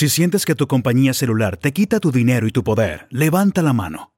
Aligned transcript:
Si 0.00 0.08
sientes 0.08 0.46
que 0.46 0.54
tu 0.54 0.66
compañía 0.66 1.12
celular 1.12 1.58
te 1.58 1.74
quita 1.74 2.00
tu 2.00 2.10
dinero 2.10 2.46
y 2.46 2.52
tu 2.52 2.64
poder, 2.64 3.06
levanta 3.10 3.60
la 3.60 3.74
mano. 3.74 4.14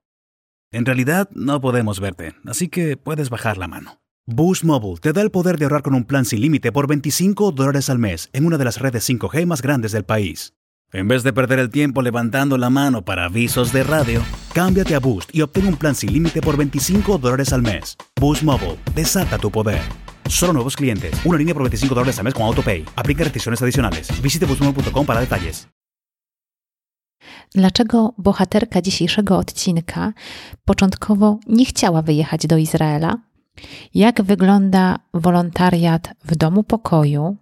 En 0.71 0.87
realidad 0.87 1.29
no 1.33 1.61
podemos 1.61 1.99
verte, 1.99 2.37
así 2.47 2.69
que 2.69 2.97
puedes 2.97 3.31
bajar 3.31 3.59
la 3.59 3.67
mano. 3.67 4.01
Boost 4.25 4.63
Mobile 4.63 5.01
te 5.01 5.13
da 5.13 5.23
el 5.23 5.33
poder 5.33 5.59
de 5.59 5.65
ahorrar 5.65 5.83
con 5.83 5.95
un 5.95 6.05
plan 6.05 6.25
sin 6.25 6.41
límite 6.41 6.71
por 6.71 6.87
25 6.87 7.51
dólares 7.51 7.91
al 7.91 7.99
mes 7.99 8.31
en 8.33 8.47
una 8.47 8.59
de 8.59 8.65
las 8.65 8.79
redes 8.79 9.11
5G 9.11 9.45
más 9.45 9.61
grandes 9.61 9.91
del 9.91 10.05
país. 10.05 10.55
En 10.93 11.09
vez 11.09 11.25
de 11.25 11.33
perder 11.33 11.59
el 11.59 11.71
tiempo 11.71 12.01
levantando 12.01 12.57
la 12.59 12.71
mano 12.71 13.05
para 13.05 13.25
avisos 13.25 13.73
de 13.73 13.83
radio, 13.83 14.23
cámbiate 14.55 14.95
a 14.95 15.01
Boost 15.01 15.35
y 15.35 15.43
obtén 15.43 15.67
un 15.67 15.77
plan 15.77 15.97
sin 15.97 16.13
límite 16.13 16.41
por 16.43 16.57
25 16.57 17.19
dólares 17.19 17.53
al 17.53 17.63
mes. 17.63 17.97
Boost 18.21 18.45
Mobile, 18.45 18.79
desata 18.95 19.37
tu 19.37 19.51
poder. 19.51 19.83
Solo 20.29 20.53
nuevos 20.53 20.77
clientes. 20.77 21.13
Una 21.25 21.39
línea 21.39 21.55
por 21.55 21.65
25 21.65 21.93
dólares 21.93 22.19
al 22.19 22.25
mes 22.25 22.35
con 22.35 22.45
AutoPay. 22.45 22.85
Aplica 22.95 23.25
restricciones 23.25 23.61
adicionales. 23.61 24.23
Visite 24.23 24.47
boostmobile.com 24.47 25.05
para 25.05 25.19
detalles. 25.19 25.72
Dlaczego 27.55 28.15
bohaterka 28.19 28.83
dzisiejszego 28.83 29.39
odcinka 29.39 30.13
początkowo 30.65 31.39
nie 31.47 31.65
chciała 31.65 32.03
wyjechać 32.03 32.47
do 32.47 32.57
Izraela? 32.57 33.15
Jak 33.95 34.23
wygląda 34.23 34.99
wolontariat 35.15 36.15
w 36.25 36.37
domu 36.37 36.63
pokoju? 36.63 37.37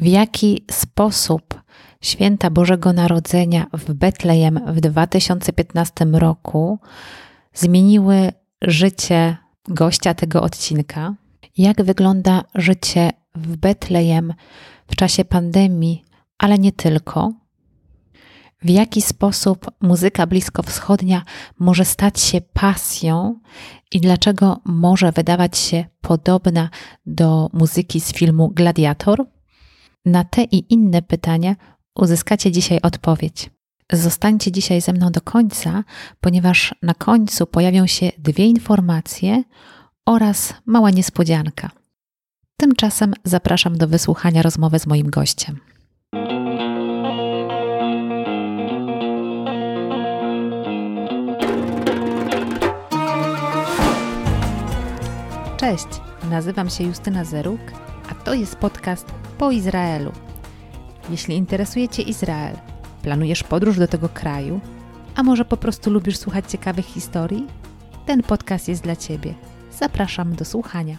W 0.00 0.06
jaki 0.06 0.64
sposób 0.70 1.62
święta 2.00 2.50
Bożego 2.50 2.92
Narodzenia 2.92 3.66
w 3.72 3.94
Betlejem 3.94 4.60
w 4.66 4.80
2015 4.80 6.04
roku 6.04 6.78
zmieniły 7.54 8.32
życie 8.62 9.36
gościa 9.68 10.14
tego 10.14 10.42
odcinka? 10.42 11.14
Jak 11.58 11.82
wygląda 11.82 12.44
życie 12.54 13.10
w 13.34 13.56
Betlejem 13.56 14.34
w 14.86 14.96
czasie 14.96 15.24
pandemii, 15.24 16.04
ale 16.38 16.58
nie 16.58 16.72
tylko? 16.72 17.32
W 18.64 18.70
jaki 18.70 19.02
sposób 19.02 19.70
muzyka 19.80 20.26
bliskowschodnia 20.26 21.22
może 21.58 21.84
stać 21.84 22.20
się 22.20 22.40
pasją 22.40 23.40
i 23.92 24.00
dlaczego 24.00 24.60
może 24.64 25.12
wydawać 25.12 25.58
się 25.58 25.84
podobna 26.00 26.70
do 27.06 27.50
muzyki 27.52 28.00
z 28.00 28.12
filmu 28.12 28.48
Gladiator? 28.48 29.26
Na 30.04 30.24
te 30.24 30.42
i 30.42 30.72
inne 30.74 31.02
pytania 31.02 31.56
uzyskacie 31.94 32.52
dzisiaj 32.52 32.80
odpowiedź. 32.82 33.50
Zostańcie 33.92 34.52
dzisiaj 34.52 34.80
ze 34.80 34.92
mną 34.92 35.10
do 35.10 35.20
końca, 35.20 35.84
ponieważ 36.20 36.74
na 36.82 36.94
końcu 36.94 37.46
pojawią 37.46 37.86
się 37.86 38.12
dwie 38.18 38.46
informacje 38.46 39.44
oraz 40.06 40.54
mała 40.66 40.90
niespodzianka. 40.90 41.70
Tymczasem 42.56 43.14
zapraszam 43.24 43.78
do 43.78 43.88
wysłuchania 43.88 44.42
rozmowy 44.42 44.78
z 44.78 44.86
moim 44.86 45.10
gościem. 45.10 45.60
Cześć, 55.64 55.88
nazywam 56.30 56.70
się 56.70 56.84
Justyna 56.84 57.24
Zeruk, 57.24 57.60
a 58.10 58.14
to 58.14 58.34
jest 58.34 58.56
podcast 58.56 59.06
Po 59.38 59.50
Izraelu. 59.50 60.12
Jeśli 61.10 61.36
interesuje 61.36 61.88
Cię 61.88 62.02
Izrael, 62.02 62.56
planujesz 63.02 63.42
podróż 63.42 63.78
do 63.78 63.88
tego 63.88 64.08
kraju, 64.08 64.60
a 65.14 65.22
może 65.22 65.44
po 65.44 65.56
prostu 65.56 65.90
lubisz 65.90 66.16
słuchać 66.16 66.50
ciekawych 66.50 66.86
historii, 66.86 67.46
ten 68.06 68.22
podcast 68.22 68.68
jest 68.68 68.82
dla 68.82 68.96
Ciebie. 68.96 69.34
Zapraszam 69.78 70.34
do 70.34 70.44
słuchania. 70.44 70.96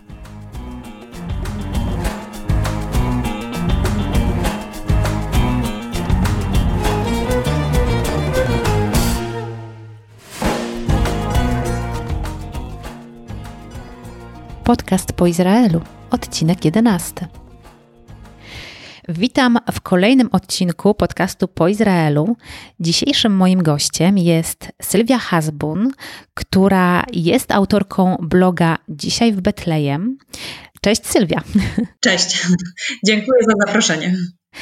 Podcast 14.65 15.13
po 15.13 15.27
Izraelu, 15.27 15.81
odcinek 16.11 16.65
11. 16.65 17.27
Witam 19.09 19.57
w 19.71 19.81
kolejnym 19.81 20.29
odcinku 20.31 20.93
podcastu 20.93 21.47
po 21.47 21.67
Izraelu. 21.67 22.37
Dzisiejszym 22.79 23.35
moim 23.35 23.63
gościem 23.63 24.17
jest 24.17 24.71
Sylwia 24.81 25.17
Hasbun, 25.17 25.91
która 26.33 27.03
jest 27.13 27.51
autorką 27.51 28.17
bloga 28.21 28.77
Dzisiaj 28.89 29.33
w 29.33 29.41
Betlejem. 29.41 30.17
Cześć 30.81 31.05
Sylwia. 31.05 31.41
Cześć. 31.99 32.47
Dziękuję 33.05 33.39
za 33.47 33.65
zaproszenie. 33.65 34.15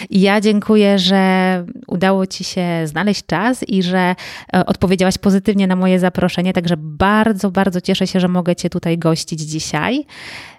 Ja 0.10 0.42
dziękuję, 0.42 1.00
że 1.00 1.66
udało 1.88 2.28
Ci 2.28 2.44
się 2.44 2.68
znaleźć 2.86 3.26
czas 3.26 3.64
i 3.68 3.84
że 3.84 4.16
e, 4.54 4.66
odpowiedziałaś 4.66 5.18
pozytywnie 5.18 5.68
na 5.68 5.76
moje 5.76 6.00
zaproszenie. 6.00 6.54
Także 6.54 6.76
bardzo, 6.78 7.52
bardzo 7.52 7.82
cieszę 7.82 8.08
się, 8.08 8.20
że 8.20 8.28
mogę 8.28 8.56
Cię 8.56 8.70
tutaj 8.70 8.98
gościć 8.98 9.40
dzisiaj. 9.42 10.06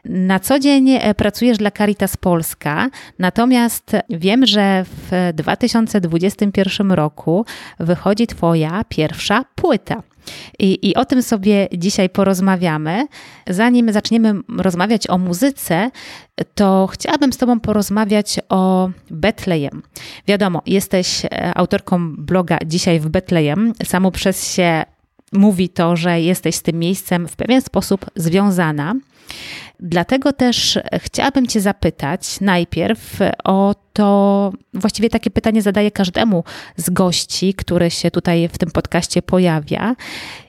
Na 0.04 0.40
co 0.40 0.58
dzień 0.58 0.90
e, 0.90 1.14
pracujesz 1.14 1.58
dla 1.58 1.70
Caritas 1.70 2.16
Polska, 2.16 2.90
natomiast 3.18 3.92
wiem, 4.10 4.46
że 4.46 4.84
w 4.84 5.32
2021 5.34 6.92
roku 6.92 7.46
wychodzi 7.80 8.26
Twoja 8.26 8.84
pierwsza 8.88 9.44
płyta. 9.54 10.02
I, 10.58 10.90
I 10.90 10.94
o 10.94 11.04
tym 11.04 11.22
sobie 11.22 11.68
dzisiaj 11.72 12.08
porozmawiamy. 12.10 13.06
Zanim 13.48 13.92
zaczniemy 13.92 14.34
rozmawiać 14.58 15.10
o 15.10 15.18
muzyce, 15.18 15.90
to 16.54 16.88
chciałabym 16.92 17.32
z 17.32 17.36
Tobą 17.36 17.60
porozmawiać 17.60 18.40
o 18.48 18.90
Betlejem. 19.10 19.82
Wiadomo, 20.26 20.62
jesteś 20.66 21.24
e, 21.24 21.54
autorką 21.54 22.16
bloga 22.16 22.58
Dzisiaj 22.66 23.00
w 23.00 23.08
Betlejem. 23.08 23.72
Samo 23.84 24.10
przez 24.10 24.54
się 24.54 24.84
mówi 25.34 25.68
to, 25.68 25.96
że 25.96 26.20
jesteś 26.20 26.54
z 26.54 26.62
tym 26.62 26.78
miejscem 26.78 27.28
w 27.28 27.36
pewien 27.36 27.62
sposób 27.62 28.06
związana. 28.16 28.94
Dlatego 29.80 30.32
też 30.32 30.78
chciałabym 30.98 31.46
Cię 31.46 31.60
zapytać 31.60 32.40
najpierw 32.40 33.18
o 33.44 33.74
to, 33.92 34.52
właściwie 34.74 35.10
takie 35.10 35.30
pytanie 35.30 35.62
zadaję 35.62 35.90
każdemu 35.90 36.44
z 36.76 36.90
gości, 36.90 37.54
który 37.54 37.90
się 37.90 38.10
tutaj 38.10 38.48
w 38.48 38.58
tym 38.58 38.70
podcaście 38.70 39.22
pojawia. 39.22 39.96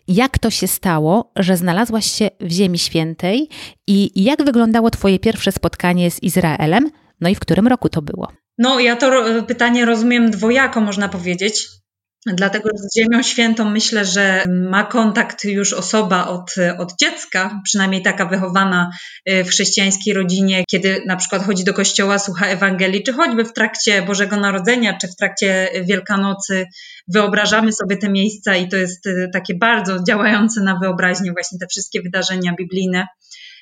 Jak 0.07 0.39
to 0.39 0.49
się 0.49 0.67
stało, 0.67 1.31
że 1.35 1.57
znalazłaś 1.57 2.11
się 2.11 2.29
w 2.39 2.51
Ziemi 2.51 2.79
Świętej 2.79 3.49
i 3.87 4.23
jak 4.23 4.43
wyglądało 4.43 4.89
Twoje 4.89 5.19
pierwsze 5.19 5.51
spotkanie 5.51 6.11
z 6.11 6.23
Izraelem? 6.23 6.91
No 7.21 7.29
i 7.29 7.35
w 7.35 7.39
którym 7.39 7.67
roku 7.67 7.89
to 7.89 8.01
było? 8.01 8.27
No, 8.57 8.79
ja 8.79 8.95
to 8.95 9.11
pytanie 9.47 9.85
rozumiem 9.85 10.31
dwojako, 10.31 10.81
można 10.81 11.09
powiedzieć. 11.09 11.67
Dlatego 12.25 12.69
z 12.75 12.99
Ziemią 12.99 13.23
Świętą 13.23 13.69
myślę, 13.69 14.05
że 14.05 14.43
ma 14.47 14.83
kontakt 14.83 15.43
już 15.43 15.73
osoba 15.73 16.27
od, 16.27 16.55
od 16.77 16.93
dziecka, 16.99 17.61
przynajmniej 17.63 18.01
taka 18.01 18.25
wychowana 18.25 18.89
y, 19.29 19.43
w 19.43 19.49
chrześcijańskiej 19.49 20.13
rodzinie, 20.13 20.63
kiedy 20.71 21.03
na 21.07 21.15
przykład 21.15 21.43
chodzi 21.43 21.63
do 21.63 21.73
kościoła, 21.73 22.19
słucha 22.19 22.47
Ewangelii, 22.47 23.03
czy 23.03 23.13
choćby 23.13 23.45
w 23.45 23.53
trakcie 23.53 24.01
Bożego 24.01 24.37
Narodzenia, 24.37 24.97
czy 24.97 25.07
w 25.07 25.15
trakcie 25.15 25.69
Wielkanocy, 25.87 26.65
wyobrażamy 27.07 27.73
sobie 27.73 27.97
te 27.97 28.09
miejsca 28.09 28.55
i 28.55 28.67
to 28.67 28.77
jest 28.77 29.05
y, 29.05 29.29
takie 29.33 29.53
bardzo 29.55 30.03
działające 30.03 30.61
na 30.61 30.79
wyobraźnię, 30.79 31.31
właśnie 31.31 31.59
te 31.59 31.67
wszystkie 31.67 32.01
wydarzenia 32.01 32.53
biblijne 32.57 33.07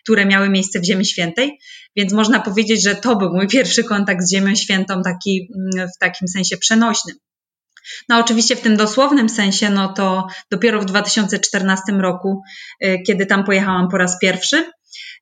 które 0.04 0.26
miały 0.26 0.50
miejsce 0.50 0.80
w 0.80 0.86
Ziemi 0.86 1.06
Świętej. 1.06 1.60
Więc 1.96 2.14
można 2.14 2.40
powiedzieć, 2.40 2.84
że 2.84 2.96
to 2.96 3.16
był 3.16 3.34
mój 3.34 3.48
pierwszy 3.48 3.84
kontakt 3.84 4.24
z 4.24 4.32
Ziemią 4.32 4.56
Świętą, 4.56 5.02
taki 5.02 5.50
mm, 5.56 5.90
w 5.96 5.98
takim 6.00 6.28
sensie 6.28 6.58
przenośnym. 6.58 7.16
No 8.10 8.20
oczywiście 8.20 8.56
w 8.56 8.62
tym 8.62 8.78
dosłownym 8.78 9.30
sensie, 9.30 9.70
no 9.70 9.94
to 9.94 10.28
dopiero 10.52 10.82
w 10.82 10.86
2014 10.86 11.94
roku, 12.02 12.42
y, 12.86 12.98
kiedy 13.08 13.26
tam 13.26 13.44
pojechałam 13.44 13.90
po 13.90 13.98
raz 13.98 14.20
pierwszy. 14.20 14.72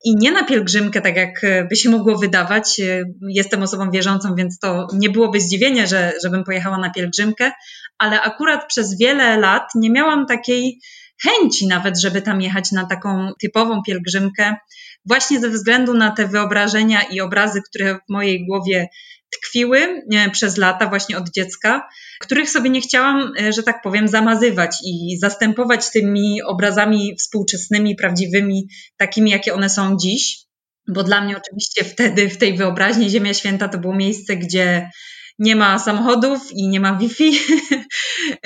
I 0.04 0.16
nie 0.16 0.32
na 0.32 0.44
pielgrzymkę, 0.44 1.00
tak 1.00 1.16
jak 1.16 1.44
y, 1.44 1.66
by 1.70 1.76
się 1.76 1.90
mogło 1.90 2.18
wydawać. 2.18 2.80
Y, 2.80 3.04
jestem 3.28 3.62
osobą 3.62 3.90
wierzącą, 3.90 4.34
więc 4.34 4.58
to 4.58 4.86
nie 4.92 5.10
byłoby 5.10 5.40
zdziwienie, 5.40 5.86
że, 5.86 6.12
żebym 6.22 6.44
pojechała 6.44 6.78
na 6.78 6.90
pielgrzymkę, 6.90 7.52
ale 7.98 8.20
akurat 8.20 8.66
przez 8.68 8.98
wiele 8.98 9.36
lat 9.36 9.62
nie 9.74 9.90
miałam 9.90 10.26
takiej 10.26 10.80
chęci 11.22 11.66
nawet, 11.66 12.00
żeby 12.00 12.22
tam 12.22 12.40
jechać 12.40 12.72
na 12.72 12.86
taką 12.86 13.32
typową 13.40 13.82
pielgrzymkę, 13.86 14.56
właśnie 15.04 15.40
ze 15.40 15.50
względu 15.50 15.94
na 15.94 16.10
te 16.10 16.28
wyobrażenia 16.28 17.02
i 17.02 17.20
obrazy, 17.20 17.60
które 17.68 17.94
w 17.94 18.12
mojej 18.12 18.46
głowie 18.46 18.88
tkwiły 19.32 20.02
przez 20.32 20.56
lata 20.56 20.88
właśnie 20.88 21.18
od 21.18 21.30
dziecka, 21.30 21.88
których 22.20 22.50
sobie 22.50 22.70
nie 22.70 22.80
chciałam, 22.80 23.32
e, 23.40 23.52
że 23.52 23.62
tak 23.62 23.82
powiem, 23.82 24.08
zamazywać 24.08 24.76
i 24.84 25.18
zastępować 25.20 25.90
tymi 25.90 26.42
obrazami 26.42 27.16
współczesnymi, 27.18 27.96
prawdziwymi, 27.96 28.68
takimi, 28.96 29.30
jakie 29.30 29.54
one 29.54 29.70
są 29.70 29.96
dziś. 29.96 30.36
Bo 30.88 31.02
dla 31.02 31.24
mnie 31.24 31.36
oczywiście 31.36 31.84
wtedy 31.84 32.28
w 32.28 32.38
tej 32.38 32.56
wyobraźni 32.56 33.10
Ziemia 33.10 33.34
Święta 33.34 33.68
to 33.68 33.78
było 33.78 33.94
miejsce, 33.94 34.36
gdzie 34.36 34.90
nie 35.42 35.56
ma 35.56 35.78
samochodów 35.78 36.52
i 36.52 36.68
nie 36.68 36.80
ma 36.80 36.96
Wi-Fi 36.96 37.32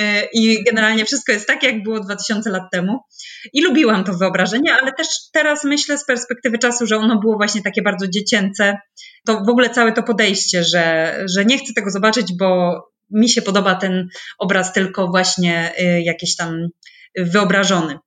e, 0.00 0.28
i 0.32 0.64
generalnie 0.64 1.04
wszystko 1.04 1.32
jest 1.32 1.46
tak, 1.46 1.62
jak 1.62 1.82
było 1.82 2.00
2000 2.00 2.50
lat 2.50 2.62
temu. 2.72 3.00
I 3.52 3.62
lubiłam 3.62 4.04
to 4.04 4.14
wyobrażenie, 4.14 4.74
ale 4.82 4.92
też 4.92 5.06
teraz 5.32 5.64
myślę 5.64 5.98
z 5.98 6.06
perspektywy 6.06 6.58
czasu, 6.58 6.86
że 6.86 6.96
ono 6.96 7.20
było 7.20 7.36
właśnie 7.36 7.62
takie 7.62 7.82
bardzo 7.82 8.08
dziecięce. 8.08 8.78
To 9.26 9.44
w 9.44 9.48
ogóle 9.48 9.70
całe 9.70 9.92
to 9.92 10.02
podejście, 10.02 10.64
że, 10.64 11.16
że 11.34 11.44
nie 11.44 11.58
chcę 11.58 11.72
tego 11.74 11.90
zobaczyć, 11.90 12.26
bo 12.38 12.80
mi 13.10 13.28
się 13.28 13.42
podoba 13.42 13.74
ten 13.74 14.08
obraz 14.38 14.72
tylko 14.72 15.08
właśnie 15.08 15.72
jakiś 16.04 16.36
tam 16.36 16.68
wyobrażony. 17.16 17.98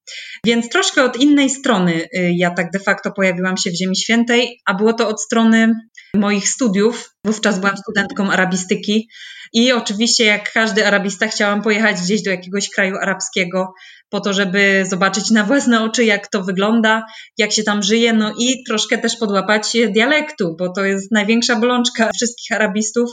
Więc 0.46 0.70
troszkę 0.70 1.04
od 1.04 1.18
innej 1.18 1.50
strony 1.50 2.08
ja 2.14 2.52
tak 2.52 2.72
de 2.72 2.80
facto 2.80 3.12
pojawiłam 3.12 3.58
się 3.58 3.72
w 3.72 3.76
Ziemi 3.76 3.98
Świętej, 3.98 4.60
a 4.66 4.74
było 4.74 4.94
to 4.94 5.08
od 5.08 5.22
strony 5.22 5.74
moich 6.16 6.50
studiów. 6.50 7.10
Wówczas 7.26 7.60
byłam 7.60 7.78
studentką 7.78 8.32
arabistyki 8.32 9.10
i 9.54 9.72
oczywiście, 9.72 10.26
jak 10.26 10.52
każdy 10.52 10.88
arabista, 10.88 11.28
chciałam 11.28 11.62
pojechać 11.62 12.02
gdzieś 12.02 12.22
do 12.22 12.32
jakiegoś 12.32 12.70
kraju 12.70 12.96
arabskiego 12.96 13.74
po 14.10 14.20
to, 14.20 14.34
żeby 14.34 14.86
zobaczyć 14.90 15.32
na 15.32 15.44
własne 15.44 15.84
oczy, 15.84 16.06
jak 16.06 16.28
to 16.28 16.44
wygląda, 16.44 17.06
jak 17.38 17.52
się 17.52 17.64
tam 17.64 17.84
żyje, 17.84 18.14
no 18.14 18.34
i 18.40 18.64
troszkę 18.68 18.98
też 18.98 19.18
podłapać 19.18 19.78
dialektu, 19.94 20.56
bo 20.60 20.74
to 20.74 20.84
jest 20.84 21.12
największa 21.12 21.56
bolączka 21.56 22.12
wszystkich 22.16 22.52
arabistów, 22.52 23.12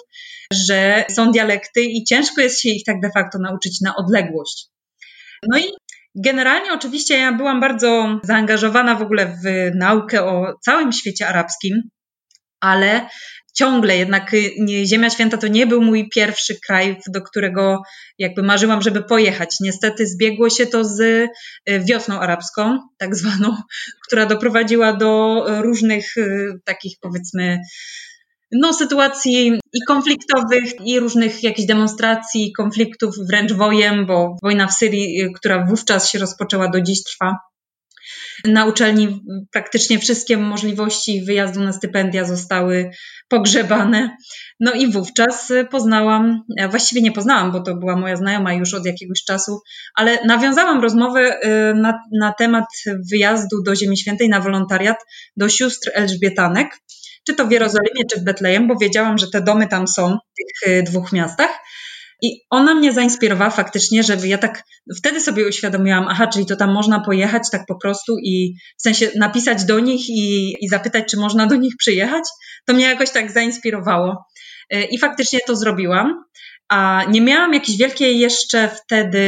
że 0.53 1.05
są 1.11 1.31
dialekty 1.31 1.83
i 1.83 2.05
ciężko 2.05 2.41
jest 2.41 2.61
się 2.61 2.69
ich 2.69 2.85
tak 2.85 3.01
de 3.01 3.11
facto 3.15 3.39
nauczyć 3.39 3.81
na 3.81 3.97
odległość. 3.97 4.67
No 5.49 5.59
i 5.59 5.65
Generalnie 6.17 6.73
oczywiście 6.73 7.19
ja 7.19 7.33
byłam 7.33 7.61
bardzo 7.61 8.21
zaangażowana 8.23 8.95
w 8.95 9.03
ogóle 9.03 9.27
w 9.27 9.71
naukę 9.75 10.25
o 10.25 10.55
całym 10.65 10.93
świecie 10.93 11.29
arabskim, 11.29 11.83
ale 12.61 13.09
ciągle 13.57 13.97
jednak 13.97 14.35
y, 14.35 14.53
Ziemia 14.87 15.11
Święta 15.11 15.37
to 15.37 15.49
nie 15.49 15.67
był 15.67 15.83
mój 15.83 16.09
pierwszy 16.09 16.57
kraj, 16.67 16.97
do 17.09 17.23
którego 17.23 17.83
jakby 18.19 18.43
marzyłam, 18.43 18.83
żeby 18.83 19.03
pojechać. 19.03 19.57
Niestety 19.61 20.07
zbiegło 20.07 20.51
się 20.51 20.67
to 20.67 20.85
z 20.85 21.01
y, 21.01 21.29
wiosną 21.81 22.21
arabską, 22.21 22.79
tak 22.99 23.17
zwaną, 23.17 23.57
która 24.07 24.27
doprowadziła 24.27 24.93
do 24.93 25.45
różnych 25.63 26.17
y, 26.17 26.53
takich 26.65 26.97
powiedzmy 27.01 27.59
no, 28.53 28.73
sytuacji 28.73 29.59
i 29.73 29.81
konfliktowych, 29.89 30.73
i 30.85 31.01
różnych 31.01 31.43
jakichś 31.43 31.69
demonstracji, 31.69 32.53
konfliktów, 32.53 33.15
wręcz 33.31 33.53
wojen, 33.53 34.07
bo 34.07 34.37
wojna 34.43 34.67
w 34.67 34.73
Syrii, 34.73 35.33
która 35.35 35.67
wówczas 35.67 36.11
się 36.11 36.19
rozpoczęła, 36.19 36.69
do 36.69 36.81
dziś 36.81 37.03
trwa. 37.03 37.37
Na 38.45 38.65
uczelni 38.65 39.23
praktycznie 39.53 39.99
wszystkie 39.99 40.37
możliwości 40.37 41.25
wyjazdu 41.25 41.61
na 41.61 41.73
stypendia 41.73 42.25
zostały 42.25 42.91
pogrzebane. 43.29 44.17
No 44.61 44.73
i 44.73 44.93
wówczas 44.93 45.53
poznałam, 45.71 46.43
właściwie 46.71 47.03
nie 47.03 47.13
poznałam, 47.13 47.53
bo 47.53 47.61
to 47.61 47.75
była 47.75 47.97
moja 47.97 48.17
znajoma 48.17 48.55
już 48.55 48.75
od 48.75 48.87
jakiegoś 48.87 49.25
czasu, 49.25 49.61
ale 49.95 50.25
nawiązałam 50.25 50.81
rozmowę 50.81 51.41
y, 51.45 51.75
na, 51.75 52.01
na 52.21 52.33
temat 52.33 52.67
wyjazdu 53.13 53.63
do 53.63 53.77
Ziemi 53.77 53.99
Świętej 53.99 54.29
na 54.29 54.41
wolontariat 54.41 54.97
do 55.37 55.49
sióstr 55.49 55.91
Elżbietanek, 55.95 56.69
czy 57.27 57.35
to 57.35 57.47
w 57.47 57.51
Jerozolimie, 57.51 58.05
czy 58.13 58.21
w 58.21 58.25
Betlejem, 58.25 58.69
bo 58.69 58.77
wiedziałam, 58.77 59.19
że 59.19 59.31
te 59.31 59.41
domy 59.41 59.69
tam 59.69 59.89
są 59.89 60.09
w 60.09 60.63
tych 60.63 60.73
y, 60.73 60.83
dwóch 60.83 61.13
miastach. 61.13 61.51
I 62.23 62.41
ona 62.51 62.75
mnie 62.75 62.93
zainspirowała 62.93 63.51
faktycznie, 63.51 64.03
żeby 64.03 64.29
ja 64.29 64.39
tak 64.39 64.63
wtedy 64.99 65.21
sobie 65.21 65.49
uświadomiłam, 65.49 66.07
aha, 66.09 66.27
czyli 66.27 66.47
to 66.47 66.57
tam 66.57 66.73
można 66.73 67.01
pojechać 67.01 67.43
tak 67.51 67.67
po 67.67 67.79
prostu 67.79 68.17
i 68.19 68.55
w 68.79 68.83
sensie 68.83 69.11
napisać 69.17 69.65
do 69.65 69.81
nich 69.81 70.09
i, 70.09 70.55
i 70.61 70.69
zapytać, 70.69 71.05
czy 71.11 71.17
można 71.17 71.47
do 71.47 71.57
nich 71.57 71.75
przyjechać. 71.79 72.25
To 72.67 72.75
mnie 72.75 72.85
jakoś 72.85 73.11
tak 73.11 73.33
zainspirowało. 73.33 74.27
E, 74.71 74.85
I 74.85 74.99
faktycznie 74.99 75.39
to 75.47 75.57
zrobiłam. 75.57 76.25
A 76.69 77.05
nie 77.09 77.21
miałam 77.21 77.55
jakiejś 77.55 77.79
wielkiej 77.79 78.19
jeszcze 78.19 78.69
wtedy 78.69 79.19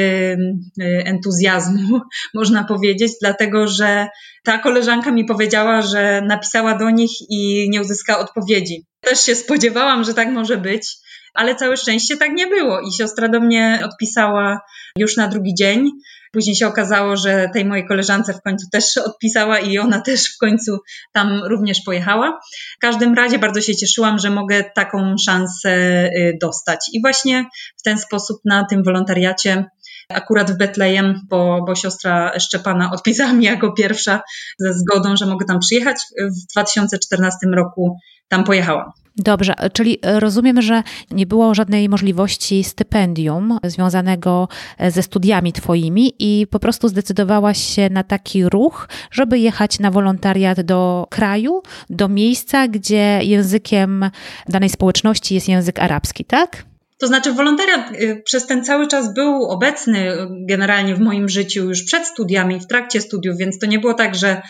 e, 0.80 0.84
entuzjazmu, 0.84 2.00
można 2.34 2.64
powiedzieć, 2.64 3.12
dlatego 3.20 3.68
że 3.68 4.08
ta 4.44 4.58
koleżanka 4.58 5.10
mi 5.10 5.24
powiedziała, 5.24 5.82
że 5.82 6.22
napisała 6.26 6.78
do 6.78 6.90
nich 6.90 7.10
i 7.30 7.70
nie 7.70 7.80
uzyskała 7.80 8.18
odpowiedzi. 8.18 8.86
Też 9.00 9.20
się 9.20 9.34
spodziewałam, 9.34 10.04
że 10.04 10.14
tak 10.14 10.28
może 10.28 10.56
być 10.56 10.96
ale 11.34 11.54
całe 11.54 11.76
szczęście 11.76 12.16
tak 12.16 12.32
nie 12.32 12.46
było. 12.46 12.80
I 12.80 12.92
siostra 12.92 13.28
do 13.28 13.40
mnie 13.40 13.80
odpisała 13.84 14.60
już 14.96 15.16
na 15.16 15.28
drugi 15.28 15.54
dzień. 15.54 15.90
Później 16.32 16.56
się 16.56 16.66
okazało, 16.66 17.16
że 17.16 17.50
tej 17.52 17.64
mojej 17.64 17.86
koleżance 17.86 18.34
w 18.34 18.42
końcu 18.42 18.66
też 18.72 18.96
odpisała 18.96 19.58
i 19.58 19.78
ona 19.78 20.00
też 20.00 20.34
w 20.34 20.38
końcu 20.38 20.78
tam 21.12 21.42
również 21.44 21.80
pojechała. 21.80 22.40
W 22.76 22.80
każdym 22.80 23.14
razie 23.14 23.38
bardzo 23.38 23.60
się 23.60 23.76
cieszyłam, 23.76 24.18
że 24.18 24.30
mogę 24.30 24.64
taką 24.74 25.16
szansę 25.26 25.70
y, 26.06 26.38
dostać. 26.40 26.80
I 26.92 27.00
właśnie 27.00 27.44
w 27.78 27.82
ten 27.82 27.98
sposób 27.98 28.40
na 28.44 28.64
tym 28.64 28.84
wolontariacie 28.84 29.64
akurat 30.12 30.50
w 30.50 30.56
Betlejem, 30.56 31.20
bo, 31.28 31.64
bo 31.66 31.74
siostra 31.74 32.38
Szczepana 32.38 32.90
odpisała 32.92 33.32
mi 33.32 33.44
jako 33.44 33.72
pierwsza 33.72 34.20
ze 34.58 34.72
zgodą, 34.72 35.16
że 35.16 35.26
mogę 35.26 35.46
tam 35.46 35.58
przyjechać. 35.58 35.96
W 36.20 36.52
2014 36.52 37.46
roku 37.56 37.98
tam 38.28 38.44
pojechałam. 38.44 38.92
Dobrze, 39.16 39.54
czyli 39.72 39.98
rozumiem, 40.02 40.62
że 40.62 40.82
nie 41.10 41.26
było 41.26 41.54
żadnej 41.54 41.88
możliwości 41.88 42.64
stypendium 42.64 43.58
związanego 43.64 44.48
ze 44.88 45.02
studiami 45.02 45.52
Twoimi 45.52 46.12
i 46.18 46.46
po 46.50 46.58
prostu 46.58 46.88
zdecydowałaś 46.88 47.58
się 47.58 47.90
na 47.90 48.02
taki 48.02 48.48
ruch, 48.48 48.88
żeby 49.10 49.38
jechać 49.38 49.78
na 49.78 49.90
wolontariat 49.90 50.60
do 50.60 51.06
kraju, 51.10 51.62
do 51.90 52.08
miejsca, 52.08 52.68
gdzie 52.68 53.20
językiem 53.22 54.10
danej 54.48 54.68
społeczności 54.68 55.34
jest 55.34 55.48
język 55.48 55.78
arabski, 55.78 56.24
tak? 56.24 56.67
To 56.98 57.06
znaczy, 57.06 57.32
wolontariat 57.32 57.92
y, 57.92 58.22
przez 58.24 58.46
ten 58.46 58.64
cały 58.64 58.88
czas 58.88 59.14
był 59.14 59.44
obecny 59.44 60.16
generalnie 60.48 60.94
w 60.94 61.00
moim 61.00 61.28
życiu 61.28 61.68
już 61.68 61.82
przed 61.82 62.06
studiami, 62.06 62.60
w 62.60 62.66
trakcie 62.66 63.00
studiów, 63.00 63.36
więc 63.38 63.58
to 63.58 63.66
nie 63.66 63.78
było 63.78 63.94
tak, 63.94 64.14
że 64.14 64.42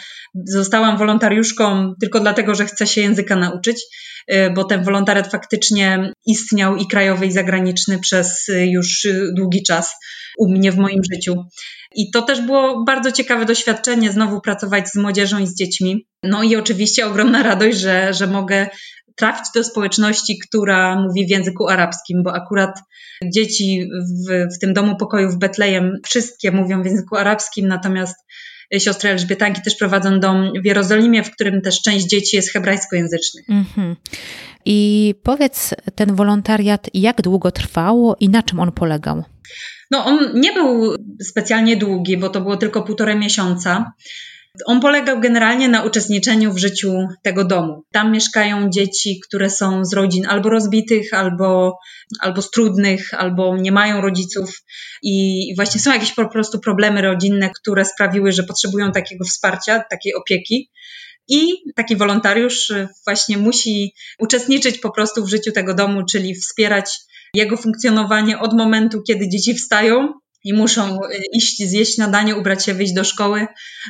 zostałam 0.45 0.99
wolontariuszką 0.99 1.95
tylko 2.01 2.21
dlatego, 2.21 2.55
że 2.55 2.67
chcę 2.67 2.87
się 2.87 3.01
języka 3.01 3.37
nauczyć, 3.37 3.83
y, 4.33 4.51
bo 4.55 4.65
ten 4.65 4.85
wolontariat 4.85 5.31
faktycznie 5.31 6.13
istniał 6.27 6.77
i 6.77 6.87
krajowy, 6.87 7.27
i 7.27 7.33
zagraniczny 7.33 7.99
przez 7.99 8.49
y, 8.49 8.67
już 8.67 9.07
długi 9.37 9.63
czas 9.63 9.95
u 10.39 10.51
mnie 10.51 10.73
w 10.73 10.79
moim 10.79 11.03
życiu. 11.13 11.45
I 11.95 12.11
to 12.11 12.23
też 12.23 12.41
było 12.41 12.85
bardzo 12.85 13.13
ciekawe 13.13 13.45
doświadczenie, 13.45 14.13
znowu 14.13 14.41
pracować 14.41 14.89
z 14.89 14.95
młodzieżą 14.95 15.39
i 15.39 15.47
z 15.47 15.55
dziećmi. 15.55 16.07
No 16.23 16.43
i 16.43 16.57
oczywiście 16.57 17.07
ogromna 17.07 17.43
radość, 17.43 17.79
że, 17.79 18.15
że 18.15 18.27
mogę 18.27 18.69
trafić 19.19 19.47
do 19.55 19.65
społeczności, 19.65 20.39
która 20.49 21.01
mówi 21.01 21.27
w 21.27 21.31
języku 21.31 21.69
arabskim, 21.69 22.23
bo 22.23 22.35
akurat 22.35 22.79
dzieci 23.25 23.91
w, 24.29 24.55
w 24.57 24.59
tym 24.59 24.75
domu 24.75 24.97
pokoju 24.97 25.31
w 25.31 25.39
Betlejem 25.39 25.93
wszystkie 26.05 26.51
mówią 26.51 26.83
w 26.83 26.87
języku 26.87 27.17
arabskim, 27.17 27.69
natomiast 27.69 28.17
siostry 28.79 29.11
Elżbietanki 29.11 29.63
też 29.63 29.77
prowadzą 29.77 30.21
dom 30.21 30.53
w 30.63 30.67
Jerozolimie, 30.67 31.23
w 31.25 31.31
którym 31.31 31.61
też 31.63 31.83
część 31.83 32.07
dzieci 32.07 32.37
jest 32.37 32.53
hebrajskojęzycznych. 32.53 33.45
Mm-hmm. 33.49 33.95
I 34.65 35.15
powiedz, 35.23 35.75
ten 35.95 36.15
wolontariat 36.15 36.87
jak 36.95 37.23
długo 37.23 37.51
trwał 37.51 38.15
i 38.21 38.29
na 38.29 38.43
czym 38.43 38.61
on 38.61 38.73
polegał? 38.73 39.25
No, 39.91 40.05
on 40.05 40.41
nie 40.41 40.53
był 40.53 40.97
specjalnie 41.23 41.77
długi, 41.77 42.17
bo 42.17 42.29
to 42.29 42.41
było 42.41 42.57
tylko 42.57 42.83
półtorej 42.83 43.17
miesiąca. 43.17 43.93
On 44.67 44.81
polegał 44.81 45.21
generalnie 45.21 45.69
na 45.69 45.85
uczestniczeniu 45.85 46.53
w 46.53 46.59
życiu 46.59 47.07
tego 47.23 47.45
domu. 47.45 47.85
Tam 47.93 48.13
mieszkają 48.13 48.71
dzieci, 48.71 49.21
które 49.27 49.51
są 49.51 49.85
z 49.85 49.93
rodzin 49.93 50.27
albo 50.27 50.51
rozbitych, 50.51 51.15
albo, 51.15 51.79
albo 52.21 52.43
z 52.43 52.51
trudnych, 52.51 53.15
albo 53.15 53.57
nie 53.57 53.73
mają 53.73 54.01
rodziców 54.01 54.63
i 55.03 55.47
właśnie 55.57 55.81
są 55.81 55.93
jakieś 55.93 56.13
po 56.13 56.29
prostu 56.29 56.61
problemy 56.61 57.03
rodzinne, 57.03 57.51
które 57.61 57.85
sprawiły, 57.85 58.33
że 58.33 58.43
potrzebują 58.43 58.93
takiego 58.93 59.25
wsparcia, 59.25 59.85
takiej 59.91 60.15
opieki. 60.15 60.71
I 61.29 61.53
taki 61.77 61.97
wolontariusz 61.97 62.73
właśnie 63.07 63.39
musi 63.39 63.93
uczestniczyć 64.19 64.79
po 64.79 64.91
prostu 64.91 65.25
w 65.25 65.29
życiu 65.29 65.53
tego 65.53 65.75
domu, 65.75 66.05
czyli 66.05 66.35
wspierać 66.35 66.91
jego 67.35 67.57
funkcjonowanie 67.57 68.39
od 68.39 68.53
momentu, 68.53 69.03
kiedy 69.03 69.29
dzieci 69.29 69.55
wstają 69.55 70.13
i 70.45 70.53
muszą 70.53 70.97
y, 71.03 71.23
iść, 71.33 71.69
zjeść 71.69 71.95
śniadanie, 71.95 72.37
ubrać 72.37 72.65
się, 72.65 72.75
wyjść 72.75 72.93
do 72.93 73.05
szkoły, 73.05 73.47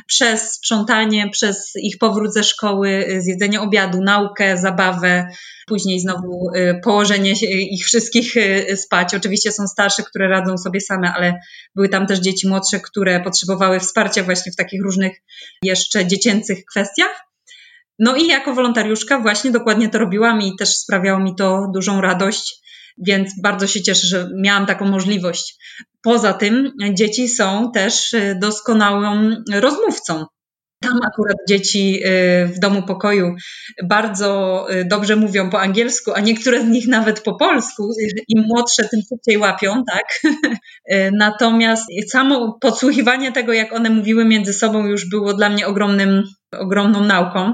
przez 0.07 0.51
sprzątanie, 0.53 1.29
przez 1.29 1.71
ich 1.75 1.97
powrót 1.97 2.33
ze 2.33 2.43
szkoły, 2.43 2.89
y, 2.89 3.21
zjedzenie 3.21 3.61
obiadu, 3.61 4.01
naukę, 4.01 4.57
zabawę, 4.57 5.27
później 5.67 5.99
znowu 5.99 6.49
y, 6.55 6.79
położenie 6.83 7.31
ich 7.71 7.85
wszystkich 7.85 8.35
spać. 8.75 9.15
Oczywiście 9.15 9.51
są 9.51 9.67
starsze, 9.67 10.03
które 10.03 10.27
radzą 10.27 10.57
sobie 10.57 10.81
same, 10.81 11.13
ale 11.13 11.33
były 11.75 11.89
tam 11.89 12.07
też 12.07 12.19
dzieci 12.19 12.47
młodsze, 12.47 12.79
które 12.79 13.19
potrzebowały 13.19 13.79
wsparcia 13.79 14.23
właśnie 14.23 14.51
w 14.51 14.55
takich 14.55 14.83
różnych 14.83 15.21
jeszcze 15.63 16.05
dziecięcych 16.05 16.65
kwestiach. 16.65 17.25
No 17.99 18.15
i 18.15 18.27
jako 18.27 18.53
wolontariuszka 18.53 19.19
właśnie 19.19 19.51
dokładnie 19.51 19.89
to 19.89 19.97
robiłam 19.97 20.41
i 20.41 20.55
też 20.55 20.77
sprawiało 20.77 21.19
mi 21.19 21.35
to 21.35 21.67
dużą 21.73 22.01
radość 22.01 22.61
więc 23.07 23.41
bardzo 23.41 23.67
się 23.67 23.81
cieszę, 23.81 24.07
że 24.07 24.29
miałam 24.41 24.65
taką 24.65 24.85
możliwość. 24.85 25.57
Poza 26.01 26.33
tym 26.33 26.71
dzieci 26.93 27.29
są 27.29 27.71
też 27.71 28.13
y, 28.13 28.37
doskonałą 28.41 29.35
rozmówcą. 29.53 30.25
Tam 30.81 30.99
akurat 31.07 31.37
dzieci 31.47 31.99
y, 32.05 32.47
w 32.47 32.59
domu 32.59 32.83
pokoju 32.83 33.35
bardzo 33.83 34.67
y, 34.73 34.85
dobrze 34.85 35.15
mówią 35.15 35.49
po 35.49 35.61
angielsku, 35.61 36.11
a 36.15 36.19
niektóre 36.19 36.61
z 36.61 36.67
nich 36.67 36.87
nawet 36.87 37.21
po 37.21 37.35
polsku. 37.35 37.89
Im 38.27 38.43
młodsze, 38.47 38.89
tym 38.89 38.99
szybciej 39.09 39.37
łapią, 39.37 39.83
tak? 39.91 40.33
Natomiast 41.19 41.85
samo 42.09 42.57
podsłuchiwanie 42.61 43.31
tego, 43.31 43.53
jak 43.53 43.73
one 43.73 43.89
mówiły 43.89 44.25
między 44.25 44.53
sobą, 44.53 44.85
już 44.85 45.09
było 45.09 45.33
dla 45.33 45.49
mnie 45.49 45.67
ogromnym, 45.67 46.23
ogromną 46.59 47.03
nauką. 47.03 47.53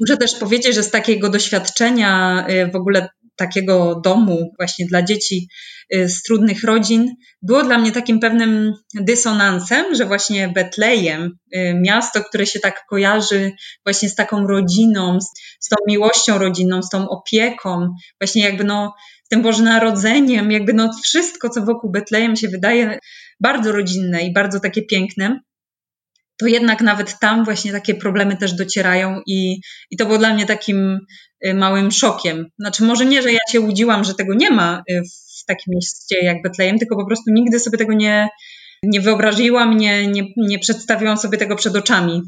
Muszę 0.00 0.16
też 0.16 0.34
powiedzieć, 0.34 0.74
że 0.74 0.82
z 0.82 0.90
takiego 0.90 1.28
doświadczenia 1.28 2.46
w 2.72 2.76
ogóle 2.76 3.08
takiego 3.36 4.00
domu 4.04 4.52
właśnie 4.58 4.86
dla 4.86 5.02
dzieci 5.02 5.48
y, 5.94 6.08
z 6.08 6.22
trudnych 6.22 6.64
rodzin 6.64 7.14
było 7.42 7.62
dla 7.62 7.78
mnie 7.78 7.92
takim 7.92 8.20
pewnym 8.20 8.72
dysonansem, 8.94 9.94
że 9.94 10.04
właśnie 10.04 10.48
Betlejem, 10.48 11.38
y, 11.56 11.74
miasto, 11.74 12.24
które 12.24 12.46
się 12.46 12.60
tak 12.60 12.84
kojarzy 12.88 13.52
właśnie 13.84 14.08
z 14.08 14.14
taką 14.14 14.46
rodziną, 14.46 15.18
z, 15.60 15.68
tą 15.68 15.76
miłością 15.88 16.38
rodzinną, 16.38 16.82
z 16.82 16.88
tą 16.88 17.08
opieką, 17.08 17.94
właśnie 18.20 18.42
jakby 18.42 18.64
no 18.64 18.94
z 19.24 19.28
tym 19.28 19.42
Bożonarodzeniem, 19.42 20.52
jakby 20.52 20.72
no 20.72 20.90
wszystko, 21.02 21.48
co 21.48 21.62
wokół 21.62 21.90
Betlejem 21.90 22.36
się 22.36 22.48
wydaje 22.48 22.98
bardzo 23.40 23.72
rodzinne 23.72 24.22
i 24.22 24.32
bardzo 24.32 24.60
takie 24.60 24.82
piękne, 24.82 25.40
to 26.36 26.46
jednak 26.46 26.80
nawet 26.80 27.18
tam 27.18 27.44
właśnie 27.44 27.72
takie 27.72 27.94
problemy 27.94 28.36
też 28.36 28.52
docierają 28.52 29.20
i, 29.26 29.60
i 29.90 29.96
to 29.96 30.06
było 30.06 30.18
dla 30.18 30.34
mnie 30.34 30.46
takim 30.46 31.00
y, 31.46 31.54
małym 31.54 31.90
szokiem. 31.92 32.46
Znaczy 32.58 32.84
może 32.84 33.06
nie, 33.06 33.22
że 33.22 33.32
ja 33.32 33.38
się 33.50 33.60
łudziłam, 33.60 34.04
że 34.04 34.14
tego 34.14 34.34
nie 34.34 34.50
ma 34.50 34.82
y, 34.90 35.02
w 35.40 35.44
takim 35.46 35.74
mieście 35.74 36.24
jak 36.24 36.42
Betlejem, 36.42 36.78
tylko 36.78 36.96
po 36.96 37.06
prostu 37.06 37.32
nigdy 37.32 37.60
sobie 37.60 37.78
tego 37.78 37.92
nie, 37.92 38.28
nie 38.82 39.00
wyobraziłam, 39.00 39.76
nie, 39.76 40.06
nie, 40.06 40.22
nie 40.36 40.58
przedstawiłam 40.58 41.18
sobie 41.18 41.38
tego 41.38 41.56
przed 41.56 41.76
oczami. 41.76 42.22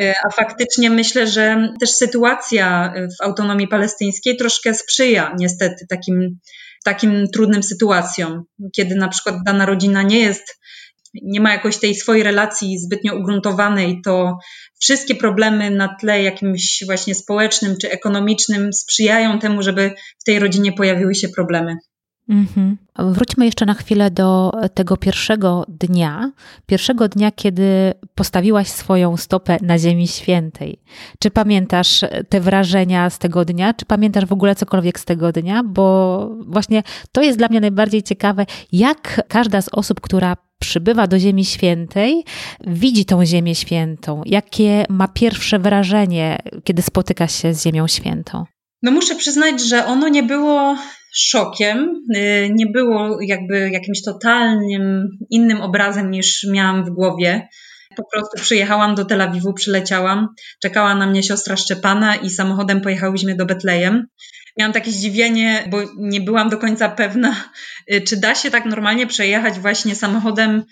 Y, 0.00 0.14
a 0.26 0.30
faktycznie 0.30 0.90
myślę, 0.90 1.26
że 1.26 1.72
też 1.80 1.90
sytuacja 1.90 2.94
w 2.96 3.24
autonomii 3.24 3.68
palestyńskiej 3.68 4.36
troszkę 4.36 4.74
sprzyja 4.74 5.34
niestety 5.38 5.86
takim, 5.88 6.38
takim 6.84 7.26
trudnym 7.34 7.62
sytuacjom, 7.62 8.44
kiedy 8.76 8.94
na 8.94 9.08
przykład 9.08 9.36
dana 9.46 9.66
rodzina 9.66 10.02
nie 10.02 10.20
jest 10.20 10.58
nie 11.22 11.40
ma 11.40 11.52
jakoś 11.52 11.76
tej 11.76 11.94
swojej 11.94 12.22
relacji 12.22 12.78
zbytnio 12.78 13.14
ugruntowanej, 13.14 14.00
to 14.04 14.38
wszystkie 14.80 15.14
problemy 15.14 15.70
na 15.70 15.96
tle 16.00 16.22
jakimś 16.22 16.82
właśnie 16.86 17.14
społecznym 17.14 17.76
czy 17.80 17.90
ekonomicznym 17.90 18.72
sprzyjają 18.72 19.38
temu, 19.38 19.62
żeby 19.62 19.90
w 20.20 20.24
tej 20.24 20.38
rodzinie 20.38 20.72
pojawiły 20.72 21.14
się 21.14 21.28
problemy. 21.28 21.76
Mhm. 22.28 22.76
Wróćmy 22.98 23.44
jeszcze 23.44 23.66
na 23.66 23.74
chwilę 23.74 24.10
do 24.10 24.52
tego 24.74 24.96
pierwszego 24.96 25.64
dnia, 25.68 26.32
pierwszego 26.66 27.08
dnia, 27.08 27.30
kiedy 27.30 27.94
postawiłaś 28.14 28.68
swoją 28.68 29.16
stopę 29.16 29.56
na 29.62 29.78
Ziemi 29.78 30.08
Świętej. 30.08 30.80
Czy 31.18 31.30
pamiętasz 31.30 32.04
te 32.28 32.40
wrażenia 32.40 33.10
z 33.10 33.18
tego 33.18 33.44
dnia? 33.44 33.74
Czy 33.74 33.84
pamiętasz 33.86 34.26
w 34.26 34.32
ogóle 34.32 34.54
cokolwiek 34.54 35.00
z 35.00 35.04
tego 35.04 35.32
dnia? 35.32 35.62
Bo 35.64 36.28
właśnie 36.46 36.82
to 37.12 37.22
jest 37.22 37.38
dla 37.38 37.48
mnie 37.48 37.60
najbardziej 37.60 38.02
ciekawe, 38.02 38.46
jak 38.72 39.22
każda 39.28 39.62
z 39.62 39.68
osób, 39.72 40.00
która 40.00 40.36
przybywa 40.58 41.06
do 41.06 41.18
Ziemi 41.18 41.44
Świętej, 41.44 42.24
widzi 42.66 43.04
tą 43.04 43.26
Ziemię 43.26 43.54
Świętą. 43.54 44.22
Jakie 44.26 44.84
ma 44.88 45.08
pierwsze 45.08 45.58
wrażenie, 45.58 46.38
kiedy 46.64 46.82
spotyka 46.82 47.28
się 47.28 47.54
z 47.54 47.64
Ziemią 47.64 47.86
Świętą? 47.86 48.44
No 48.82 48.90
muszę 48.90 49.14
przyznać, 49.14 49.60
że 49.60 49.86
ono 49.86 50.08
nie 50.08 50.22
było 50.22 50.76
szokiem, 51.20 52.04
y, 52.16 52.50
nie 52.54 52.66
było 52.66 53.18
jakby 53.22 53.70
jakimś 53.70 54.02
totalnym 54.02 55.08
innym 55.30 55.60
obrazem 55.60 56.10
niż 56.10 56.46
miałam 56.50 56.84
w 56.84 56.90
głowie. 56.90 57.48
Po 57.96 58.04
prostu 58.12 58.42
przyjechałam 58.42 58.94
do 58.94 59.04
Tel 59.04 59.20
Awiwu, 59.20 59.54
przyleciałam, 59.54 60.28
czekała 60.62 60.94
na 60.94 61.06
mnie 61.06 61.22
siostra 61.22 61.56
Szczepana 61.56 62.16
i 62.16 62.30
samochodem 62.30 62.80
pojechałyśmy 62.80 63.36
do 63.36 63.46
Betlejem 63.46 64.06
miałam 64.58 64.72
takie 64.72 64.90
zdziwienie, 64.90 65.68
bo 65.70 65.78
nie 65.96 66.20
byłam 66.20 66.48
do 66.48 66.58
końca 66.58 66.88
pewna, 66.88 67.44
y, 67.92 68.00
czy 68.00 68.16
da 68.16 68.34
się 68.34 68.50
tak 68.50 68.64
normalnie 68.64 69.06
przejechać 69.06 69.58
właśnie 69.58 69.94
samochodem 69.94 70.64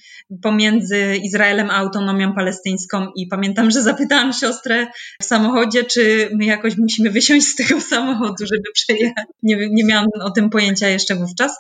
pomiędzy 0.43 1.17
Izraelem 1.17 1.71
a 1.71 1.77
autonomią 1.77 2.35
palestyńską. 2.35 3.07
I 3.17 3.27
pamiętam, 3.27 3.71
że 3.71 3.83
zapytałam 3.83 4.33
siostrę 4.33 4.87
w 5.23 5.25
samochodzie, 5.25 5.85
czy 5.85 6.31
my 6.35 6.45
jakoś 6.45 6.77
musimy 6.77 7.11
wysiąść 7.11 7.47
z 7.47 7.55
tego 7.55 7.81
samochodu, 7.95 8.47
żeby 8.47 8.73
przejechać. 8.75 9.25
Nie, 9.43 9.57
nie 9.71 9.85
miałam 9.85 10.07
o 10.23 10.31
tym 10.31 10.51
pojęcia 10.51 10.89
jeszcze 10.89 11.15
wówczas 11.15 11.57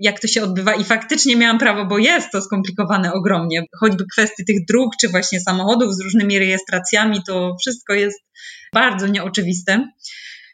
jak 0.00 0.20
to 0.20 0.26
się 0.26 0.42
odbywa 0.42 0.74
i 0.74 0.84
faktycznie 0.84 1.36
miałam 1.36 1.58
prawo, 1.58 1.86
bo 1.86 1.98
jest 1.98 2.30
to 2.32 2.42
skomplikowane 2.42 3.12
ogromnie. 3.12 3.64
Choćby 3.80 4.04
kwestii 4.12 4.44
tych 4.44 4.66
dróg, 4.68 4.92
czy 5.00 5.08
właśnie 5.08 5.40
samochodów 5.40 5.94
z 5.94 6.00
różnymi 6.00 6.38
rejestracjami, 6.38 7.20
to 7.26 7.56
wszystko 7.60 7.94
jest 7.94 8.18
bardzo 8.74 9.06
nieoczywiste. 9.06 9.88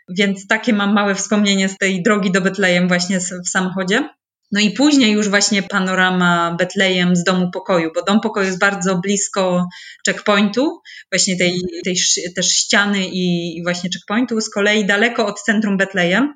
Więc 0.09 0.47
takie 0.47 0.73
mam 0.73 0.95
małe 0.95 1.15
wspomnienie 1.15 1.69
z 1.69 1.79
tej 1.79 2.03
drogi 2.03 2.33
do 2.33 2.41
Betlejem 2.41 2.89
właśnie 2.89 3.21
w 3.21 3.49
samochodzie. 3.49 4.09
No 4.53 4.61
i 4.61 4.71
później 4.71 5.13
już 5.13 5.29
właśnie 5.29 5.63
panorama 5.63 6.57
Betlejem 6.59 7.17
z 7.17 7.25
domu 7.25 7.51
pokoju, 7.51 7.91
bo 7.95 8.03
dom 8.03 8.21
pokoju 8.21 8.47
jest 8.47 8.59
bardzo 8.59 8.99
blisko 8.99 9.69
checkpointu, 10.07 10.81
właśnie 11.13 11.37
tej, 11.37 11.61
tej 11.85 11.97
też 12.37 12.49
ściany 12.49 13.07
i 13.13 13.61
właśnie 13.65 13.91
checkpointu, 13.91 14.41
z 14.41 14.51
kolei 14.51 14.87
daleko 14.87 15.27
od 15.27 15.41
centrum 15.41 15.77
Betlejem 15.77 16.35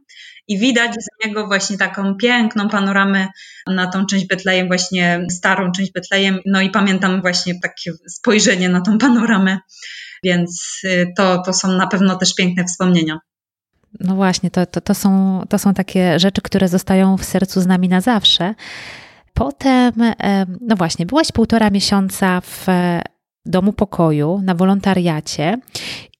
i 0.49 0.59
widać 0.59 0.95
z 0.95 1.27
niego 1.27 1.47
właśnie 1.47 1.79
taką 1.79 2.15
piękną 2.15 2.69
panoramę 2.69 3.29
na 3.67 3.87
tą 3.87 4.07
część 4.07 4.27
Betlejem, 4.27 4.69
właśnie 4.69 5.27
starą 5.31 5.73
część 5.73 5.93
Betlejem. 5.93 6.41
No 6.47 6.61
i 6.61 6.71
pamiętam 6.71 7.21
właśnie 7.21 7.55
takie 7.63 7.93
spojrzenie 8.09 8.69
na 8.69 8.81
tą 8.81 8.99
panoramę, 8.99 9.59
więc 10.25 10.81
y, 10.85 11.07
to, 11.17 11.43
to 11.47 11.53
są 11.53 11.73
na 11.73 11.87
pewno 11.87 12.17
też 12.17 12.35
piękne 12.35 12.65
wspomnienia. 12.65 13.19
No 14.01 14.15
właśnie, 14.15 14.51
to, 14.51 14.67
to, 14.67 14.81
to, 14.81 14.95
są, 14.95 15.43
to 15.49 15.59
są 15.59 15.75
takie 15.75 16.19
rzeczy, 16.19 16.43
które 16.43 16.69
zostają 16.69 17.17
w 17.17 17.25
sercu 17.25 17.61
z 17.61 17.67
nami 17.67 17.89
na 17.89 18.01
zawsze. 18.01 18.55
Potem, 19.35 19.93
no 20.61 20.77
właśnie, 20.77 21.07
byłaś 21.07 21.33
półtora 21.33 21.71
miesiąca 21.71 22.41
w 22.41 22.67
domu 23.47 23.73
pokoju 23.73 24.41
na 24.43 24.55
wolontariacie 24.55 25.59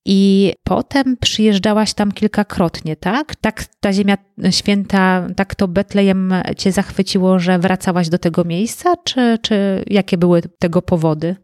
i 0.05 0.53
potem 0.65 1.17
przyjeżdżałaś 1.17 1.95
tam 1.95 2.13
kilkakrotnie, 2.13 2.97
tak? 2.97 3.37
Tak 3.37 3.65
ta 3.81 3.93
Ziemia 3.93 4.17
Święta, 4.51 5.27
tak 5.37 5.55
to 5.55 5.69
Betlejem 5.69 6.35
cię 6.57 6.73
zachwyciło, 6.73 7.39
że 7.39 7.59
wracałaś 7.59 8.09
do 8.09 8.19
tego 8.19 8.45
miejsca, 8.45 8.97
czy, 9.05 9.39
czy 9.43 9.85
jakie 9.87 10.19
były 10.19 10.43
tego 10.43 10.83
powody? 10.83 11.37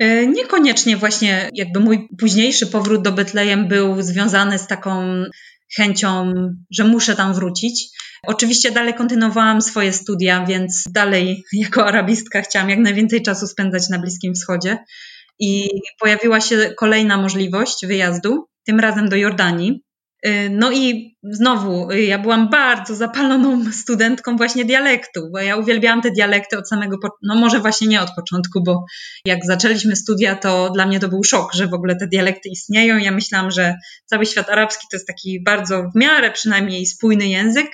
E, 0.00 0.26
niekoniecznie 0.26 0.96
właśnie 0.96 1.50
jakby 1.54 1.80
mój 1.80 2.08
późniejszy 2.18 2.66
powrót 2.66 3.02
do 3.02 3.12
Betlejem 3.12 3.68
był 3.68 4.02
związany 4.02 4.58
z 4.58 4.66
taką 4.66 5.24
chęcią, 5.76 6.32
że 6.70 6.84
muszę 6.84 7.16
tam 7.16 7.34
wrócić. 7.34 7.88
Oczywiście 8.26 8.70
dalej 8.70 8.94
kontynuowałam 8.94 9.62
swoje 9.62 9.92
studia, 9.92 10.46
więc 10.46 10.84
dalej 10.90 11.44
jako 11.52 11.86
arabistka 11.86 12.42
chciałam 12.42 12.70
jak 12.70 12.78
najwięcej 12.78 13.22
czasu 13.22 13.46
spędzać 13.46 13.88
na 13.88 13.98
Bliskim 13.98 14.34
Wschodzie. 14.34 14.78
I 15.38 15.68
pojawiła 16.00 16.40
się 16.40 16.74
kolejna 16.78 17.16
możliwość 17.16 17.86
wyjazdu, 17.86 18.46
tym 18.66 18.80
razem 18.80 19.08
do 19.08 19.16
Jordanii. 19.16 19.82
Y, 20.26 20.50
no 20.50 20.72
i 20.72 21.16
znowu, 21.22 21.90
y, 21.90 22.02
ja 22.02 22.18
byłam 22.18 22.50
bardzo 22.50 22.94
zapaloną 22.94 23.72
studentką 23.72 24.36
właśnie 24.36 24.64
dialektu, 24.64 25.30
bo 25.32 25.38
ja 25.38 25.56
uwielbiałam 25.56 26.02
te 26.02 26.10
dialekty 26.10 26.58
od 26.58 26.68
samego, 26.68 26.96
no 27.22 27.34
może 27.34 27.60
właśnie 27.60 27.88
nie 27.88 28.00
od 28.00 28.10
początku, 28.16 28.62
bo 28.62 28.84
jak 29.24 29.44
zaczęliśmy 29.44 29.96
studia, 29.96 30.36
to 30.36 30.70
dla 30.70 30.86
mnie 30.86 31.00
to 31.00 31.08
był 31.08 31.24
szok, 31.24 31.54
że 31.54 31.66
w 31.66 31.74
ogóle 31.74 31.96
te 31.96 32.06
dialekty 32.06 32.48
istnieją. 32.48 32.98
Ja 32.98 33.12
myślałam, 33.12 33.50
że 33.50 33.74
cały 34.04 34.26
świat 34.26 34.50
arabski 34.50 34.86
to 34.90 34.96
jest 34.96 35.06
taki 35.06 35.42
bardzo 35.44 35.82
w 35.94 35.98
miarę 35.98 36.30
przynajmniej 36.30 36.86
spójny 36.86 37.26
język, 37.26 37.70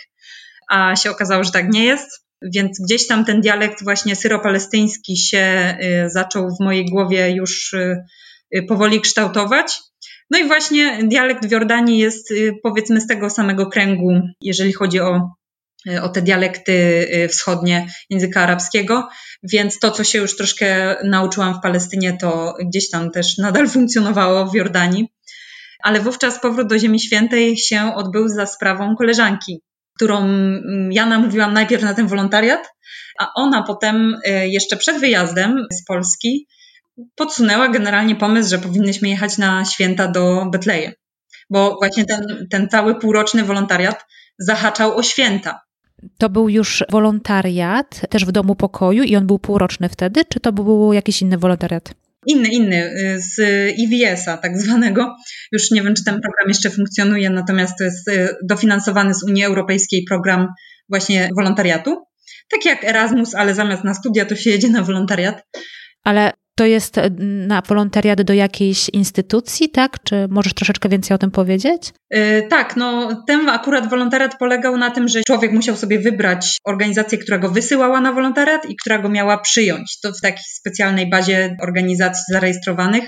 a 0.71 0.97
się 0.97 1.11
okazało, 1.11 1.45
że 1.45 1.53
tak 1.53 1.73
nie 1.73 1.85
jest. 1.85 2.27
Więc 2.43 2.81
gdzieś 2.81 3.07
tam 3.07 3.25
ten 3.25 3.41
dialekt 3.41 3.85
właśnie 3.85 4.17
syropalestyński 4.17 5.17
się 5.17 5.77
y, 5.83 6.11
zaczął 6.11 6.49
w 6.57 6.65
mojej 6.65 6.87
głowie 6.87 7.31
już 7.31 7.75
powoli 8.69 9.01
kształtować. 9.01 9.81
No 10.31 10.39
i 10.39 10.45
właśnie 10.45 10.99
dialekt 11.03 11.47
w 11.47 11.51
Jordanii 11.51 11.99
jest 11.99 12.31
y, 12.31 12.53
powiedzmy 12.63 13.01
z 13.01 13.07
tego 13.07 13.31
samego 13.31 13.67
kręgu, 13.67 14.21
jeżeli 14.41 14.73
chodzi 14.73 15.01
o, 15.01 15.31
y, 15.89 16.03
o 16.03 16.09
te 16.09 16.23
dialekty 16.23 16.73
y, 16.73 17.29
wschodnie 17.29 17.87
języka 18.11 18.43
arabskiego, 18.43 19.09
więc 19.43 19.79
to, 19.79 19.91
co 19.91 20.05
się 20.05 20.19
już 20.19 20.37
troszkę 20.37 20.97
nauczyłam 21.05 21.55
w 21.55 21.61
Palestynie, 21.63 22.17
to 22.21 22.55
gdzieś 22.69 22.91
tam 22.91 23.11
też 23.11 23.39
nadal 23.39 23.69
funkcjonowało 23.77 24.47
w 24.47 24.55
Jordanii. 24.55 25.09
Ale 25.83 26.01
wówczas 26.01 26.41
powrót 26.41 26.69
do 26.69 26.79
Ziemi 26.79 27.01
Świętej 27.01 27.57
się 27.57 27.95
odbył 27.95 28.29
za 28.29 28.47
sprawą 28.47 28.97
koleżanki, 28.97 29.63
którą 29.97 30.19
mm, 30.19 30.93
ja 30.93 31.07
namówiłam 31.07 31.53
najpierw 31.53 31.83
na 31.83 31.95
ten 31.95 32.07
wolontariat, 32.07 32.69
a 33.19 33.33
ona 33.35 33.63
potem 33.63 34.17
jeszcze 34.45 34.77
przed 34.77 34.99
wyjazdem 34.99 35.67
z 35.73 35.85
Polski 35.85 36.47
podsunęła 37.15 37.69
generalnie 37.69 38.17
pomysł, 38.17 38.51
że 38.51 38.59
powinnyśmy 38.59 39.09
jechać 39.09 39.39
na 39.39 39.65
święta 39.65 40.09
do 40.09 40.47
Betlejem, 40.53 40.93
bo 41.51 41.77
właśnie 41.81 42.05
ten, 42.05 42.47
ten 42.51 42.69
cały 42.69 42.95
półroczny 42.95 43.45
wolontariat 43.45 44.05
zahaczał 44.39 44.97
o 44.97 45.03
święta. 45.03 45.61
To 46.19 46.29
był 46.29 46.49
już 46.49 46.85
wolontariat 46.91 48.01
też 48.11 48.25
w 48.25 48.33
domu 48.33 48.55
pokoju 48.55 49.03
i 49.03 49.17
on 49.17 49.27
był 49.27 49.39
półroczny 49.39 49.89
wtedy, 49.89 50.25
czy 50.25 50.41
to 50.41 50.53
był 50.53 50.93
jakiś 50.93 51.23
inny 51.23 51.39
wolontariat? 51.39 51.95
Inny, 52.27 52.49
inny, 52.49 52.77
y, 52.77 53.21
z 53.21 53.41
IWS-a 53.79 54.37
tak 54.37 54.59
zwanego. 54.59 55.17
Już 55.53 55.71
nie 55.71 55.83
wiem, 55.83 55.95
czy 55.95 56.05
ten 56.05 56.21
program 56.21 56.49
jeszcze 56.49 56.71
funkcjonuje, 56.71 57.31
natomiast 57.31 57.79
to 57.79 57.85
jest 57.85 58.09
y, 58.09 58.29
dofinansowany 58.45 59.15
z 59.15 59.23
Unii 59.23 59.45
Europejskiej 59.45 60.05
program 60.09 60.49
właśnie 60.89 61.31
wolontariatu. 61.37 61.97
Tak 62.51 62.65
jak 62.65 62.85
Erasmus, 62.85 63.35
ale 63.35 63.55
zamiast 63.55 63.85
na 63.85 63.95
studia 63.95 64.25
to 64.25 64.37
się 64.37 64.51
jedzie 64.51 64.69
na 64.69 64.83
wolontariat. 64.83 65.43
Ale 66.05 66.33
to 66.57 66.65
jest 66.65 66.99
e, 66.99 67.11
na 67.21 67.63
wolontariat 67.63 68.23
do 68.23 68.33
jakiejś 68.33 68.89
instytucji, 68.89 69.71
tak? 69.71 69.97
Czy 70.05 70.27
możesz 70.31 70.55
troszeczkę 70.55 70.89
więcej 70.89 71.15
o 71.15 71.19
tym 71.19 71.31
powiedzieć? 71.31 71.93
Yy, 72.11 72.47
tak, 72.51 72.77
no 72.77 73.23
ten 73.27 73.49
akurat 73.49 73.91
wolontariat 73.91 74.39
polegał 74.39 74.77
na 74.77 74.91
tym, 74.91 75.09
że 75.09 75.21
człowiek 75.27 75.53
musiał 75.53 75.77
sobie 75.77 75.99
wybrać 75.99 76.59
organizację, 76.65 77.19
która 77.19 77.39
go 77.39 77.51
wysyłała 77.51 78.01
na 78.01 78.13
wolontariat 78.13 78.71
i 78.71 78.77
która 78.77 78.99
go 78.99 79.09
miała 79.09 79.39
przyjąć. 79.39 80.01
To 80.01 80.13
w 80.13 80.21
takiej 80.21 80.45
specjalnej 80.55 81.11
bazie 81.11 81.57
organizacji 81.63 82.23
zarejestrowanych. 82.33 83.05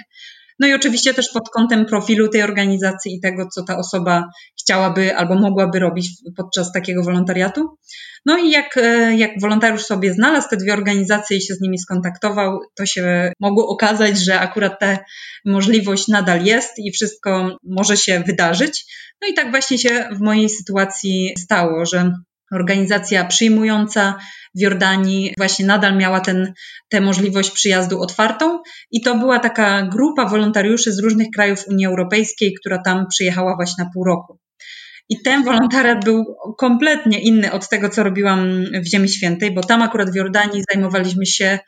No 0.60 0.66
i 0.66 0.74
oczywiście 0.74 1.14
też 1.14 1.28
pod 1.28 1.50
kątem 1.50 1.86
profilu 1.86 2.28
tej 2.28 2.42
organizacji 2.42 3.14
i 3.14 3.20
tego, 3.20 3.48
co 3.48 3.62
ta 3.62 3.78
osoba 3.78 4.24
chciałaby 4.60 5.16
albo 5.16 5.34
mogłaby 5.34 5.78
robić 5.78 6.10
podczas 6.36 6.72
takiego 6.72 7.02
wolontariatu. 7.02 7.78
No 8.26 8.38
i 8.38 8.50
jak, 8.50 8.76
e, 8.76 9.16
jak 9.16 9.30
wolontariusz 9.40 9.82
sobie 9.82 10.14
znalazł 10.14 10.48
te 10.48 10.56
dwie 10.56 10.72
organizacje 10.72 11.36
i 11.36 11.42
się 11.42 11.54
z 11.54 11.60
nimi 11.60 11.78
skontaktował, 11.78 12.60
to 12.74 12.86
się 12.86 13.32
mogło 13.40 13.68
okazać, 13.68 14.18
że 14.18 14.40
akurat 14.40 14.80
ta 14.80 14.98
możliwość 15.44 16.08
nadal 16.08 16.44
jest 16.44 16.78
i 16.78 16.92
wszystko 16.92 17.58
może 17.62 17.96
się 17.96 18.20
wydarzyć. 18.26 18.84
No 19.22 19.28
i 19.28 19.34
tak 19.34 19.50
właśnie 19.50 19.78
się 19.78 20.08
w 20.12 20.20
mojej 20.20 20.48
sytuacji 20.48 21.34
stało, 21.38 21.86
że 21.86 22.12
organizacja 22.52 23.24
przyjmująca 23.24 24.18
w 24.58 24.60
Jordanii 24.60 25.34
właśnie 25.36 25.66
nadal 25.66 25.96
miała 25.96 26.20
ten, 26.20 26.52
tę 26.88 27.00
możliwość 27.00 27.50
przyjazdu 27.50 28.00
otwartą 28.00 28.58
i 28.90 29.00
to 29.00 29.18
była 29.18 29.38
taka 29.38 29.82
grupa 29.82 30.24
wolontariuszy 30.28 30.92
z 30.92 30.98
różnych 30.98 31.28
krajów 31.34 31.64
Unii 31.68 31.86
Europejskiej, 31.86 32.54
która 32.60 32.82
tam 32.82 33.06
przyjechała 33.10 33.56
właśnie 33.56 33.84
na 33.84 33.90
pół 33.94 34.04
roku. 34.04 34.38
I 35.08 35.22
ten 35.22 35.44
wolontariat 35.44 36.04
był 36.04 36.36
kompletnie 36.58 37.20
inny 37.20 37.52
od 37.52 37.68
tego, 37.68 37.88
co 37.88 38.02
robiłam 38.02 38.64
w 38.82 38.86
Ziemi 38.86 39.08
Świętej, 39.08 39.54
bo 39.54 39.60
tam 39.60 39.82
akurat 39.82 40.10
w 40.10 40.14
Jordanii 40.14 40.62
zajmowaliśmy 40.72 41.26
się 41.26 41.58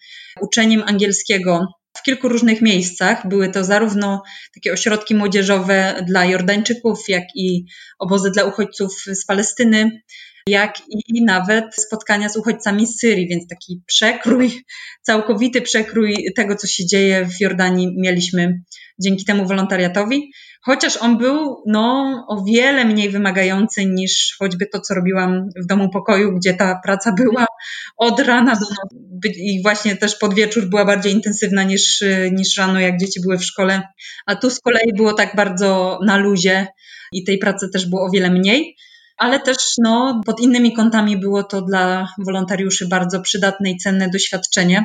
uczeniem 0.41 0.83
angielskiego 0.87 1.67
w 1.99 2.03
kilku 2.03 2.29
różnych 2.29 2.63
miejscach. 2.63 3.29
Były 3.29 3.49
to 3.49 3.65
zarówno 3.65 4.23
takie 4.55 4.73
ośrodki 4.73 5.15
młodzieżowe 5.15 6.05
dla 6.09 6.25
Jordańczyków, 6.25 6.99
jak 7.09 7.25
i 7.35 7.65
obozy 7.99 8.31
dla 8.31 8.45
uchodźców 8.45 8.93
z 9.07 9.27
Palestyny, 9.27 9.91
jak 10.47 10.75
i 10.89 11.25
nawet 11.25 11.65
spotkania 11.75 12.29
z 12.29 12.37
uchodźcami 12.37 12.87
z 12.87 12.99
Syrii, 12.99 13.29
więc 13.29 13.49
taki 13.49 13.83
przekrój, 13.87 14.65
całkowity 15.03 15.63
przekrój 15.63 16.17
tego, 16.37 16.57
co 16.57 16.67
się 16.67 16.87
dzieje 16.87 17.27
w 17.27 17.41
Jordanii 17.41 17.95
mieliśmy 17.99 18.63
dzięki 18.99 19.25
temu 19.25 19.47
wolontariatowi. 19.47 20.33
Chociaż 20.63 20.97
on 20.97 21.19
był 21.19 21.63
no, 21.67 22.25
o 22.29 22.45
wiele 22.45 22.85
mniej 22.85 23.11
wymagający 23.11 23.87
niż 23.87 24.37
choćby 24.39 24.67
to, 24.67 24.81
co 24.81 24.95
robiłam 24.95 25.49
w 25.63 25.67
domu 25.67 25.91
pokoju, 25.91 26.35
gdzie 26.37 26.55
ta 26.55 26.81
praca 26.85 27.13
była 27.13 27.47
od 27.97 28.21
rana 28.21 28.55
do 28.55 28.61
nocy 28.61 29.11
i 29.37 29.63
właśnie 29.63 29.97
też 29.97 30.17
pod 30.17 30.35
wieczór 30.35 30.69
była 30.69 30.85
bardziej 30.85 31.13
intensywna 31.13 31.63
niż, 31.63 32.05
niż 32.33 32.57
rano, 32.57 32.81
jak 32.81 33.01
dzieci 33.01 33.21
były 33.21 33.39
w 33.39 33.45
szkole. 33.45 33.83
A 34.27 34.37
tu 34.37 34.51
z 34.51 34.61
kolei 34.61 34.93
było 34.97 35.13
tak 35.13 35.37
bardzo 35.37 35.99
na 36.07 36.17
luzie 36.17 36.67
i 37.13 37.25
tej 37.25 37.39
pracy 37.39 37.69
też 37.73 37.87
było 37.87 38.07
o 38.07 38.11
wiele 38.11 38.31
mniej 38.31 38.77
ale 39.21 39.41
też 39.41 39.57
no, 39.79 40.21
pod 40.27 40.41
innymi 40.41 40.73
kątami 40.73 41.17
było 41.17 41.43
to 41.45 41.63
dla 41.63 42.15
wolontariuszy 42.27 42.89
bardzo 42.89 43.21
przydatne 43.21 43.71
i 43.71 43.77
cenne 43.77 44.09
doświadczenie. 44.09 44.85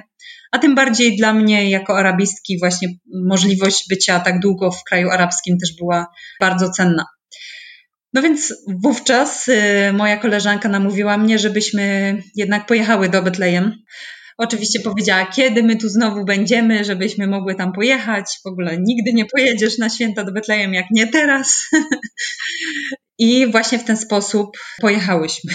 A 0.52 0.60
tym 0.60 0.76
bardziej 0.76 1.18
dla 1.18 1.34
mnie, 1.34 1.70
jako 1.70 1.98
arabistki, 1.98 2.60
właśnie 2.60 2.88
możliwość 3.26 3.86
bycia 3.90 4.20
tak 4.20 4.40
długo 4.40 4.72
w 4.72 4.84
kraju 4.84 5.10
arabskim 5.10 5.58
też 5.58 5.76
była 5.80 6.08
bardzo 6.40 6.70
cenna. 6.70 7.06
No 8.14 8.22
więc 8.22 8.54
wówczas 8.84 9.48
y, 9.48 9.94
moja 9.94 10.18
koleżanka 10.18 10.70
namówiła 10.70 11.18
mnie, 11.18 11.40
żebyśmy 11.40 12.18
jednak 12.36 12.66
pojechały 12.66 13.10
do 13.10 13.22
Betlejem. 13.22 13.72
Oczywiście 14.38 14.80
powiedziała, 14.80 15.26
kiedy 15.26 15.64
my 15.64 15.78
tu 15.78 15.90
znowu 15.90 16.26
będziemy, 16.26 16.84
żebyśmy 16.84 17.28
mogły 17.28 17.56
tam 17.56 17.74
pojechać. 17.74 18.26
W 18.44 18.48
ogóle 18.48 18.78
nigdy 18.78 19.14
nie 19.14 19.26
pojedziesz 19.26 19.78
na 19.78 19.90
święta 19.90 20.24
do 20.24 20.32
Betlejem, 20.32 20.74
jak 20.74 20.86
nie 20.92 21.08
teraz. 21.08 21.62
I 23.20 23.52
właśnie 23.52 23.80
w 23.80 23.84
ten 23.84 23.98
sposób 23.98 24.58
pojechałyśmy 24.82 25.54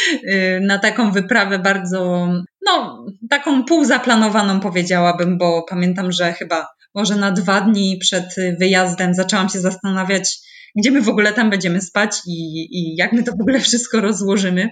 na 0.60 0.78
taką 0.78 1.12
wyprawę 1.12 1.58
bardzo, 1.58 2.28
no, 2.66 3.06
taką 3.30 3.64
półzaplanowaną 3.64 4.60
powiedziałabym, 4.60 5.38
bo 5.38 5.64
pamiętam, 5.68 6.12
że 6.12 6.32
chyba 6.32 6.66
może 6.94 7.16
na 7.16 7.30
dwa 7.30 7.60
dni 7.60 7.98
przed 8.00 8.34
wyjazdem 8.60 9.14
zaczęłam 9.14 9.48
się 9.48 9.60
zastanawiać, 9.60 10.38
gdzie 10.76 10.90
my 10.90 11.02
w 11.02 11.08
ogóle 11.08 11.32
tam 11.32 11.50
będziemy 11.50 11.80
spać 11.80 12.16
i, 12.26 12.68
i 12.70 12.96
jak 12.96 13.12
my 13.12 13.22
to 13.22 13.32
w 13.32 13.40
ogóle 13.40 13.60
wszystko 13.60 14.00
rozłożymy. 14.00 14.68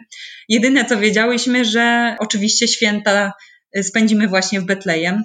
Jedyne 0.48 0.84
co 0.84 0.98
wiedziałyśmy, 0.98 1.64
że 1.64 2.16
oczywiście 2.20 2.68
święta 2.68 3.32
spędzimy 3.82 4.28
właśnie 4.28 4.60
w 4.60 4.64
Betlejem. 4.64 5.24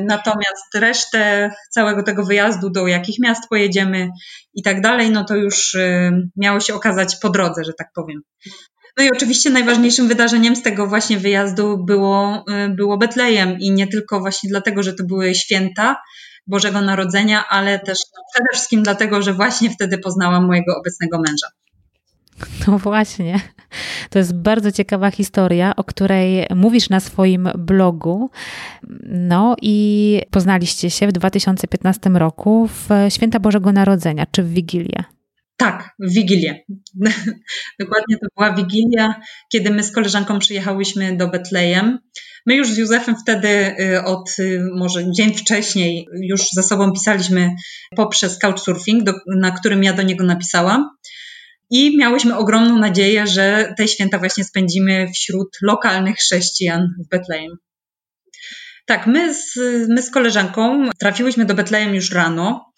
Natomiast 0.00 0.74
resztę 0.74 1.50
całego 1.70 2.02
tego 2.02 2.24
wyjazdu, 2.24 2.70
do 2.70 2.86
jakich 2.86 3.18
miast 3.18 3.48
pojedziemy 3.48 4.10
i 4.54 4.62
tak 4.62 4.80
dalej, 4.80 5.10
no 5.10 5.24
to 5.24 5.36
już 5.36 5.74
y, 5.74 6.10
miało 6.36 6.60
się 6.60 6.74
okazać 6.74 7.16
po 7.16 7.30
drodze, 7.30 7.64
że 7.64 7.72
tak 7.72 7.88
powiem. 7.94 8.22
No 8.98 9.04
i 9.04 9.10
oczywiście 9.10 9.50
najważniejszym 9.50 10.08
wydarzeniem 10.08 10.56
z 10.56 10.62
tego 10.62 10.86
właśnie 10.86 11.18
wyjazdu 11.18 11.84
było, 11.84 12.44
y, 12.66 12.68
było 12.68 12.98
Betlejem 12.98 13.58
i 13.58 13.70
nie 13.70 13.86
tylko 13.86 14.20
właśnie 14.20 14.50
dlatego, 14.50 14.82
że 14.82 14.94
to 14.94 15.04
były 15.04 15.34
święta 15.34 15.96
Bożego 16.46 16.80
Narodzenia, 16.80 17.48
ale 17.48 17.78
też 17.78 17.98
no, 18.16 18.22
przede 18.34 18.48
wszystkim 18.52 18.82
dlatego, 18.82 19.22
że 19.22 19.32
właśnie 19.32 19.70
wtedy 19.70 19.98
poznałam 19.98 20.46
mojego 20.46 20.76
obecnego 20.78 21.18
męża. 21.18 21.48
No 22.66 22.78
właśnie. 22.78 23.40
To 24.10 24.18
jest 24.18 24.34
bardzo 24.34 24.72
ciekawa 24.72 25.10
historia, 25.10 25.76
o 25.76 25.84
której 25.84 26.46
mówisz 26.54 26.88
na 26.90 27.00
swoim 27.00 27.48
blogu. 27.58 28.30
No 29.06 29.56
i 29.62 30.20
poznaliście 30.30 30.90
się 30.90 31.08
w 31.08 31.12
2015 31.12 32.10
roku 32.10 32.68
w 32.68 32.88
Święta 33.08 33.40
Bożego 33.40 33.72
Narodzenia, 33.72 34.26
czy 34.30 34.42
w 34.42 34.50
Wigilię? 34.52 35.04
Tak, 35.56 35.94
w 35.98 36.12
Wigilię. 36.12 36.64
Dokładnie 37.80 38.16
to 38.22 38.26
była 38.36 38.52
Wigilia, 38.52 39.20
kiedy 39.52 39.70
my 39.70 39.82
z 39.82 39.92
koleżanką 39.92 40.38
przyjechałyśmy 40.38 41.16
do 41.16 41.28
Betlejem. 41.28 41.98
My 42.46 42.54
już 42.54 42.70
z 42.70 42.76
Józefem 42.76 43.16
wtedy 43.22 43.48
y, 43.80 44.04
od 44.04 44.38
y, 44.38 44.60
może 44.74 45.12
dzień 45.12 45.34
wcześniej 45.34 46.06
już 46.22 46.42
ze 46.52 46.62
sobą 46.62 46.92
pisaliśmy 46.92 47.54
poprzez 47.96 48.38
Couchsurfing, 48.38 49.04
do, 49.04 49.12
na 49.36 49.50
którym 49.50 49.84
ja 49.84 49.92
do 49.92 50.02
niego 50.02 50.24
napisałam. 50.24 50.90
I 51.70 51.98
miałyśmy 51.98 52.36
ogromną 52.36 52.78
nadzieję, 52.78 53.26
że 53.26 53.74
te 53.78 53.88
święta 53.88 54.18
właśnie 54.18 54.44
spędzimy 54.44 55.08
wśród 55.14 55.48
lokalnych 55.62 56.16
chrześcijan 56.16 56.88
w 57.04 57.08
Betlejem. 57.08 57.52
Tak, 58.86 59.06
my 59.06 59.34
z, 59.34 59.54
my 59.88 60.02
z 60.02 60.10
koleżanką 60.10 60.90
trafiłyśmy 60.98 61.44
do 61.44 61.54
Betlejem 61.54 61.94
już 61.94 62.12
rano 62.12 62.72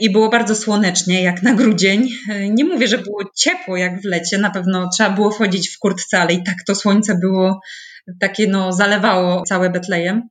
i 0.00 0.12
było 0.12 0.28
bardzo 0.28 0.54
słonecznie, 0.54 1.22
jak 1.22 1.42
na 1.42 1.54
grudzień. 1.54 2.08
Nie 2.50 2.64
mówię, 2.64 2.88
że 2.88 2.98
było 2.98 3.22
ciepło 3.36 3.76
jak 3.76 4.00
w 4.00 4.04
lecie, 4.04 4.38
na 4.38 4.50
pewno 4.50 4.88
trzeba 4.94 5.10
było 5.10 5.30
wchodzić 5.30 5.68
w 5.68 5.78
kurtce, 5.78 6.20
ale 6.20 6.32
i 6.32 6.42
tak 6.42 6.56
to 6.66 6.74
słońce 6.74 7.18
było 7.20 7.60
takie, 8.20 8.46
no, 8.46 8.72
zalewało 8.72 9.42
całe 9.42 9.70
Betlejem. 9.70 10.28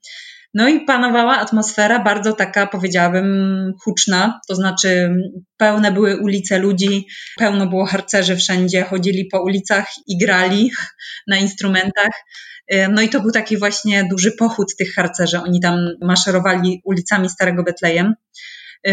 No 0.54 0.68
i 0.68 0.86
panowała 0.86 1.38
atmosfera 1.38 2.00
bardzo 2.00 2.34
taka, 2.34 2.68
powiedziałabym, 2.68 3.72
huczna, 3.84 4.40
to 4.48 4.56
znaczy 4.56 5.16
pełne 5.58 5.92
były 5.92 6.18
ulice 6.22 6.60
ludzi, 6.60 7.08
pełno 7.38 7.68
było 7.68 7.86
harcerzy 7.86 8.36
wszędzie, 8.36 8.84
chodzili 8.84 9.26
po 9.26 9.44
ulicach 9.44 9.88
i 10.08 10.18
grali 10.18 10.72
na 11.28 11.38
instrumentach. 11.38 12.12
No 12.90 13.02
i 13.02 13.10
to 13.10 13.22
był 13.22 13.32
taki 13.32 13.58
właśnie 13.58 14.08
duży 14.10 14.32
pochód 14.32 14.76
tych 14.78 14.94
harcerzy. 14.94 15.38
Oni 15.38 15.62
tam 15.62 15.90
maszerowali 16.02 16.82
ulicami 16.86 17.30
Starego 17.30 17.64
Betlejem. 17.64 18.14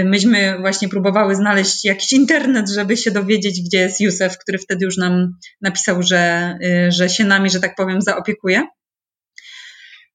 Myśmy 0.04 0.58
właśnie 0.60 0.88
próbowały 0.88 1.34
znaleźć 1.34 1.84
jakiś 1.84 2.12
internet, 2.12 2.70
żeby 2.70 2.96
się 2.96 3.10
dowiedzieć, 3.10 3.62
gdzie 3.62 3.78
jest 3.78 4.00
Józef, 4.00 4.38
który 4.38 4.58
wtedy 4.58 4.84
już 4.84 4.96
nam 4.96 5.36
napisał, 5.60 6.02
że, 6.02 6.54
że 6.88 7.08
się 7.08 7.24
nami, 7.24 7.50
że 7.50 7.60
tak 7.60 7.74
powiem, 7.76 8.02
zaopiekuje. 8.02 8.62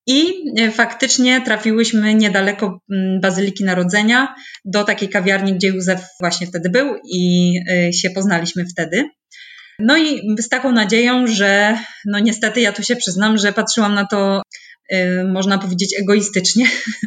I 0.07 0.43
e, 0.59 0.71
faktycznie 0.71 1.41
trafiłyśmy 1.41 2.15
niedaleko 2.15 2.79
Bazyliki 3.21 3.63
Narodzenia 3.63 4.35
do 4.65 4.83
takiej 4.83 5.09
kawiarni, 5.09 5.53
gdzie 5.53 5.67
Józef 5.67 6.01
właśnie 6.19 6.47
wtedy 6.47 6.69
był 6.69 6.95
i 7.11 7.53
e, 7.69 7.93
się 7.93 8.09
poznaliśmy 8.09 8.65
wtedy. 8.65 9.09
No 9.79 9.97
i 9.97 10.21
z 10.39 10.49
taką 10.49 10.71
nadzieją, 10.71 11.27
że 11.27 11.77
no 12.05 12.19
niestety 12.19 12.61
ja 12.61 12.71
tu 12.71 12.83
się 12.83 12.95
przyznam, 12.95 13.37
że 13.37 13.53
patrzyłam 13.53 13.93
na 13.93 14.05
to 14.05 14.41
e, 14.89 15.23
można 15.23 15.57
powiedzieć 15.57 15.95
egoistycznie, 15.99 16.65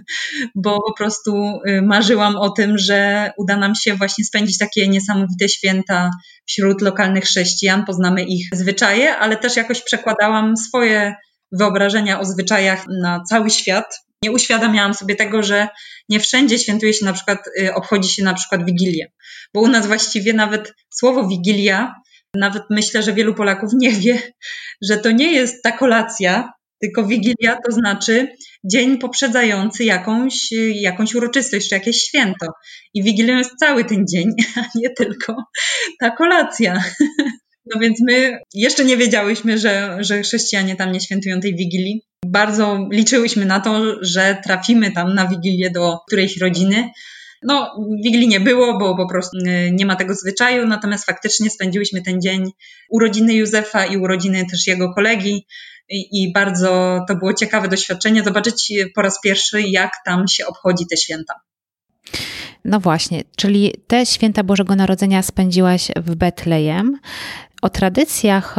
bo 0.64 0.78
po 0.86 0.92
prostu 0.92 1.60
marzyłam 1.82 2.36
o 2.36 2.50
tym, 2.50 2.78
że 2.78 3.30
uda 3.36 3.56
nam 3.56 3.74
się 3.74 3.94
właśnie 3.94 4.24
spędzić 4.24 4.58
takie 4.58 4.88
niesamowite 4.88 5.48
święta 5.48 6.10
wśród 6.46 6.82
lokalnych 6.82 7.24
chrześcijan, 7.24 7.84
poznamy 7.84 8.24
ich 8.24 8.48
zwyczaje, 8.52 9.16
ale 9.16 9.36
też 9.36 9.56
jakoś 9.56 9.82
przekładałam 9.82 10.56
swoje 10.56 11.14
wyobrażenia 11.52 12.20
o 12.20 12.24
zwyczajach 12.24 12.84
na 13.02 13.22
cały 13.28 13.50
świat. 13.50 14.00
Nie 14.22 14.32
uświadamiałam 14.32 14.94
sobie 14.94 15.16
tego, 15.16 15.42
że 15.42 15.68
nie 16.08 16.20
wszędzie 16.20 16.58
świętuje 16.58 16.94
się 16.94 17.04
na 17.04 17.12
przykład, 17.12 17.38
y, 17.60 17.74
obchodzi 17.74 18.08
się 18.08 18.24
na 18.24 18.34
przykład 18.34 18.64
Wigilię. 18.64 19.12
Bo 19.54 19.60
u 19.60 19.68
nas 19.68 19.86
właściwie 19.86 20.32
nawet 20.32 20.74
słowo 20.90 21.28
Wigilia, 21.28 21.94
nawet 22.34 22.62
myślę, 22.70 23.02
że 23.02 23.12
wielu 23.12 23.34
Polaków 23.34 23.70
nie 23.72 23.90
wie, 23.90 24.18
że 24.82 24.96
to 24.96 25.10
nie 25.10 25.32
jest 25.32 25.62
ta 25.62 25.72
kolacja, 25.72 26.52
tylko 26.80 27.06
Wigilia 27.06 27.58
to 27.66 27.72
znaczy 27.72 28.28
dzień 28.64 28.98
poprzedzający 28.98 29.84
jakąś, 29.84 30.48
jakąś 30.74 31.14
uroczystość 31.14 31.68
czy 31.68 31.74
jakieś 31.74 32.02
święto. 32.02 32.46
I 32.94 33.02
Wigilią 33.02 33.36
jest 33.36 33.56
cały 33.60 33.84
ten 33.84 34.06
dzień, 34.06 34.30
a 34.56 34.60
nie 34.74 34.90
tylko 34.90 35.36
ta 36.00 36.10
kolacja. 36.10 36.82
No 37.74 37.80
więc 37.80 38.00
my 38.06 38.38
jeszcze 38.54 38.84
nie 38.84 38.96
wiedziałyśmy, 38.96 39.58
że, 39.58 39.96
że 40.00 40.22
chrześcijanie 40.22 40.76
tam 40.76 40.92
nie 40.92 41.00
świętują 41.00 41.40
tej 41.40 41.56
Wigilii. 41.56 42.02
Bardzo 42.26 42.88
liczyłyśmy 42.92 43.46
na 43.46 43.60
to, 43.60 44.04
że 44.04 44.38
trafimy 44.44 44.92
tam 44.92 45.14
na 45.14 45.28
Wigilię 45.28 45.70
do 45.70 45.98
którejś 46.06 46.36
rodziny. 46.36 46.90
No, 47.42 47.76
Wigilii 48.04 48.28
nie 48.28 48.40
było, 48.40 48.78
bo 48.78 48.96
po 48.96 49.08
prostu 49.08 49.38
y, 49.38 49.70
nie 49.72 49.86
ma 49.86 49.96
tego 49.96 50.14
zwyczaju, 50.14 50.66
natomiast 50.66 51.06
faktycznie 51.06 51.50
spędziłyśmy 51.50 52.02
ten 52.02 52.20
dzień 52.20 52.50
urodziny 52.90 53.34
Józefa 53.34 53.86
i 53.86 53.96
urodziny 53.96 54.46
też 54.50 54.66
jego 54.66 54.94
kolegi 54.94 55.46
i, 55.88 56.22
i 56.22 56.32
bardzo 56.32 57.00
to 57.08 57.16
było 57.16 57.34
ciekawe 57.34 57.68
doświadczenie 57.68 58.22
zobaczyć 58.22 58.72
po 58.94 59.02
raz 59.02 59.20
pierwszy, 59.20 59.62
jak 59.62 59.92
tam 60.04 60.28
się 60.28 60.46
obchodzi 60.46 60.86
te 60.90 60.96
święta. 60.96 61.34
No 62.64 62.80
właśnie, 62.80 63.22
czyli 63.36 63.74
te 63.86 64.06
święta 64.06 64.44
Bożego 64.44 64.76
Narodzenia 64.76 65.22
spędziłaś 65.22 65.88
w 65.96 66.14
Betlejem 66.14 66.98
o 67.62 67.68
tradycjach 67.70 68.56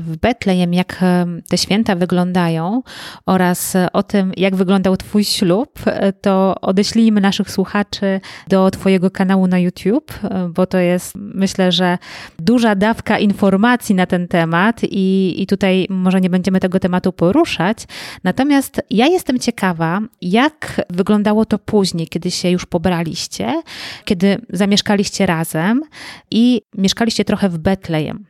w 0.00 0.16
Betlejem, 0.20 0.74
jak 0.74 1.04
te 1.48 1.58
święta 1.58 1.94
wyglądają 1.94 2.82
oraz 3.26 3.76
o 3.92 4.02
tym, 4.02 4.32
jak 4.36 4.56
wyglądał 4.56 4.96
Twój 4.96 5.24
ślub, 5.24 5.78
to 6.20 6.54
odeślijmy 6.60 7.20
naszych 7.20 7.50
słuchaczy 7.50 8.20
do 8.48 8.70
Twojego 8.70 9.10
kanału 9.10 9.46
na 9.46 9.58
YouTube, 9.58 10.12
bo 10.50 10.66
to 10.66 10.78
jest 10.78 11.14
myślę, 11.16 11.72
że 11.72 11.98
duża 12.38 12.74
dawka 12.74 13.18
informacji 13.18 13.94
na 13.94 14.06
ten 14.06 14.28
temat 14.28 14.80
i, 14.82 15.34
i 15.42 15.46
tutaj 15.46 15.86
może 15.90 16.20
nie 16.20 16.30
będziemy 16.30 16.60
tego 16.60 16.80
tematu 16.80 17.12
poruszać. 17.12 17.78
Natomiast 18.24 18.82
ja 18.90 19.06
jestem 19.06 19.38
ciekawa, 19.38 20.00
jak 20.22 20.80
wyglądało 20.90 21.44
to 21.44 21.58
później, 21.58 22.06
kiedy 22.08 22.30
się 22.30 22.50
już 22.50 22.66
pobraliście, 22.66 23.62
kiedy 24.04 24.38
zamieszkaliście 24.50 25.26
razem 25.26 25.82
i 26.30 26.62
mieszkaliście 26.78 27.24
trochę 27.24 27.48
w 27.48 27.58
Betlejem 27.58 27.93
Betlejem. 27.94 28.24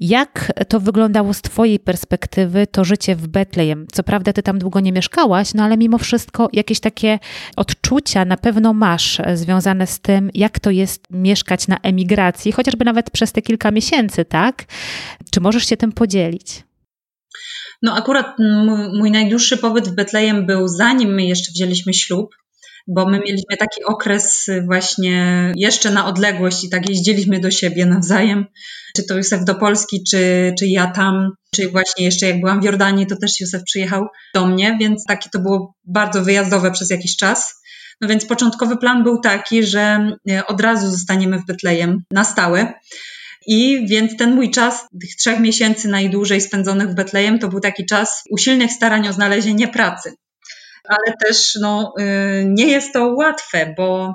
Jak 0.00 0.52
to 0.68 0.80
wyglądało 0.80 1.34
z 1.34 1.42
Twojej 1.42 1.78
perspektywy, 1.78 2.66
to 2.66 2.84
życie 2.84 3.16
w 3.16 3.28
Betlejem? 3.28 3.86
Co 3.92 4.02
prawda, 4.02 4.32
Ty 4.32 4.42
tam 4.42 4.58
długo 4.58 4.80
nie 4.80 4.92
mieszkałaś, 4.92 5.54
no 5.54 5.62
ale 5.64 5.76
mimo 5.76 5.98
wszystko 5.98 6.48
jakieś 6.52 6.80
takie 6.80 7.18
odczucia 7.56 8.24
na 8.24 8.36
pewno 8.36 8.72
masz 8.72 9.20
e, 9.20 9.36
związane 9.36 9.86
z 9.86 10.00
tym, 10.00 10.30
jak 10.34 10.60
to 10.60 10.70
jest 10.70 11.04
mieszkać 11.10 11.68
na 11.68 11.76
emigracji, 11.76 12.52
chociażby 12.52 12.84
nawet 12.84 13.10
przez 13.10 13.32
te 13.32 13.42
kilka 13.42 13.70
miesięcy, 13.70 14.24
tak? 14.24 14.64
Czy 15.30 15.40
możesz 15.40 15.66
się 15.66 15.76
tym 15.76 15.92
podzielić? 15.92 16.64
No, 17.82 17.94
akurat 17.94 18.26
mój 18.98 19.10
najdłuższy 19.10 19.56
pobyt 19.56 19.88
w 19.88 19.94
Betlejem 19.94 20.46
był 20.46 20.68
zanim 20.68 21.14
my 21.14 21.24
jeszcze 21.24 21.52
wzięliśmy 21.52 21.94
ślub 21.94 22.34
bo 22.88 23.08
my 23.08 23.18
mieliśmy 23.18 23.56
taki 23.58 23.84
okres 23.84 24.46
właśnie 24.66 25.52
jeszcze 25.56 25.90
na 25.90 26.06
odległość 26.06 26.64
i 26.64 26.70
tak 26.70 26.88
jeździliśmy 26.88 27.40
do 27.40 27.50
siebie 27.50 27.86
nawzajem, 27.86 28.46
czy 28.96 29.04
to 29.04 29.16
Józef 29.16 29.44
do 29.44 29.54
Polski, 29.54 30.02
czy, 30.10 30.54
czy 30.58 30.66
ja 30.66 30.86
tam, 30.86 31.30
czy 31.54 31.68
właśnie 31.68 32.04
jeszcze 32.04 32.26
jak 32.26 32.40
byłam 32.40 32.60
w 32.60 32.64
Jordanii, 32.64 33.06
to 33.06 33.16
też 33.16 33.40
Józef 33.40 33.62
przyjechał 33.62 34.06
do 34.34 34.46
mnie, 34.46 34.76
więc 34.80 35.04
takie 35.04 35.30
to 35.30 35.38
było 35.38 35.74
bardzo 35.84 36.22
wyjazdowe 36.22 36.70
przez 36.70 36.90
jakiś 36.90 37.16
czas. 37.16 37.54
No 38.00 38.08
więc 38.08 38.26
początkowy 38.26 38.76
plan 38.76 39.02
był 39.02 39.20
taki, 39.20 39.64
że 39.64 40.10
e, 40.30 40.46
od 40.46 40.60
razu 40.60 40.90
zostaniemy 40.90 41.38
w 41.38 41.46
Betlejem 41.46 42.02
na 42.12 42.24
stałe. 42.24 42.72
I 43.46 43.86
więc 43.88 44.16
ten 44.16 44.34
mój 44.34 44.50
czas, 44.50 44.86
tych 45.00 45.16
trzech 45.16 45.40
miesięcy 45.40 45.88
najdłużej 45.88 46.40
spędzonych 46.40 46.88
w 46.88 46.94
Betlejem, 46.94 47.38
to 47.38 47.48
był 47.48 47.60
taki 47.60 47.86
czas 47.86 48.22
usilnych 48.30 48.72
starań 48.72 49.08
o 49.08 49.12
znalezienie 49.12 49.68
pracy 49.68 50.12
ale 50.88 51.16
też 51.26 51.58
no, 51.60 51.94
y, 52.00 52.44
nie 52.48 52.66
jest 52.66 52.92
to 52.92 53.06
łatwe, 53.06 53.74
bo 53.76 54.14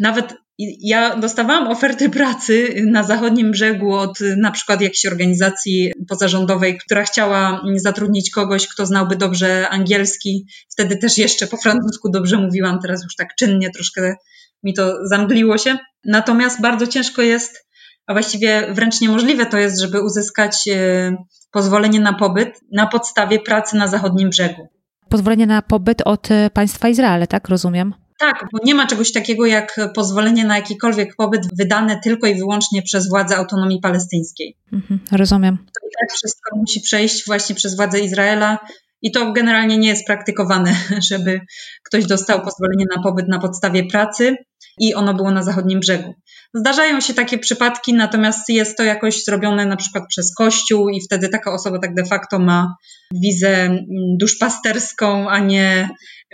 nawet 0.00 0.34
ja 0.80 1.16
dostawałam 1.16 1.68
oferty 1.68 2.10
pracy 2.10 2.74
na 2.86 3.02
zachodnim 3.02 3.50
brzegu 3.50 3.94
od 3.94 4.18
na 4.36 4.50
przykład 4.50 4.80
jakiejś 4.80 5.06
organizacji 5.06 5.92
pozarządowej, 6.08 6.78
która 6.78 7.04
chciała 7.04 7.62
zatrudnić 7.76 8.30
kogoś, 8.30 8.68
kto 8.68 8.86
znałby 8.86 9.16
dobrze 9.16 9.68
angielski. 9.68 10.46
Wtedy 10.72 10.96
też 10.96 11.18
jeszcze 11.18 11.46
po 11.46 11.56
francusku 11.56 12.10
dobrze 12.10 12.36
mówiłam, 12.36 12.80
teraz 12.82 13.02
już 13.04 13.16
tak 13.16 13.28
czynnie 13.38 13.70
troszkę 13.70 14.16
mi 14.62 14.74
to 14.74 15.06
zamgliło 15.06 15.58
się. 15.58 15.78
Natomiast 16.04 16.60
bardzo 16.60 16.86
ciężko 16.86 17.22
jest, 17.22 17.66
a 18.06 18.12
właściwie 18.12 18.74
wręcz 18.74 19.00
niemożliwe 19.00 19.46
to 19.46 19.58
jest, 19.58 19.80
żeby 19.80 20.02
uzyskać 20.02 20.68
y, 20.68 21.16
pozwolenie 21.50 22.00
na 22.00 22.12
pobyt 22.12 22.60
na 22.72 22.86
podstawie 22.86 23.40
pracy 23.40 23.76
na 23.76 23.88
zachodnim 23.88 24.30
brzegu 24.30 24.75
pozwolenie 25.08 25.46
na 25.46 25.62
pobyt 25.62 26.02
od 26.04 26.30
e, 26.30 26.50
państwa 26.50 26.88
Izrael, 26.88 27.26
tak 27.26 27.48
rozumiem? 27.48 27.94
Tak, 28.18 28.46
bo 28.52 28.58
nie 28.64 28.74
ma 28.74 28.86
czegoś 28.86 29.12
takiego 29.12 29.46
jak 29.46 29.80
pozwolenie 29.94 30.44
na 30.44 30.56
jakikolwiek 30.56 31.16
pobyt 31.16 31.56
wydane 31.58 32.00
tylko 32.04 32.26
i 32.26 32.34
wyłącznie 32.34 32.82
przez 32.82 33.08
władze 33.08 33.36
autonomii 33.36 33.80
palestyńskiej. 33.80 34.56
Mhm, 34.72 35.00
rozumiem. 35.12 35.56
To 35.56 35.88
i 35.88 35.90
tak 36.00 36.16
wszystko 36.16 36.56
musi 36.56 36.80
przejść 36.80 37.26
właśnie 37.26 37.54
przez 37.54 37.76
władze 37.76 38.00
Izraela 38.00 38.58
i 39.02 39.12
to 39.12 39.32
generalnie 39.32 39.78
nie 39.78 39.88
jest 39.88 40.06
praktykowane, 40.06 40.76
żeby 41.10 41.40
ktoś 41.82 42.06
dostał 42.06 42.42
pozwolenie 42.42 42.84
na 42.96 43.02
pobyt 43.02 43.28
na 43.28 43.38
podstawie 43.38 43.86
pracy 43.86 44.36
i 44.80 44.94
ono 44.94 45.14
było 45.14 45.30
na 45.30 45.42
zachodnim 45.42 45.80
brzegu. 45.80 46.14
Zdarzają 46.54 47.00
się 47.00 47.14
takie 47.14 47.38
przypadki, 47.38 47.94
natomiast 47.94 48.48
jest 48.48 48.76
to 48.76 48.82
jakoś 48.82 49.24
zrobione 49.24 49.66
na 49.66 49.76
przykład 49.76 50.04
przez 50.08 50.34
Kościół 50.34 50.88
i 50.88 51.00
wtedy 51.00 51.28
taka 51.28 51.52
osoba 51.52 51.78
tak 51.78 51.94
de 51.94 52.04
facto 52.04 52.38
ma 52.38 52.76
wizę 53.14 53.64
mm, 53.64 53.86
duszpasterską, 54.20 55.30
a 55.30 55.38
nie 55.38 55.88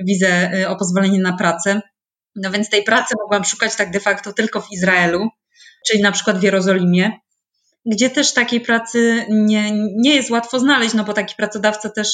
wizę 0.07 0.51
y, 0.55 0.69
o 0.69 0.77
pozwolenie 0.77 1.21
na 1.21 1.37
pracę. 1.37 1.81
No 2.37 2.51
więc 2.51 2.71
tej 2.71 2.83
pracy 2.83 3.15
mogłam 3.23 3.45
szukać 3.45 3.77
tak 3.77 3.91
de 3.91 4.01
facto 4.01 4.33
tylko 4.33 4.61
w 4.61 4.73
Izraelu, 4.73 5.29
czyli 5.89 6.03
na 6.03 6.13
przykład 6.13 6.39
w 6.39 6.43
Jerozolimie, 6.43 7.13
gdzie 7.87 8.11
też 8.11 8.35
takiej 8.35 8.61
pracy 8.61 9.27
nie, 9.31 9.71
nie 9.97 10.15
jest 10.15 10.31
łatwo 10.31 10.59
znaleźć, 10.59 10.95
no 10.95 11.05
bo 11.05 11.13
taki 11.13 11.35
pracodawca 11.37 11.91
też 11.91 12.09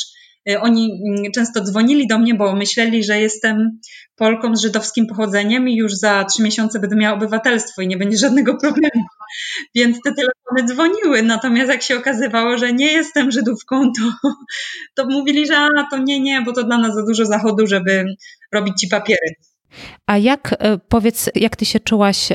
oni 0.60 1.02
mm, 1.08 1.32
często 1.34 1.60
dzwonili 1.60 2.06
do 2.06 2.18
mnie, 2.18 2.34
bo 2.34 2.56
myśleli, 2.56 3.04
że 3.04 3.20
jestem 3.20 3.80
Polką 4.16 4.56
z 4.56 4.62
żydowskim 4.62 5.06
pochodzeniem 5.06 5.68
i 5.68 5.76
już 5.76 5.94
za 5.94 6.24
trzy 6.24 6.42
miesiące 6.42 6.80
będę 6.80 6.96
miała 6.96 7.16
obywatelstwo 7.16 7.82
i 7.82 7.88
nie 7.88 7.96
będzie 7.96 8.18
żadnego 8.18 8.56
problemu. 8.56 9.04
Więc 9.74 9.96
te 10.04 10.12
telefony 10.12 10.74
dzwoniły. 10.74 11.22
Natomiast 11.22 11.70
jak 11.70 11.82
się 11.82 11.96
okazywało, 11.96 12.58
że 12.58 12.72
nie 12.72 12.92
jestem 12.92 13.30
Żydówką, 13.30 13.92
to, 13.98 14.30
to 14.96 15.06
mówili, 15.06 15.46
że 15.46 15.58
a, 15.58 15.68
to 15.90 15.98
nie, 15.98 16.20
nie, 16.20 16.42
bo 16.42 16.52
to 16.52 16.64
dla 16.64 16.78
nas 16.78 16.94
za 16.94 17.02
dużo 17.02 17.24
zachodu, 17.24 17.66
żeby 17.66 18.04
robić 18.52 18.80
ci 18.80 18.88
papiery. 18.88 19.34
A 20.06 20.18
jak, 20.18 20.54
e, 20.58 20.78
powiedz, 20.88 21.30
jak 21.34 21.56
ty 21.56 21.64
się 21.64 21.80
czułaś, 21.80 22.28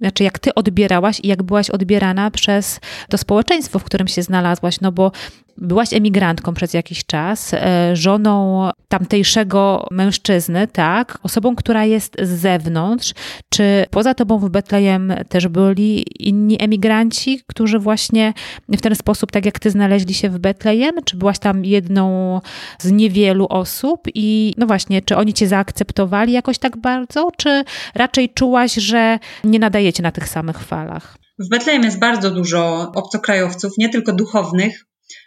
znaczy 0.00 0.24
jak 0.24 0.38
ty 0.38 0.54
odbierałaś 0.54 1.20
i 1.22 1.28
jak 1.28 1.42
byłaś 1.42 1.70
odbierana 1.70 2.30
przez 2.30 2.80
to 3.08 3.18
społeczeństwo, 3.18 3.78
w 3.78 3.84
którym 3.84 4.08
się 4.08 4.22
znalazłaś? 4.22 4.80
No 4.80 4.92
bo 4.92 5.12
byłaś 5.60 5.92
emigrantką 5.92 6.54
przez 6.54 6.74
jakiś 6.74 7.06
czas, 7.06 7.54
e, 7.54 7.96
żoną 7.96 8.68
tamtejszego 8.88 9.86
mężczyzny, 9.90 10.68
tak? 10.68 11.18
Osobą, 11.22 11.56
która 11.56 11.84
jest 11.84 12.16
z 12.22 12.28
zewnątrz. 12.28 13.14
Czy 13.48 13.86
poza 13.90 14.14
tobą 14.14 14.38
w 14.38 14.50
Betlejem 14.50 15.14
też 15.28 15.48
byli 15.48 16.04
inni 16.28 16.62
emigranci, 16.62 17.40
którzy 17.46 17.78
właśnie 17.78 18.32
w 18.68 18.80
ten 18.80 18.94
sposób, 18.94 19.32
tak 19.32 19.46
jak 19.46 19.58
ty, 19.58 19.70
znaleźli 19.70 20.14
się 20.14 20.30
w 20.30 20.38
Betlejem? 20.38 20.94
Czy 21.04 21.16
byłaś 21.16 21.38
tam 21.38 21.64
jedną 21.64 22.40
z 22.78 22.90
niewielu 22.90 23.46
osób? 23.50 24.00
I 24.14 24.54
no 24.58 24.66
właśnie, 24.66 25.02
czy 25.02 25.16
oni 25.16 25.34
cię 25.34 25.48
zaakceptowali 25.48 26.32
jakoś 26.32 26.58
tak 26.58 26.76
bardzo, 26.76 27.28
czy 27.36 27.64
raczej 27.94 28.28
czułaś, 28.28 28.74
że 28.74 29.18
nie 29.44 29.58
nadajecie 29.58 30.02
na 30.02 30.12
tych 30.12 30.28
samych 30.28 30.58
falach? 30.58 31.16
W 31.38 31.48
Betlejem 31.48 31.82
jest 31.82 31.98
bardzo 31.98 32.30
dużo 32.30 32.92
obcokrajowców, 32.94 33.72
nie 33.78 33.88
tylko 33.88 34.12
duchownych, 34.12 34.84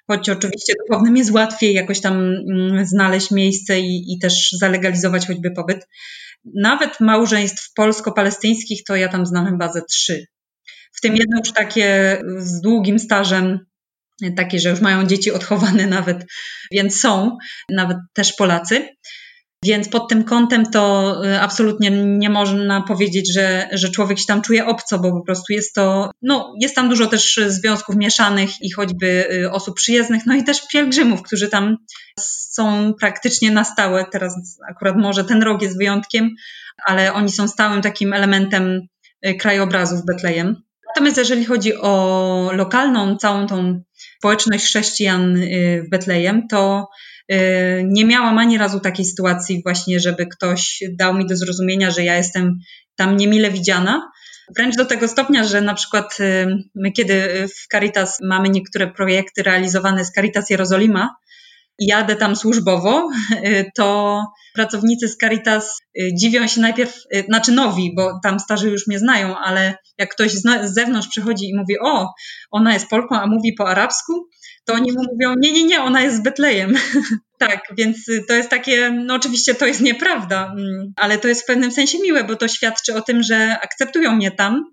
choć 0.07 0.29
oczywiście 0.29 0.73
duchownym 0.87 1.17
jest 1.17 1.31
łatwiej 1.31 1.73
jakoś 1.73 2.01
tam 2.01 2.13
mm, 2.15 2.85
znaleźć 2.85 3.31
miejsce 3.31 3.79
i, 3.79 4.13
i 4.13 4.19
też 4.19 4.51
zalegalizować 4.59 5.27
choćby 5.27 5.51
pobyt. 5.51 5.87
Nawet 6.55 6.99
małżeństw 6.99 7.73
polsko-palestyńskich 7.73 8.83
to 8.83 8.95
ja 8.95 9.09
tam 9.09 9.25
znam 9.25 9.57
ze 9.73 9.81
trzy. 9.81 10.25
W 10.93 11.01
tym 11.01 11.15
jedno 11.15 11.37
już 11.37 11.53
takie 11.53 12.21
z 12.37 12.61
długim 12.61 12.99
stażem, 12.99 13.59
takie, 14.35 14.59
że 14.59 14.69
już 14.69 14.81
mają 14.81 15.07
dzieci 15.07 15.31
odchowane 15.31 15.87
nawet, 15.97 16.25
więc 16.71 16.99
są 16.99 17.37
nawet 17.69 17.97
też 18.13 18.33
Polacy. 18.33 18.87
Więc 19.65 19.89
pod 19.89 20.09
tym 20.09 20.23
kątem 20.23 20.65
to 20.65 21.15
y, 21.25 21.39
absolutnie 21.39 21.91
nie 21.91 22.29
można 22.29 22.81
powiedzieć, 22.81 23.33
że, 23.33 23.69
że 23.71 23.89
człowiek 23.89 24.19
się 24.19 24.25
tam 24.25 24.41
czuje 24.41 24.65
obco, 24.65 24.99
bo 24.99 25.11
po 25.11 25.21
prostu 25.21 25.53
jest 25.53 25.73
to, 25.75 26.11
no, 26.21 26.53
jest 26.61 26.75
tam 26.75 26.89
dużo 26.89 27.07
też 27.07 27.39
związków 27.47 27.95
mieszanych 27.95 28.61
i 28.61 28.71
choćby 28.71 29.27
y, 29.33 29.51
osób 29.51 29.75
przyjezdnych, 29.75 30.25
no 30.25 30.35
i 30.35 30.43
też 30.43 30.67
pielgrzymów, 30.67 31.21
którzy 31.21 31.49
tam 31.49 31.77
są 32.19 32.93
praktycznie 32.93 33.51
na 33.51 33.63
stałe. 33.63 34.05
Teraz 34.11 34.59
akurat 34.69 34.95
może 34.97 35.23
ten 35.23 35.43
rok 35.43 35.61
jest 35.61 35.77
wyjątkiem, 35.77 36.29
ale 36.85 37.13
oni 37.13 37.31
są 37.31 37.47
stałym 37.47 37.81
takim 37.81 38.13
elementem 38.13 38.81
y, 39.27 39.35
krajobrazu 39.35 39.97
w 39.97 40.05
Betlejem. 40.05 40.55
Natomiast 40.87 41.17
jeżeli 41.17 41.45
chodzi 41.45 41.75
o 41.75 42.49
lokalną, 42.53 43.17
całą 43.17 43.47
tą 43.47 43.81
społeczność 44.17 44.65
chrześcijan 44.65 45.35
w 45.85 45.89
Betlejem, 45.89 46.47
to 46.47 46.87
nie 47.83 48.05
miałam 48.05 48.37
ani 48.37 48.57
razu 48.57 48.79
takiej 48.79 49.05
sytuacji 49.05 49.61
właśnie, 49.63 49.99
żeby 49.99 50.27
ktoś 50.27 50.83
dał 50.99 51.13
mi 51.13 51.27
do 51.27 51.37
zrozumienia, 51.37 51.91
że 51.91 52.03
ja 52.03 52.17
jestem 52.17 52.59
tam 52.95 53.17
niemile 53.17 53.51
widziana. 53.51 54.11
Wręcz 54.57 54.75
do 54.75 54.85
tego 54.85 55.07
stopnia, 55.07 55.43
że 55.43 55.61
na 55.61 55.73
przykład 55.73 56.17
my, 56.75 56.91
kiedy 56.91 57.47
w 57.47 57.67
Caritas 57.67 58.17
mamy 58.23 58.49
niektóre 58.49 58.87
projekty 58.87 59.43
realizowane 59.43 60.05
z 60.05 60.11
Caritas 60.11 60.49
Jerozolima, 60.49 61.15
jadę 61.79 62.15
tam 62.15 62.35
służbowo, 62.35 63.09
to 63.75 64.19
pracownicy 64.53 65.07
z 65.07 65.17
Caritas 65.17 65.79
dziwią 66.19 66.47
się 66.47 66.61
najpierw, 66.61 66.95
znaczy 67.27 67.51
nowi, 67.51 67.95
bo 67.95 68.19
tam 68.23 68.39
starzy 68.39 68.69
już 68.69 68.87
mnie 68.87 68.99
znają, 68.99 69.37
ale 69.37 69.75
jak 69.97 70.13
ktoś 70.13 70.31
z 70.31 70.73
zewnątrz 70.73 71.07
przychodzi 71.07 71.49
i 71.49 71.57
mówi, 71.57 71.79
o, 71.79 72.13
ona 72.51 72.73
jest 72.73 72.89
Polką, 72.89 73.15
a 73.15 73.27
mówi 73.27 73.53
po 73.57 73.69
arabsku, 73.69 74.29
to 74.65 74.73
oni 74.73 74.91
mu 74.91 75.03
mówią, 75.13 75.35
nie, 75.37 75.51
nie, 75.51 75.63
nie, 75.63 75.81
ona 75.81 76.01
jest 76.01 76.17
z 76.17 76.23
Betlejem. 76.23 76.73
tak, 77.37 77.59
więc 77.77 77.97
to 78.27 78.33
jest 78.33 78.49
takie, 78.49 78.91
no 78.91 79.15
oczywiście 79.15 79.55
to 79.55 79.65
jest 79.65 79.81
nieprawda, 79.81 80.53
mm, 80.57 80.93
ale 80.95 81.17
to 81.17 81.27
jest 81.27 81.41
w 81.41 81.45
pewnym 81.45 81.71
sensie 81.71 81.99
miłe, 81.99 82.23
bo 82.23 82.35
to 82.35 82.47
świadczy 82.47 82.95
o 82.95 83.01
tym, 83.01 83.23
że 83.23 83.59
akceptują 83.59 84.15
mnie 84.15 84.31
tam 84.31 84.63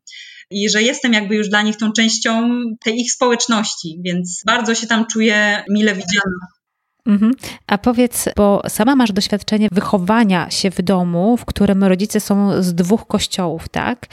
i 0.51 0.69
że 0.69 0.83
jestem 0.83 1.13
jakby 1.13 1.35
już 1.35 1.49
dla 1.49 1.63
nich 1.63 1.77
tą 1.77 1.93
częścią 1.93 2.61
tej 2.81 3.01
ich 3.01 3.13
społeczności, 3.13 4.01
więc 4.05 4.43
bardzo 4.47 4.75
się 4.75 4.87
tam 4.87 5.07
czuję 5.07 5.65
mile 5.71 5.95
widziana. 5.95 6.60
Mhm. 7.07 7.33
A 7.67 7.79
powiedz, 7.79 8.29
bo 8.37 8.63
sama 8.69 8.97
masz 8.97 9.13
doświadczenie 9.13 9.69
wychowania 9.73 10.51
się 10.51 10.71
w 10.71 10.83
domu, 10.83 11.37
w 11.37 11.45
którym 11.45 11.85
rodzice 11.85 12.21
są 12.21 12.63
z 12.63 12.75
dwóch 12.75 13.07
kościołów, 13.07 13.69
tak? 13.69 14.07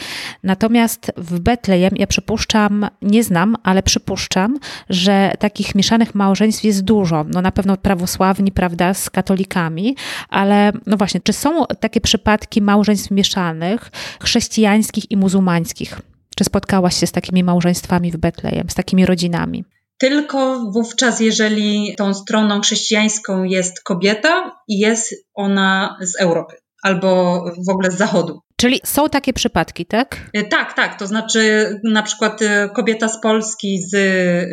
Natomiast 0.43 1.11
w 1.17 1.39
Betlejem, 1.39 1.93
ja 1.95 2.07
przypuszczam, 2.07 2.87
nie 3.01 3.23
znam, 3.23 3.55
ale 3.63 3.83
przypuszczam, 3.83 4.59
że 4.89 5.33
takich 5.39 5.75
mieszanych 5.75 6.15
małżeństw 6.15 6.63
jest 6.63 6.81
dużo. 6.81 7.25
No 7.27 7.41
na 7.41 7.51
pewno 7.51 7.77
prawosławni, 7.77 8.51
prawda, 8.51 8.93
z 8.93 9.09
katolikami, 9.09 9.95
ale 10.29 10.71
no 10.85 10.97
właśnie, 10.97 11.21
czy 11.21 11.33
są 11.33 11.65
takie 11.79 12.01
przypadki 12.01 12.61
małżeństw 12.61 13.11
mieszanych, 13.11 13.91
chrześcijańskich 14.21 15.11
i 15.11 15.17
muzułmańskich? 15.17 16.01
Czy 16.35 16.43
spotkałaś 16.43 16.99
się 16.99 17.07
z 17.07 17.11
takimi 17.11 17.43
małżeństwami 17.43 18.11
w 18.11 18.17
Betlejem, 18.17 18.69
z 18.69 18.75
takimi 18.75 19.05
rodzinami? 19.05 19.63
Tylko 19.97 20.71
wówczas, 20.71 21.19
jeżeli 21.19 21.95
tą 21.97 22.13
stroną 22.13 22.61
chrześcijańską 22.61 23.43
jest 23.43 23.83
kobieta 23.83 24.51
i 24.67 24.79
jest 24.79 25.15
ona 25.33 25.97
z 26.01 26.21
Europy 26.21 26.55
albo 26.83 27.41
w 27.67 27.69
ogóle 27.69 27.91
z 27.91 27.97
Zachodu. 27.97 28.41
Czyli 28.57 28.81
są 28.85 29.09
takie 29.09 29.33
przypadki, 29.33 29.85
tak? 29.85 30.29
E, 30.33 30.43
tak, 30.43 30.73
tak. 30.73 30.99
To 30.99 31.07
znaczy, 31.07 31.69
na 31.83 32.03
przykład 32.03 32.41
e, 32.41 32.69
kobieta 32.75 33.09
z 33.09 33.21
Polski 33.21 33.79
z 33.91 33.95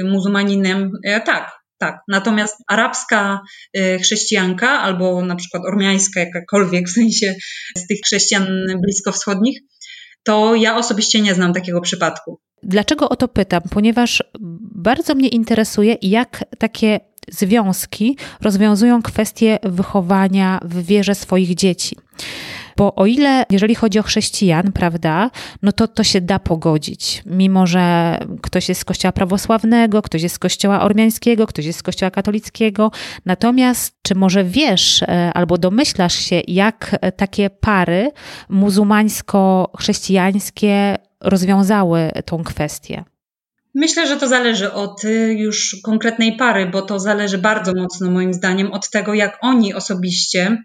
muzułmaninem, 0.05 0.91
e, 1.05 1.21
tak, 1.21 1.53
tak. 1.79 2.01
Natomiast 2.09 2.57
arabska 2.69 3.41
chrześcijanka 4.03 4.69
albo 4.69 5.23
na 5.23 5.37
przykład 5.37 5.63
ormiańska, 5.67 6.21
jakakolwiek 6.21 6.89
w 6.89 6.93
sensie 6.93 7.35
z 7.79 7.87
tych 7.87 7.99
chrześcijan 8.07 8.47
bliskowschodnich, 8.83 9.59
to 10.25 10.55
ja 10.55 10.77
osobiście 10.77 11.21
nie 11.21 11.35
znam 11.35 11.53
takiego 11.53 11.81
przypadku. 11.81 12.41
Dlaczego 12.63 13.09
o 13.09 13.17
to 13.17 13.29
pytam? 13.29 13.63
Ponieważ 13.71 14.23
bardzo 14.75 15.15
mnie 15.15 15.29
interesuje, 15.29 15.97
jak 16.03 16.45
takie 16.59 17.01
związki 17.31 18.17
rozwiązują 18.41 19.03
kwestie 19.03 19.59
wychowania 19.63 20.61
w 20.65 20.83
wierze 20.83 21.15
swoich 21.15 21.55
dzieci. 21.55 21.97
Bo 22.77 22.95
o 22.95 23.07
ile, 23.07 23.45
jeżeli 23.51 23.75
chodzi 23.75 23.99
o 23.99 24.03
chrześcijan, 24.03 24.73
prawda, 24.73 25.31
no 25.63 25.73
to 25.73 25.89
to 25.89 26.05
się 26.05 26.21
da 26.21 26.39
pogodzić. 26.39 27.23
Mimo, 27.27 27.67
że 27.67 28.19
ktoś 28.43 28.69
jest 28.69 28.81
z 28.81 28.85
kościoła 28.85 29.13
prawosławnego, 29.13 30.03
ktoś 30.03 30.23
jest 30.23 30.35
z 30.35 30.39
kościoła 30.39 30.83
ormiańskiego, 30.83 31.47
ktoś 31.47 31.65
jest 31.65 31.79
z 31.79 31.83
kościoła 31.83 32.11
katolickiego. 32.11 32.91
Natomiast, 33.27 33.97
czy 34.03 34.15
może 34.15 34.45
wiesz 34.45 35.03
e, 35.03 35.31
albo 35.35 35.59
domyślasz 35.59 36.15
się, 36.15 36.43
jak 36.49 36.97
takie 37.17 37.51
pary 37.51 38.11
muzułmańsko-chrześcijańskie 38.49 40.97
rozwiązały 41.21 42.11
tą 42.25 42.45
kwestię? 42.45 43.05
Myślę, 43.75 44.07
że 44.07 44.17
to 44.17 44.29
zależy 44.29 44.73
od 44.73 45.05
y, 45.05 45.35
już 45.39 45.77
konkretnej 45.83 46.37
pary, 46.37 46.67
bo 46.67 46.83
to 46.83 47.01
zależy 47.01 47.39
bardzo 47.39 47.75
mocno 47.75 48.11
moim 48.11 48.35
zdaniem 48.35 48.73
od 48.73 48.91
tego, 48.91 49.15
jak 49.15 49.39
oni 49.41 49.75
osobiście 49.75 50.65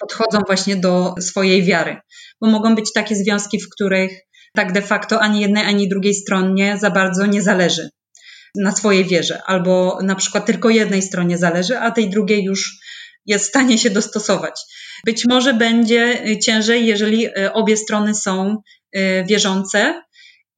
podchodzą 0.00 0.38
właśnie 0.46 0.76
do 0.76 1.14
swojej 1.20 1.64
wiary. 1.64 1.96
Bo 2.40 2.50
mogą 2.50 2.74
być 2.74 2.92
takie 2.92 3.16
związki, 3.16 3.60
w 3.60 3.68
których 3.68 4.10
tak 4.56 4.72
de 4.72 4.82
facto 4.82 5.20
ani 5.20 5.40
jednej, 5.40 5.64
ani 5.64 5.88
drugiej 5.88 6.14
stronie 6.14 6.78
za 6.78 6.90
bardzo 6.90 7.26
nie 7.26 7.42
zależy 7.42 7.90
na 8.56 8.72
swojej 8.72 9.04
wierze, 9.04 9.42
albo 9.46 9.98
na 10.02 10.14
przykład 10.14 10.46
tylko 10.46 10.70
jednej 10.70 11.02
stronie 11.02 11.38
zależy, 11.38 11.78
a 11.78 11.90
tej 11.90 12.10
drugiej 12.10 12.44
już 12.44 12.78
jest 13.26 13.44
w 13.44 13.48
stanie 13.48 13.78
się 13.78 13.90
dostosować. 13.90 14.60
Być 15.06 15.24
może 15.28 15.54
będzie 15.54 16.24
ciężej, 16.42 16.86
jeżeli 16.86 17.26
y, 17.26 17.52
obie 17.52 17.76
strony 17.76 18.14
są 18.14 18.56
y, 18.96 19.24
wierzące, 19.28 20.02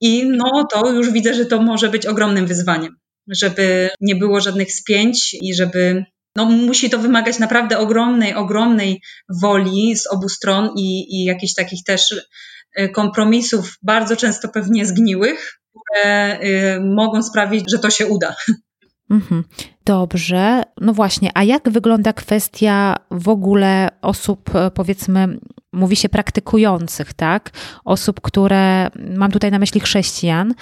i 0.00 0.26
no 0.26 0.66
to 0.72 0.92
już 0.92 1.10
widzę, 1.10 1.34
że 1.34 1.46
to 1.46 1.62
może 1.62 1.88
być 1.88 2.06
ogromnym 2.06 2.46
wyzwaniem, 2.46 2.96
żeby 3.28 3.90
nie 4.00 4.16
było 4.16 4.40
żadnych 4.40 4.72
spięć 4.72 5.36
i 5.42 5.54
żeby 5.54 6.04
no, 6.36 6.44
musi 6.44 6.90
to 6.90 6.98
wymagać 6.98 7.38
naprawdę 7.38 7.78
ogromnej, 7.78 8.34
ogromnej 8.34 9.02
woli 9.28 9.96
z 9.96 10.06
obu 10.06 10.28
stron 10.28 10.70
i, 10.76 11.16
i 11.16 11.24
jakichś 11.24 11.54
takich 11.54 11.84
też 11.84 12.14
y, 12.80 12.88
kompromisów, 12.88 13.78
bardzo 13.82 14.16
często 14.16 14.48
pewnie 14.48 14.86
zgniłych, 14.86 15.60
które 15.70 16.38
y, 16.40 16.80
mogą 16.80 17.22
sprawić, 17.22 17.64
że 17.70 17.78
to 17.78 17.90
się 17.90 18.06
uda. 18.06 18.36
Mhm. 19.10 19.44
Dobrze. 19.86 20.62
No 20.80 20.92
właśnie, 20.92 21.30
a 21.34 21.44
jak 21.44 21.70
wygląda 21.70 22.12
kwestia 22.12 22.96
w 23.10 23.28
ogóle 23.28 23.88
osób, 24.02 24.54
e, 24.54 24.70
powiedzmy, 24.70 25.38
mówi 25.76 25.96
się 25.96 26.08
praktykujących, 26.08 27.12
tak? 27.12 27.50
Osób, 27.84 28.20
które, 28.20 28.90
mam 29.16 29.30
tutaj 29.30 29.50
na 29.50 29.58
myśli 29.58 29.80
chrześcijan, 29.80 30.54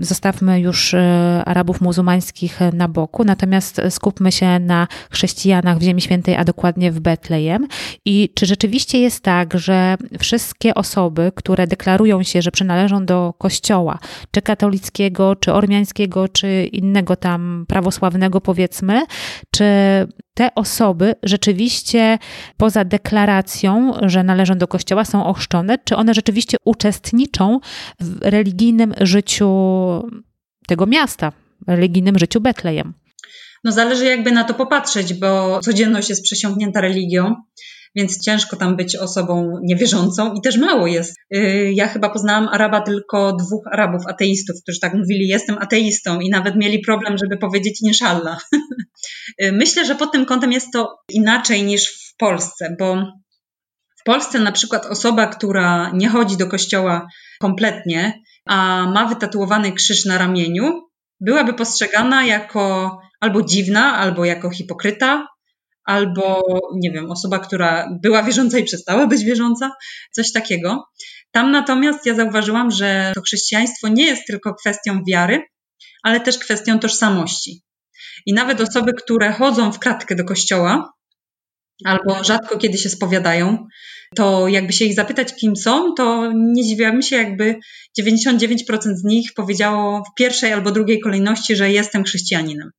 zostawmy 0.00 0.60
już 0.60 0.94
e, 0.94 1.42
Arabów 1.46 1.80
muzułmańskich 1.80 2.58
na 2.72 2.88
boku, 2.88 3.24
natomiast 3.24 3.80
skupmy 3.90 4.32
się 4.32 4.58
na 4.58 4.86
chrześcijanach 5.10 5.78
w 5.78 5.82
Ziemi 5.82 6.00
Świętej, 6.00 6.36
a 6.36 6.44
dokładnie 6.44 6.92
w 6.92 7.00
Betlejem. 7.00 7.66
I 8.04 8.28
czy 8.34 8.46
rzeczywiście 8.46 8.98
jest 8.98 9.20
tak, 9.20 9.58
że 9.58 9.96
wszystkie 10.18 10.74
osoby, 10.74 11.32
które 11.34 11.66
deklarują 11.66 12.22
się, 12.22 12.42
że 12.42 12.50
przynależą 12.50 13.06
do 13.06 13.34
kościoła, 13.38 13.98
czy 14.30 14.42
katolickiego, 14.42 15.36
czy 15.36 15.52
ormiańskiego, 15.52 16.28
czy 16.28 16.64
innego 16.64 17.16
tam 17.16 17.64
prawosławnego, 17.68 18.40
powiedzmy, 18.54 19.02
czy 19.50 19.64
te 20.34 20.54
osoby 20.54 21.14
rzeczywiście 21.22 22.18
poza 22.56 22.84
deklaracją, 22.84 23.92
że 24.02 24.22
należą 24.22 24.58
do 24.58 24.68
kościoła, 24.68 25.04
są 25.04 25.26
ochrzczone, 25.26 25.78
czy 25.84 25.96
one 25.96 26.14
rzeczywiście 26.14 26.56
uczestniczą 26.64 27.60
w 28.00 28.22
religijnym 28.22 28.94
życiu 29.00 29.48
tego 30.68 30.86
miasta, 30.86 31.32
religijnym 31.66 32.18
życiu 32.18 32.40
Betlejem? 32.40 32.94
No 33.64 33.72
zależy 33.72 34.04
jakby 34.04 34.32
na 34.32 34.44
to 34.44 34.54
popatrzeć, 34.54 35.14
bo 35.14 35.60
codzienność 35.60 36.08
jest 36.08 36.22
przesiąknięta 36.22 36.80
religią 36.80 37.34
więc 37.94 38.20
ciężko 38.24 38.56
tam 38.56 38.76
być 38.76 38.96
osobą 38.96 39.58
niewierzącą 39.62 40.34
i 40.34 40.40
też 40.40 40.56
mało 40.56 40.86
jest. 40.86 41.14
Y, 41.36 41.72
ja 41.74 41.88
chyba 41.88 42.08
poznałam 42.08 42.48
Araba 42.48 42.80
tylko 42.80 43.36
dwóch 43.36 43.66
Arabów 43.72 44.02
ateistów, 44.08 44.56
którzy 44.62 44.80
tak 44.80 44.94
mówili, 44.94 45.28
jestem 45.28 45.58
ateistą 45.58 46.20
i 46.20 46.30
nawet 46.30 46.56
mieli 46.56 46.78
problem, 46.78 47.18
żeby 47.18 47.36
powiedzieć 47.36 47.82
inshallah. 47.82 48.48
Y, 49.42 49.52
myślę, 49.52 49.84
że 49.86 49.94
pod 49.94 50.12
tym 50.12 50.26
kątem 50.26 50.52
jest 50.52 50.72
to 50.72 50.96
inaczej 51.08 51.62
niż 51.62 51.86
w 51.86 52.16
Polsce, 52.16 52.76
bo 52.78 52.96
w 54.00 54.04
Polsce 54.04 54.38
na 54.38 54.52
przykład 54.52 54.86
osoba, 54.86 55.26
która 55.26 55.90
nie 55.94 56.08
chodzi 56.08 56.36
do 56.36 56.46
kościoła 56.46 57.06
kompletnie, 57.40 58.22
a 58.46 58.86
ma 58.94 59.06
wytatuowany 59.06 59.72
krzyż 59.72 60.04
na 60.04 60.18
ramieniu, 60.18 60.82
byłaby 61.20 61.54
postrzegana 61.54 62.24
jako 62.24 62.98
albo 63.20 63.42
dziwna, 63.42 63.94
albo 63.94 64.24
jako 64.24 64.50
hipokryta, 64.50 65.26
albo 65.84 66.42
nie 66.74 66.90
wiem, 66.90 67.10
osoba, 67.10 67.38
która 67.38 67.98
była 68.02 68.22
wierząca 68.22 68.58
i 68.58 68.64
przestała 68.64 69.06
być 69.06 69.24
wierząca, 69.24 69.70
coś 70.12 70.32
takiego. 70.32 70.84
Tam 71.30 71.50
natomiast 71.50 72.06
ja 72.06 72.14
zauważyłam, 72.14 72.70
że 72.70 73.12
to 73.14 73.22
chrześcijaństwo 73.22 73.88
nie 73.88 74.06
jest 74.06 74.26
tylko 74.26 74.54
kwestią 74.54 75.00
wiary, 75.08 75.42
ale 76.02 76.20
też 76.20 76.38
kwestią 76.38 76.78
tożsamości. 76.78 77.62
I 78.26 78.34
nawet 78.34 78.60
osoby, 78.60 78.92
które 78.92 79.32
chodzą 79.32 79.72
w 79.72 79.78
kratkę 79.78 80.14
do 80.14 80.24
kościoła, 80.24 80.92
albo 81.84 82.24
rzadko 82.24 82.58
kiedy 82.58 82.78
się 82.78 82.90
spowiadają, 82.90 83.66
to 84.16 84.48
jakby 84.48 84.72
się 84.72 84.84
ich 84.84 84.94
zapytać, 84.94 85.34
kim 85.34 85.56
są, 85.56 85.94
to 85.94 86.32
nie 86.34 86.64
dziwiłabym 86.64 87.02
się, 87.02 87.16
jakby 87.16 87.56
99% 88.00 88.78
z 88.94 89.04
nich 89.04 89.30
powiedziało 89.36 90.02
w 90.10 90.14
pierwszej 90.16 90.52
albo 90.52 90.70
drugiej 90.70 91.00
kolejności, 91.00 91.56
że 91.56 91.70
jestem 91.70 92.04
chrześcijaninem. 92.04 92.70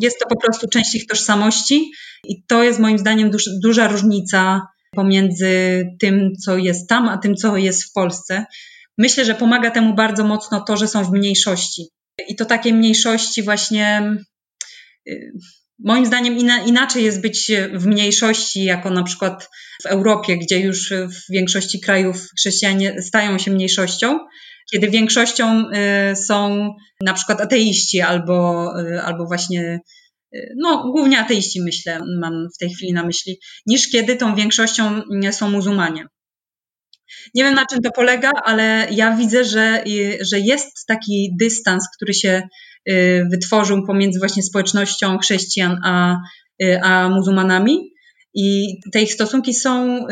Jest 0.00 0.18
to 0.18 0.28
po 0.28 0.40
prostu 0.40 0.68
część 0.68 0.94
ich 0.94 1.06
tożsamości 1.06 1.90
i 2.24 2.44
to 2.46 2.62
jest 2.62 2.78
moim 2.78 2.98
zdaniem 2.98 3.30
duż, 3.30 3.44
duża 3.62 3.88
różnica 3.88 4.62
pomiędzy 4.96 5.84
tym, 6.00 6.32
co 6.44 6.56
jest 6.56 6.88
tam, 6.88 7.08
a 7.08 7.18
tym, 7.18 7.34
co 7.34 7.56
jest 7.56 7.84
w 7.84 7.92
Polsce. 7.92 8.44
Myślę, 8.98 9.24
że 9.24 9.34
pomaga 9.34 9.70
temu 9.70 9.94
bardzo 9.94 10.24
mocno 10.24 10.60
to, 10.60 10.76
że 10.76 10.88
są 10.88 11.04
w 11.04 11.12
mniejszości. 11.12 11.82
I 12.28 12.36
to 12.36 12.44
takie 12.44 12.72
mniejszości 12.72 13.42
właśnie 13.42 14.16
y, 15.08 15.32
Moim 15.84 16.06
zdaniem 16.06 16.38
inaczej 16.66 17.04
jest 17.04 17.20
być 17.20 17.52
w 17.74 17.86
mniejszości, 17.86 18.64
jako 18.64 18.90
na 18.90 19.02
przykład 19.02 19.48
w 19.82 19.86
Europie, 19.86 20.38
gdzie 20.38 20.60
już 20.60 20.92
w 20.92 21.32
większości 21.32 21.80
krajów 21.80 22.28
chrześcijanie 22.38 23.02
stają 23.02 23.38
się 23.38 23.50
mniejszością, 23.50 24.18
kiedy 24.72 24.90
większością 24.90 25.64
y, 26.12 26.16
są 26.16 26.68
na 27.02 27.14
przykład 27.14 27.40
ateiści 27.40 28.00
albo, 28.00 28.68
y, 28.80 29.02
albo 29.02 29.26
właśnie, 29.26 29.80
y, 30.34 30.54
no 30.58 30.90
głównie 30.92 31.20
ateiści 31.20 31.60
myślę, 31.62 32.00
mam 32.20 32.48
w 32.54 32.58
tej 32.58 32.70
chwili 32.70 32.92
na 32.92 33.04
myśli, 33.04 33.38
niż 33.66 33.90
kiedy 33.90 34.16
tą 34.16 34.34
większością 34.34 35.02
są 35.30 35.50
muzułmanie. 35.50 36.06
Nie 37.34 37.44
wiem 37.44 37.54
na 37.54 37.66
czym 37.66 37.82
to 37.82 37.90
polega, 37.90 38.30
ale 38.44 38.88
ja 38.90 39.16
widzę, 39.16 39.44
że, 39.44 39.84
że 40.20 40.40
jest 40.40 40.86
taki 40.86 41.30
dystans, 41.40 41.84
który 41.96 42.14
się 42.14 42.42
wytworzył 43.30 43.86
pomiędzy 43.86 44.18
właśnie 44.18 44.42
społecznością 44.42 45.18
chrześcijan 45.18 45.76
a, 45.84 46.16
a 46.82 47.08
muzułmanami. 47.08 47.92
I 48.34 48.76
te 48.92 49.02
ich 49.02 49.12
stosunki 49.12 49.54
są 49.54 50.06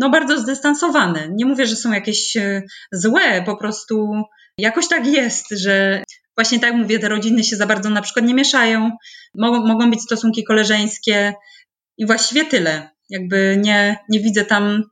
no, 0.00 0.10
bardzo 0.10 0.40
zdystansowane. 0.40 1.28
Nie 1.34 1.46
mówię, 1.46 1.66
że 1.66 1.76
są 1.76 1.92
jakieś 1.92 2.36
e, 2.36 2.62
złe, 2.92 3.42
po 3.46 3.56
prostu 3.56 4.12
jakoś 4.58 4.88
tak 4.88 5.06
jest, 5.06 5.50
że 5.50 6.02
właśnie 6.36 6.60
tak 6.60 6.74
mówię, 6.74 6.98
te 6.98 7.08
rodziny 7.08 7.44
się 7.44 7.56
za 7.56 7.66
bardzo 7.66 7.90
na 7.90 8.02
przykład 8.02 8.26
nie 8.26 8.34
mieszają. 8.34 8.90
Mogą, 9.34 9.66
mogą 9.66 9.90
być 9.90 10.00
stosunki 10.00 10.44
koleżeńskie 10.44 11.34
i 11.98 12.06
właściwie 12.06 12.44
tyle. 12.44 12.90
Jakby 13.10 13.58
nie, 13.60 13.96
nie 14.08 14.20
widzę 14.20 14.44
tam 14.44 14.82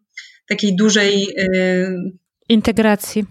takiej 0.49 0.77
dużej. 0.77 1.27
Yy, 1.37 2.12
integracji. 2.49 3.25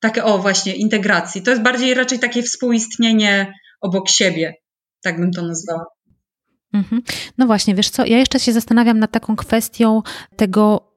Takie, 0.00 0.24
o 0.24 0.38
właśnie, 0.38 0.74
integracji. 0.74 1.42
To 1.42 1.50
jest 1.50 1.62
bardziej 1.62 1.94
raczej 1.94 2.18
takie 2.18 2.42
współistnienie 2.42 3.52
obok 3.80 4.08
siebie. 4.08 4.54
Tak 5.02 5.20
bym 5.20 5.30
to 5.30 5.42
nazwała. 5.42 5.95
Mhm. 6.72 7.02
No 7.38 7.46
właśnie, 7.46 7.74
wiesz 7.74 7.90
co, 7.90 8.06
ja 8.06 8.18
jeszcze 8.18 8.40
się 8.40 8.52
zastanawiam 8.52 8.98
nad 8.98 9.10
taką 9.10 9.36
kwestią 9.36 10.02
tego 10.36 10.92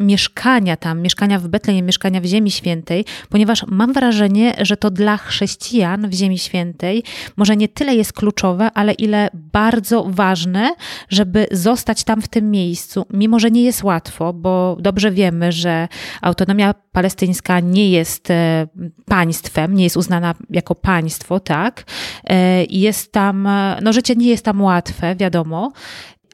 mieszkania 0.00 0.76
tam, 0.76 1.00
mieszkania 1.00 1.38
w 1.38 1.48
Betlejem, 1.48 1.86
mieszkania 1.86 2.20
w 2.20 2.24
Ziemi 2.24 2.50
Świętej, 2.50 3.04
ponieważ 3.28 3.64
mam 3.66 3.92
wrażenie, 3.92 4.54
że 4.60 4.76
to 4.76 4.90
dla 4.90 5.16
chrześcijan 5.16 6.08
w 6.08 6.14
Ziemi 6.14 6.38
Świętej 6.38 7.02
może 7.36 7.56
nie 7.56 7.68
tyle 7.68 7.94
jest 7.94 8.12
kluczowe, 8.12 8.70
ale 8.74 8.92
ile 8.92 9.30
bardzo 9.34 10.04
ważne, 10.08 10.74
żeby 11.08 11.46
zostać 11.50 12.04
tam 12.04 12.22
w 12.22 12.28
tym 12.28 12.50
miejscu, 12.50 13.06
mimo 13.10 13.38
że 13.38 13.50
nie 13.50 13.62
jest 13.62 13.82
łatwo, 13.82 14.32
bo 14.32 14.76
dobrze 14.80 15.10
wiemy, 15.10 15.52
że 15.52 15.88
autonomia 16.20 16.74
palestyńska 16.92 17.60
nie 17.60 17.90
jest 17.90 18.30
e, 18.30 18.66
państwem, 19.06 19.74
nie 19.74 19.84
jest 19.84 19.96
uznana 19.96 20.34
jako 20.50 20.74
państwo, 20.74 21.40
tak? 21.40 21.84
E, 22.24 22.64
jest 22.64 23.12
tam, 23.12 23.48
no 23.82 23.92
życie 23.92 24.16
nie 24.16 24.28
jest 24.28 24.44
tam 24.44 24.62
łatwe, 24.62 25.16
wiadomo, 25.16 25.72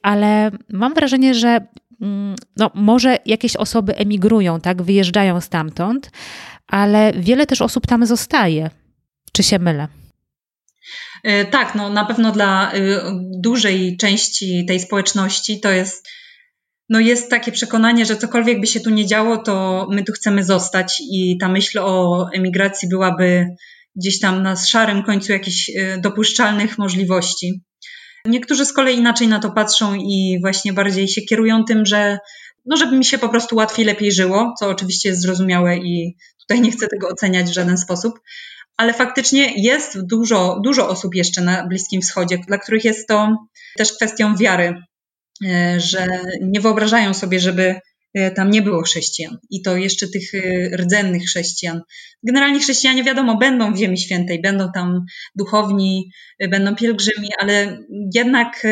ale 0.03 0.51
mam 0.69 0.95
wrażenie, 0.95 1.35
że 1.35 1.61
Mm, 1.61 1.88
no, 2.57 2.71
może 2.75 3.19
jakieś 3.27 3.57
osoby 3.57 3.97
emigrują, 3.97 4.61
tak, 4.61 4.83
wyjeżdżają 4.83 5.41
stamtąd, 5.41 6.11
ale 6.67 7.13
wiele 7.17 7.47
też 7.47 7.63
osób 7.63 7.87
tam 7.87 8.07
zostaje. 8.07 8.71
Czy 9.33 9.43
się 9.43 9.59
mylę? 9.59 9.89
E, 11.25 11.45
tak, 11.45 11.75
no 11.75 11.89
na 11.89 12.05
pewno 12.05 12.33
dla 12.33 12.75
y, 12.75 13.01
dużej 13.41 13.97
części 13.97 14.65
tej 14.69 14.81
społeczności 14.81 15.61
to 15.61 15.71
jest, 15.71 16.09
no 16.89 17.01
jest 17.01 17.31
takie 17.31 17.53
przekonanie, 17.53 18.07
że 18.07 18.17
cokolwiek 18.17 18.61
by 18.61 18.67
się 18.67 18.81
tu 18.81 18.91
nie 18.91 19.07
działo, 19.07 19.37
to 19.37 19.87
my 19.91 20.05
tu 20.05 20.13
chcemy 20.13 20.45
zostać 20.45 21.03
i 21.13 21.37
ta 21.41 21.49
myśl 21.49 21.79
o 21.79 22.27
emigracji 22.35 22.89
byłaby 22.89 23.47
gdzieś 23.97 24.21
tam 24.21 24.43
na 24.43 24.57
szarym 24.57 25.03
końcu 25.03 25.33
jakichś 25.33 25.69
y, 25.69 26.01
dopuszczalnych 26.01 26.79
możliwości. 26.79 27.63
Niektórzy 28.29 28.65
z 28.65 28.73
kolei 28.73 28.97
inaczej 28.97 29.29
na 29.29 29.39
to 29.39 29.51
patrzą 29.51 29.95
i 29.95 30.39
właśnie 30.41 30.73
bardziej 30.73 31.09
się 31.09 31.23
kierują 31.23 31.65
tym, 31.65 31.87
że 31.87 32.19
no 32.67 32.77
żeby 32.77 32.99
mi 32.99 33.05
się 33.05 33.19
po 33.19 33.29
prostu 33.29 33.57
łatwiej, 33.57 33.87
lepiej 33.87 34.13
żyło, 34.13 34.55
co 34.59 34.69
oczywiście 34.69 35.09
jest 35.09 35.23
zrozumiałe 35.23 35.77
i 35.77 36.17
tutaj 36.41 36.61
nie 36.61 36.71
chcę 36.71 36.89
tego 36.89 37.09
oceniać 37.09 37.47
w 37.47 37.55
żaden 37.55 37.79
sposób, 37.79 38.21
ale 38.77 38.95
faktycznie 38.95 39.53
jest 39.57 40.07
dużo, 40.07 40.61
dużo 40.65 40.89
osób 40.89 41.15
jeszcze 41.15 41.41
na 41.41 41.67
Bliskim 41.67 42.03
Wschodzie, 42.03 42.39
dla 42.47 42.59
których 42.59 42.85
jest 42.85 43.09
to 43.09 43.37
też 43.77 43.93
kwestią 43.93 44.37
wiary, 44.37 44.83
e, 45.45 45.81
że 45.81 46.21
nie 46.43 46.61
wyobrażają 46.61 47.15
sobie, 47.15 47.41
żeby 47.41 47.81
tam 48.35 48.51
nie 48.51 48.63
było 48.63 48.83
chrześcijan 48.83 49.39
i 49.51 49.63
to 49.63 49.77
jeszcze 49.77 50.09
tych 50.09 50.35
e, 50.35 50.77
rdzennych 50.77 51.23
chrześcijan. 51.23 51.83
Generalnie 52.23 52.61
chrześcijanie, 52.61 53.05
wiadomo, 53.05 53.39
będą 53.39 53.75
w 53.75 53.77
Ziemi 53.77 53.99
Świętej, 53.99 54.41
będą 54.41 54.73
tam 54.75 55.05
duchowni, 55.35 56.11
e, 56.39 56.49
będą 56.49 56.77
pielgrzymi, 56.77 57.29
ale 57.41 57.79
jednak 58.15 58.67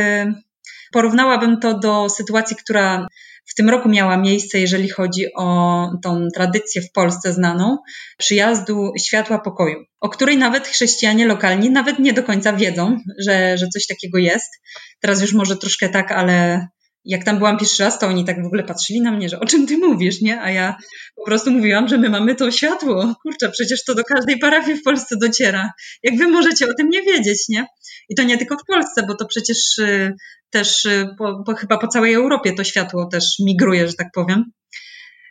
porównałabym 0.92 1.60
to 1.60 1.78
do 1.78 2.08
sytuacji, 2.08 2.56
która 2.56 3.06
w 3.46 3.54
tym 3.54 3.70
roku 3.70 3.88
miała 3.88 4.16
miejsce, 4.16 4.58
jeżeli 4.58 4.88
chodzi 4.88 5.26
o 5.36 5.90
tą 6.02 6.28
tradycję 6.34 6.82
w 6.82 6.92
Polsce 6.92 7.32
znaną, 7.32 7.78
przyjazdu 8.18 8.92
światła 8.98 9.38
pokoju, 9.38 9.84
o 10.00 10.08
której 10.08 10.36
nawet 10.36 10.68
chrześcijanie 10.68 11.26
lokalni 11.26 11.70
nawet 11.70 11.98
nie 11.98 12.12
do 12.12 12.22
końca 12.22 12.52
wiedzą, 12.52 12.98
że, 13.18 13.58
że 13.58 13.68
coś 13.68 13.86
takiego 13.86 14.18
jest. 14.18 14.52
Teraz 15.00 15.20
już 15.20 15.32
może 15.32 15.56
troszkę 15.56 15.88
tak, 15.88 16.12
ale 16.12 16.68
jak 17.06 17.24
tam 17.24 17.38
byłam 17.38 17.58
pierwszy 17.58 17.82
raz, 17.82 17.98
to 17.98 18.06
oni 18.06 18.24
tak 18.24 18.42
w 18.42 18.46
ogóle 18.46 18.62
patrzyli 18.62 19.00
na 19.00 19.12
mnie, 19.12 19.28
że 19.28 19.40
o 19.40 19.46
czym 19.46 19.66
ty 19.66 19.78
mówisz, 19.78 20.20
nie? 20.20 20.40
A 20.40 20.50
ja 20.50 20.76
po 21.16 21.24
prostu 21.24 21.50
mówiłam, 21.50 21.88
że 21.88 21.98
my 21.98 22.08
mamy 22.08 22.34
to 22.34 22.50
światło. 22.50 23.14
Kurczę, 23.22 23.50
przecież 23.50 23.84
to 23.84 23.94
do 23.94 24.04
każdej 24.04 24.38
parafii 24.38 24.78
w 24.78 24.82
Polsce 24.82 25.16
dociera. 25.16 25.70
Jak 26.02 26.16
wy 26.16 26.28
możecie 26.28 26.70
o 26.70 26.74
tym 26.74 26.88
nie 26.88 27.02
wiedzieć, 27.02 27.48
nie? 27.48 27.66
I 28.08 28.14
to 28.14 28.22
nie 28.22 28.38
tylko 28.38 28.56
w 28.56 28.66
Polsce, 28.66 29.02
bo 29.06 29.14
to 29.14 29.26
przecież 29.26 29.78
y, 29.78 30.14
też 30.50 30.84
y, 30.84 31.08
po, 31.18 31.42
po, 31.46 31.54
chyba 31.54 31.78
po 31.78 31.88
całej 31.88 32.14
Europie 32.14 32.52
to 32.52 32.64
światło 32.64 33.08
też 33.12 33.24
migruje, 33.40 33.88
że 33.88 33.94
tak 33.94 34.08
powiem. 34.14 34.44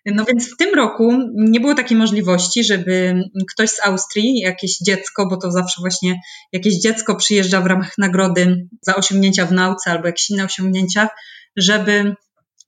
No 0.05 0.25
więc 0.25 0.53
w 0.53 0.57
tym 0.57 0.75
roku 0.75 1.17
nie 1.35 1.59
było 1.59 1.75
takiej 1.75 1.97
możliwości, 1.97 2.63
żeby 2.63 3.23
ktoś 3.53 3.69
z 3.69 3.85
Austrii, 3.85 4.39
jakieś 4.39 4.77
dziecko, 4.77 5.27
bo 5.27 5.37
to 5.37 5.51
zawsze 5.51 5.81
właśnie 5.81 6.19
jakieś 6.51 6.79
dziecko 6.79 7.15
przyjeżdża 7.15 7.61
w 7.61 7.65
ramach 7.65 7.97
nagrody 7.97 8.67
za 8.81 8.95
osiągnięcia 8.95 9.45
w 9.45 9.51
nauce 9.51 9.91
albo 9.91 10.07
jakieś 10.07 10.29
inne 10.29 10.45
osiągnięcia, 10.45 11.09
żeby 11.57 12.15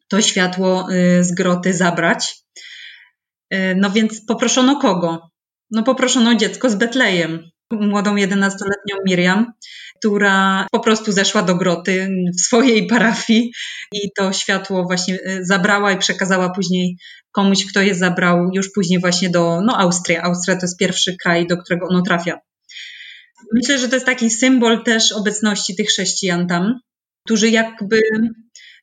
to 0.07 0.21
światło 0.21 0.91
y, 0.91 1.23
z 1.23 1.31
groty 1.31 1.73
zabrać. 1.73 2.35
Y, 3.53 3.75
no 3.77 3.89
więc 3.89 4.25
poproszono 4.25 4.79
kogo? 4.79 5.29
No 5.71 5.83
poproszono 5.83 6.35
dziecko 6.35 6.69
z 6.69 6.75
Betlejem, 6.75 7.49
młodą 7.71 8.15
11-letnią 8.15 8.95
Miriam, 9.05 9.53
która 9.99 10.67
po 10.71 10.79
prostu 10.79 11.11
zeszła 11.11 11.41
do 11.41 11.55
groty 11.55 12.09
w 12.37 12.41
swojej 12.41 12.87
parafii 12.87 13.51
i 13.91 14.11
to 14.17 14.33
światło 14.33 14.83
właśnie 14.83 15.15
y, 15.15 15.45
zabrała 15.45 15.91
i 15.91 15.97
przekazała 15.97 16.49
później 16.49 16.97
komuś, 17.31 17.65
kto 17.65 17.81
je 17.81 17.95
zabrał 17.95 18.49
już 18.53 18.71
później 18.71 18.99
właśnie 18.99 19.29
do 19.29 19.61
no, 19.61 19.77
Austrii. 19.79 20.17
Austria 20.17 20.55
to 20.55 20.65
jest 20.65 20.77
pierwszy 20.77 21.15
kraj, 21.23 21.47
do 21.47 21.57
którego 21.57 21.87
ono 21.87 22.01
trafia. 22.01 22.39
Myślę, 23.53 23.79
że 23.79 23.89
to 23.89 23.95
jest 23.95 24.05
taki 24.05 24.29
symbol 24.29 24.83
też 24.83 25.11
obecności 25.11 25.75
tych 25.75 25.87
chrześcijan 25.87 26.47
tam, 26.47 26.79
którzy 27.25 27.49
jakby 27.49 28.01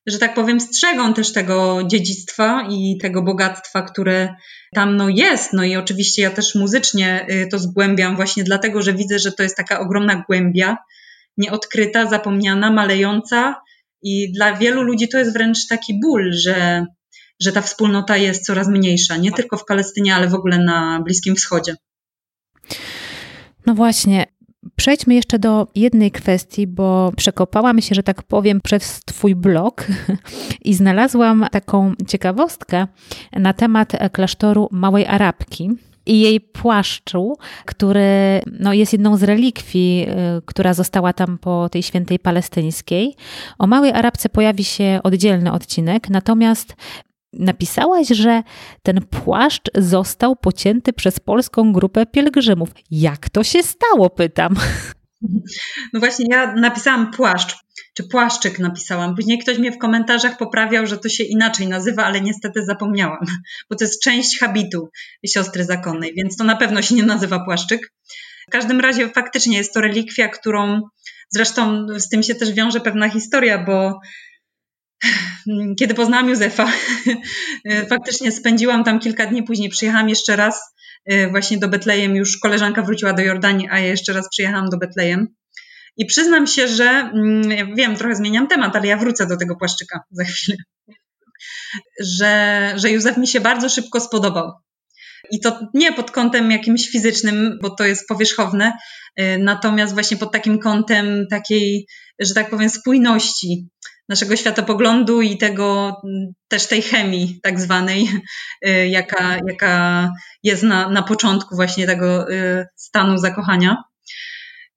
że 0.06 0.18
tak 0.18 0.34
powiem, 0.34 0.60
strzegą 0.60 1.14
też 1.14 1.32
tego 1.32 1.82
dziedzictwa 1.86 2.68
i 2.70 2.98
tego 3.02 3.22
bogactwa, 3.22 3.82
które 3.82 4.34
tam 4.74 4.96
no, 4.96 5.08
jest. 5.08 5.52
No 5.52 5.64
i 5.64 5.76
oczywiście 5.76 6.22
ja 6.22 6.30
też 6.30 6.54
muzycznie 6.54 7.26
y, 7.30 7.48
to 7.50 7.58
zgłębiam 7.58 8.16
właśnie 8.16 8.44
dlatego, 8.44 8.82
że 8.82 8.92
widzę, 8.92 9.18
że 9.18 9.32
to 9.32 9.42
jest 9.42 9.56
taka 9.56 9.80
ogromna 9.80 10.24
głębia, 10.28 10.76
nieodkryta, 11.36 12.06
zapomniana, 12.06 12.72
malejąca 12.72 13.54
i 14.02 14.32
dla 14.32 14.56
wielu 14.56 14.82
ludzi 14.82 15.08
to 15.08 15.18
jest 15.18 15.32
wręcz 15.32 15.66
taki 15.68 16.00
ból, 16.00 16.32
że, 16.32 16.86
że 17.40 17.52
ta 17.52 17.62
wspólnota 17.62 18.16
jest 18.16 18.46
coraz 18.46 18.68
mniejsza, 18.68 19.16
nie 19.16 19.32
tylko 19.32 19.56
w 19.56 19.64
Palestynie, 19.64 20.14
ale 20.14 20.28
w 20.28 20.34
ogóle 20.34 20.58
na 20.58 21.00
Bliskim 21.04 21.36
Wschodzie. 21.36 21.76
No 23.66 23.74
właśnie, 23.74 24.26
Przejdźmy 24.76 25.14
jeszcze 25.14 25.38
do 25.38 25.66
jednej 25.74 26.10
kwestii, 26.10 26.66
bo 26.66 27.12
przekopałam 27.16 27.80
się, 27.80 27.94
że 27.94 28.02
tak 28.02 28.22
powiem, 28.22 28.60
przez 28.60 29.00
Twój 29.04 29.34
blog 29.34 29.86
i 30.64 30.74
znalazłam 30.74 31.46
taką 31.52 31.92
ciekawostkę 32.08 32.86
na 33.32 33.52
temat 33.52 33.92
klasztoru 34.12 34.68
Małej 34.72 35.06
Arabki 35.06 35.70
i 36.06 36.20
jej 36.20 36.40
płaszczu, 36.40 37.36
który 37.64 38.40
no, 38.60 38.72
jest 38.72 38.92
jedną 38.92 39.16
z 39.16 39.22
relikwii, 39.22 40.06
y, 40.38 40.42
która 40.44 40.74
została 40.74 41.12
tam 41.12 41.38
po 41.38 41.68
tej 41.68 41.82
świętej 41.82 42.18
palestyńskiej. 42.18 43.14
O 43.58 43.66
Małej 43.66 43.92
Arabce 43.92 44.28
pojawi 44.28 44.64
się 44.64 45.00
oddzielny 45.02 45.52
odcinek, 45.52 46.10
natomiast 46.10 46.76
napisałaś, 47.38 48.08
że 48.08 48.42
ten 48.82 49.00
płaszcz 49.00 49.70
został 49.74 50.36
pocięty 50.36 50.92
przez 50.92 51.20
polską 51.20 51.72
grupę 51.72 52.06
pielgrzymów. 52.06 52.68
Jak 52.90 53.28
to 53.30 53.44
się 53.44 53.62
stało, 53.62 54.10
pytam. 54.10 54.54
No 55.92 56.00
właśnie, 56.00 56.26
ja 56.30 56.54
napisałam 56.54 57.10
płaszcz, 57.10 57.56
czy 57.94 58.08
płaszczyk 58.08 58.58
napisałam. 58.58 59.16
Później 59.16 59.38
ktoś 59.38 59.58
mnie 59.58 59.72
w 59.72 59.78
komentarzach 59.78 60.38
poprawiał, 60.38 60.86
że 60.86 60.98
to 60.98 61.08
się 61.08 61.24
inaczej 61.24 61.68
nazywa, 61.68 62.04
ale 62.04 62.20
niestety 62.20 62.64
zapomniałam, 62.64 63.26
bo 63.70 63.76
to 63.76 63.84
jest 63.84 64.02
część 64.02 64.38
habitu 64.38 64.88
siostry 65.26 65.64
zakonnej, 65.64 66.14
więc 66.16 66.36
to 66.36 66.44
na 66.44 66.56
pewno 66.56 66.82
się 66.82 66.94
nie 66.94 67.02
nazywa 67.02 67.44
płaszczyk. 67.44 67.92
W 68.48 68.50
każdym 68.50 68.80
razie 68.80 69.08
faktycznie 69.08 69.56
jest 69.56 69.74
to 69.74 69.80
relikwia, 69.80 70.28
którą 70.28 70.82
zresztą 71.30 71.86
z 71.98 72.08
tym 72.08 72.22
się 72.22 72.34
też 72.34 72.52
wiąże 72.52 72.80
pewna 72.80 73.08
historia, 73.08 73.64
bo 73.64 74.00
kiedy 75.78 75.94
poznałam 75.94 76.28
Józefa, 76.28 76.72
faktycznie 77.90 78.32
spędziłam 78.32 78.84
tam 78.84 79.00
kilka 79.00 79.26
dni 79.26 79.42
później, 79.42 79.68
przyjechałam 79.68 80.08
jeszcze 80.08 80.36
raz 80.36 80.74
y, 81.12 81.28
właśnie 81.30 81.58
do 81.58 81.68
Betlejem, 81.68 82.16
już 82.16 82.38
koleżanka 82.38 82.82
wróciła 82.82 83.12
do 83.12 83.22
Jordanii, 83.22 83.68
a 83.70 83.78
ja 83.78 83.86
jeszcze 83.86 84.12
raz 84.12 84.28
przyjechałam 84.28 84.68
do 84.70 84.78
Betlejem. 84.78 85.28
I 85.96 86.06
przyznam 86.06 86.46
się, 86.46 86.68
że 86.68 86.84
mm, 86.84 87.74
wiem, 87.76 87.96
trochę 87.96 88.14
zmieniam 88.14 88.46
temat, 88.46 88.76
ale 88.76 88.86
ja 88.86 88.96
wrócę 88.96 89.26
do 89.26 89.36
tego 89.36 89.56
płaszczyka 89.56 90.00
za 90.18 90.24
chwilę. 90.24 90.56
Że, 92.00 92.72
że 92.76 92.90
Józef 92.90 93.16
mi 93.16 93.26
się 93.26 93.40
bardzo 93.40 93.68
szybko 93.68 94.00
spodobał. 94.00 94.52
I 95.30 95.40
to 95.40 95.68
nie 95.74 95.92
pod 95.92 96.10
kątem 96.10 96.50
jakimś 96.50 96.88
fizycznym, 96.88 97.58
bo 97.62 97.70
to 97.70 97.84
jest 97.84 98.08
powierzchowne, 98.08 98.72
y, 99.20 99.38
natomiast 99.38 99.94
właśnie 99.94 100.16
pod 100.16 100.32
takim 100.32 100.58
kątem 100.58 101.26
takiej, 101.30 101.86
że 102.18 102.34
tak 102.34 102.50
powiem, 102.50 102.70
spójności 102.70 103.68
naszego 104.08 104.36
światopoglądu 104.36 105.22
i 105.22 105.38
tego 105.38 105.96
też 106.48 106.66
tej 106.66 106.82
chemii 106.82 107.40
tak 107.42 107.60
zwanej, 107.60 108.08
y, 108.68 108.88
jaka, 108.88 109.38
jaka 109.46 110.10
jest 110.42 110.62
na, 110.62 110.88
na 110.88 111.02
początku 111.02 111.56
właśnie 111.56 111.86
tego 111.86 112.30
y, 112.30 112.66
stanu 112.76 113.18
zakochania. 113.18 113.82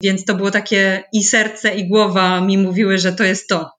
Więc 0.02 0.24
to 0.24 0.34
było 0.34 0.50
takie 0.50 1.04
i 1.12 1.24
serce, 1.24 1.74
i 1.74 1.88
głowa 1.88 2.40
mi 2.40 2.58
mówiły, 2.58 2.98
że 2.98 3.12
to 3.12 3.24
jest 3.24 3.48
to. 3.48 3.70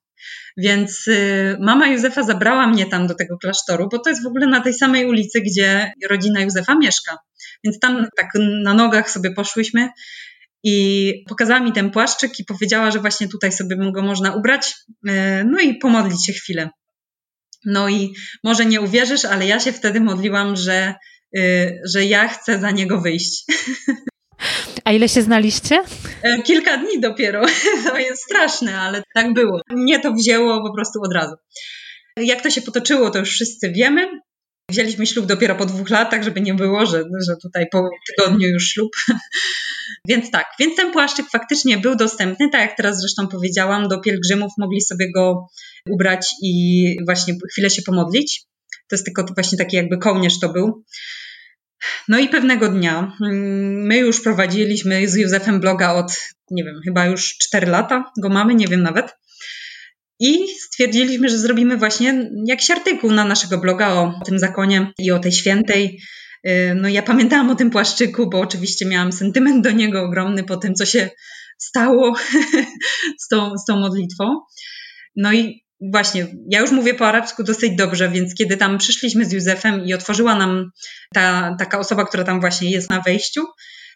Więc 0.57 1.07
y, 1.07 1.57
mama 1.59 1.87
Józefa 1.87 2.23
zabrała 2.23 2.67
mnie 2.67 2.85
tam 2.85 3.07
do 3.07 3.15
tego 3.15 3.37
klasztoru, 3.37 3.87
bo 3.91 3.99
to 3.99 4.09
jest 4.09 4.23
w 4.23 4.27
ogóle 4.27 4.47
na 4.47 4.61
tej 4.61 4.73
samej 4.73 5.05
ulicy, 5.05 5.41
gdzie 5.41 5.91
rodzina 6.09 6.41
Józefa 6.41 6.75
mieszka. 6.75 7.17
Więc 7.63 7.79
tam 7.79 8.07
tak 8.17 8.27
na 8.63 8.73
nogach 8.73 9.11
sobie 9.11 9.31
poszłyśmy 9.31 9.89
i 10.63 11.13
pokazała 11.29 11.59
mi 11.59 11.73
ten 11.73 11.91
płaszczyk 11.91 12.39
i 12.39 12.45
powiedziała, 12.45 12.91
że 12.91 12.99
właśnie 12.99 13.27
tutaj 13.27 13.51
sobie 13.51 13.91
go 13.91 14.01
można 14.01 14.35
ubrać, 14.35 14.73
y, 15.09 15.11
no 15.45 15.59
i 15.59 15.75
pomodlić 15.75 16.25
się 16.25 16.33
chwilę. 16.33 16.69
No 17.65 17.89
i 17.89 18.13
może 18.43 18.65
nie 18.65 18.81
uwierzysz, 18.81 19.25
ale 19.25 19.47
ja 19.47 19.59
się 19.59 19.71
wtedy 19.71 20.01
modliłam, 20.01 20.55
że, 20.55 20.95
y, 21.37 21.81
że 21.93 22.05
ja 22.05 22.27
chcę 22.27 22.59
za 22.59 22.71
niego 22.71 23.01
wyjść. 23.01 23.43
A 24.85 24.91
ile 24.91 25.09
się 25.09 25.21
znaliście? 25.21 25.83
E, 26.23 26.41
kilka 26.43 26.77
dni 26.77 26.99
dopiero. 26.99 27.45
To 27.85 27.97
jest 27.97 28.23
straszne, 28.23 28.79
ale 28.79 29.03
tak 29.13 29.33
było. 29.33 29.61
Mnie 29.69 29.99
to 29.99 30.13
wzięło 30.13 30.67
po 30.67 30.73
prostu 30.73 30.99
od 31.01 31.13
razu. 31.13 31.35
Jak 32.17 32.41
to 32.41 32.49
się 32.49 32.61
potoczyło, 32.61 33.09
to 33.09 33.19
już 33.19 33.29
wszyscy 33.29 33.71
wiemy. 33.71 34.07
Wzięliśmy 34.69 35.05
ślub 35.07 35.25
dopiero 35.25 35.55
po 35.55 35.65
dwóch 35.65 35.89
latach, 35.89 36.23
żeby 36.23 36.41
nie 36.41 36.53
było, 36.53 36.85
że, 36.85 37.03
że 37.27 37.35
tutaj 37.41 37.67
po 37.71 37.89
tygodniu 38.07 38.47
już 38.47 38.63
ślub. 38.63 38.91
więc 40.09 40.31
tak, 40.31 40.45
więc 40.59 40.75
ten 40.75 40.91
płaszczyk 40.91 41.25
faktycznie 41.31 41.77
był 41.77 41.95
dostępny, 41.95 42.49
tak 42.49 42.61
jak 42.61 42.77
teraz 42.77 42.99
zresztą 42.99 43.27
powiedziałam, 43.27 43.87
do 43.87 44.01
pielgrzymów 44.01 44.51
mogli 44.57 44.81
sobie 44.81 45.11
go 45.11 45.47
ubrać 45.89 46.35
i 46.43 46.95
właśnie 47.05 47.35
chwilę 47.51 47.69
się 47.69 47.81
pomodlić. 47.81 48.43
To 48.71 48.95
jest 48.95 49.05
tylko 49.05 49.25
właśnie 49.35 49.57
taki 49.57 49.75
jakby 49.75 49.97
kołnierz 49.97 50.39
to 50.39 50.49
był. 50.49 50.83
No 52.07 52.19
i 52.19 52.29
pewnego 52.29 52.69
dnia 52.69 53.17
mm, 53.21 53.85
my 53.87 53.97
już 53.97 54.21
prowadziliśmy 54.21 55.07
z 55.07 55.15
Józefem 55.15 55.59
bloga 55.59 55.93
od, 55.93 56.19
nie 56.51 56.63
wiem, 56.63 56.75
chyba 56.85 57.05
już 57.05 57.37
4 57.37 57.67
lata 57.67 58.11
go 58.21 58.29
mamy, 58.29 58.55
nie 58.55 58.67
wiem 58.67 58.83
nawet. 58.83 59.15
I 60.19 60.47
stwierdziliśmy, 60.47 61.29
że 61.29 61.37
zrobimy 61.37 61.77
właśnie 61.77 62.29
jakiś 62.45 62.71
artykuł 62.71 63.11
na 63.11 63.25
naszego 63.25 63.57
bloga 63.57 63.93
o 63.93 64.13
tym 64.25 64.39
zakonie 64.39 64.93
i 64.99 65.11
o 65.11 65.19
tej 65.19 65.31
świętej. 65.31 66.01
Y, 66.47 66.75
no 66.75 66.87
ja 66.87 67.01
pamiętałam 67.01 67.49
o 67.49 67.55
tym 67.55 67.69
płaszczyku, 67.69 68.29
bo 68.29 68.39
oczywiście 68.39 68.85
miałam 68.85 69.11
sentyment 69.11 69.63
do 69.63 69.71
niego 69.71 70.03
ogromny 70.03 70.43
po 70.43 70.57
tym, 70.57 70.75
co 70.75 70.85
się 70.85 71.09
stało 71.57 72.15
z 73.23 73.27
tą, 73.27 73.57
z 73.57 73.65
tą 73.65 73.79
modlitwą. 73.79 74.39
No 75.15 75.33
i 75.33 75.63
właśnie, 75.91 76.27
ja 76.49 76.59
już 76.59 76.71
mówię 76.71 76.93
po 76.93 77.07
arabsku 77.07 77.43
dosyć 77.43 77.75
dobrze, 77.75 78.09
więc 78.09 78.35
kiedy 78.35 78.57
tam 78.57 78.77
przyszliśmy 78.77 79.25
z 79.25 79.31
Józefem 79.31 79.85
i 79.85 79.93
otworzyła 79.93 80.35
nam 80.35 80.71
ta 81.13 81.55
taka 81.59 81.79
osoba, 81.79 82.05
która 82.05 82.23
tam 82.23 82.39
właśnie 82.39 82.71
jest 82.71 82.89
na 82.89 83.01
wejściu, 83.01 83.45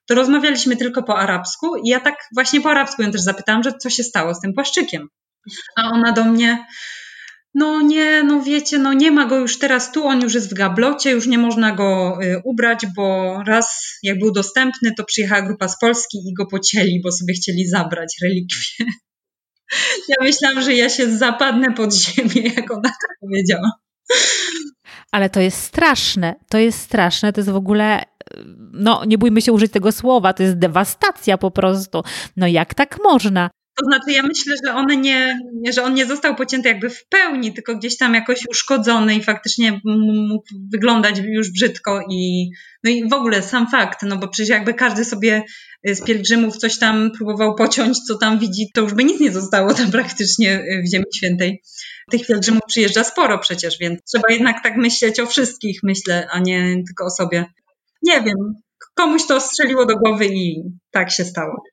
to 0.05 0.15
rozmawialiśmy 0.15 0.77
tylko 0.77 1.03
po 1.03 1.17
arabsku 1.17 1.75
i 1.75 1.89
ja 1.89 1.99
tak 1.99 2.15
właśnie 2.33 2.61
po 2.61 2.69
arabsku 2.71 3.01
ją 3.01 3.11
też 3.11 3.21
zapytałam, 3.21 3.63
że 3.63 3.73
co 3.73 3.89
się 3.89 4.03
stało 4.03 4.35
z 4.35 4.39
tym 4.39 4.53
płaszczykiem. 4.53 5.07
A 5.75 5.89
ona 5.91 6.11
do 6.11 6.23
mnie, 6.23 6.65
no 7.53 7.81
nie, 7.81 8.23
no 8.23 8.43
wiecie, 8.43 8.77
no 8.77 8.93
nie 8.93 9.11
ma 9.11 9.25
go 9.25 9.37
już 9.37 9.59
teraz 9.59 9.91
tu, 9.91 10.07
on 10.07 10.21
już 10.21 10.33
jest 10.33 10.51
w 10.51 10.53
gablocie, 10.53 11.11
już 11.11 11.27
nie 11.27 11.37
można 11.37 11.71
go 11.71 12.19
y, 12.23 12.41
ubrać, 12.43 12.85
bo 12.95 13.37
raz 13.47 13.97
jak 14.03 14.19
był 14.19 14.31
dostępny, 14.31 14.93
to 14.97 15.03
przyjechała 15.03 15.41
grupa 15.41 15.67
z 15.67 15.79
Polski 15.79 16.17
i 16.17 16.33
go 16.33 16.45
pocięli, 16.45 17.01
bo 17.03 17.11
sobie 17.11 17.33
chcieli 17.33 17.67
zabrać 17.67 18.15
relikwie. 18.23 18.85
Ja 20.09 20.15
myślałam, 20.21 20.61
że 20.63 20.73
ja 20.73 20.89
się 20.89 21.17
zapadnę 21.17 21.73
pod 21.73 21.93
ziemię, 21.93 22.51
jak 22.55 22.71
ona 22.71 22.89
tak 22.89 23.17
powiedziała. 23.21 23.71
Ale 25.11 25.29
to 25.29 25.39
jest 25.39 25.57
straszne, 25.57 26.35
to 26.49 26.57
jest 26.57 26.79
straszne, 26.79 27.33
to 27.33 27.39
jest 27.39 27.49
w 27.49 27.55
ogóle, 27.55 28.03
no 28.73 29.05
nie 29.05 29.17
bójmy 29.17 29.41
się 29.41 29.51
użyć 29.51 29.71
tego 29.71 29.91
słowa, 29.91 30.33
to 30.33 30.43
jest 30.43 30.57
dewastacja 30.57 31.37
po 31.37 31.51
prostu. 31.51 32.03
No 32.37 32.47
jak 32.47 32.73
tak 32.73 32.97
można? 33.03 33.49
To 33.75 33.85
znaczy, 33.85 34.11
ja 34.11 34.23
myślę, 34.23 34.55
że 34.65 34.73
on 34.73 35.01
nie, 35.01 35.39
że 35.69 35.83
on 35.83 35.93
nie 35.93 36.05
został 36.05 36.35
pocięty 36.35 36.69
jakby 36.69 36.89
w 36.89 37.07
pełni, 37.07 37.53
tylko 37.53 37.75
gdzieś 37.75 37.97
tam 37.97 38.13
jakoś 38.13 38.45
uszkodzony 38.49 39.15
i 39.15 39.23
faktycznie 39.23 39.81
mógł 39.85 40.45
wyglądać 40.71 41.21
już 41.23 41.51
brzydko 41.51 42.01
i, 42.09 42.49
no 42.83 42.91
i 42.91 43.09
w 43.09 43.13
ogóle 43.13 43.41
sam 43.41 43.69
fakt, 43.69 44.03
no 44.03 44.17
bo 44.17 44.27
przecież 44.27 44.49
jakby 44.49 44.73
każdy 44.73 45.05
sobie 45.05 45.43
z 45.85 46.03
pielgrzymów 46.03 46.57
coś 46.57 46.79
tam 46.79 47.11
próbował 47.17 47.55
pociąć, 47.55 47.97
co 48.07 48.17
tam 48.17 48.39
widzi, 48.39 48.71
to 48.73 48.81
już 48.81 48.93
by 48.93 49.03
nic 49.03 49.19
nie 49.19 49.31
zostało 49.31 49.73
tam 49.73 49.91
praktycznie 49.97 50.63
w 50.85 50.91
Ziemi 50.91 51.05
Świętej. 51.15 51.61
Tych 52.11 52.27
pielgrzymów 52.27 52.61
przyjeżdża 52.67 53.03
sporo 53.03 53.39
przecież, 53.39 53.77
więc 53.79 53.99
trzeba 54.03 54.27
jednak 54.29 54.63
tak 54.63 54.77
myśleć 54.77 55.19
o 55.19 55.25
wszystkich, 55.25 55.79
myślę, 55.83 56.27
a 56.31 56.39
nie 56.39 56.83
tylko 56.87 57.05
o 57.05 57.09
sobie. 57.09 57.45
Nie 58.03 58.21
wiem, 58.21 58.37
komuś 58.95 59.27
to 59.27 59.41
strzeliło 59.41 59.85
do 59.85 59.95
głowy 59.95 60.25
i 60.25 60.63
tak 60.91 61.11
się 61.11 61.25
stało. 61.25 61.63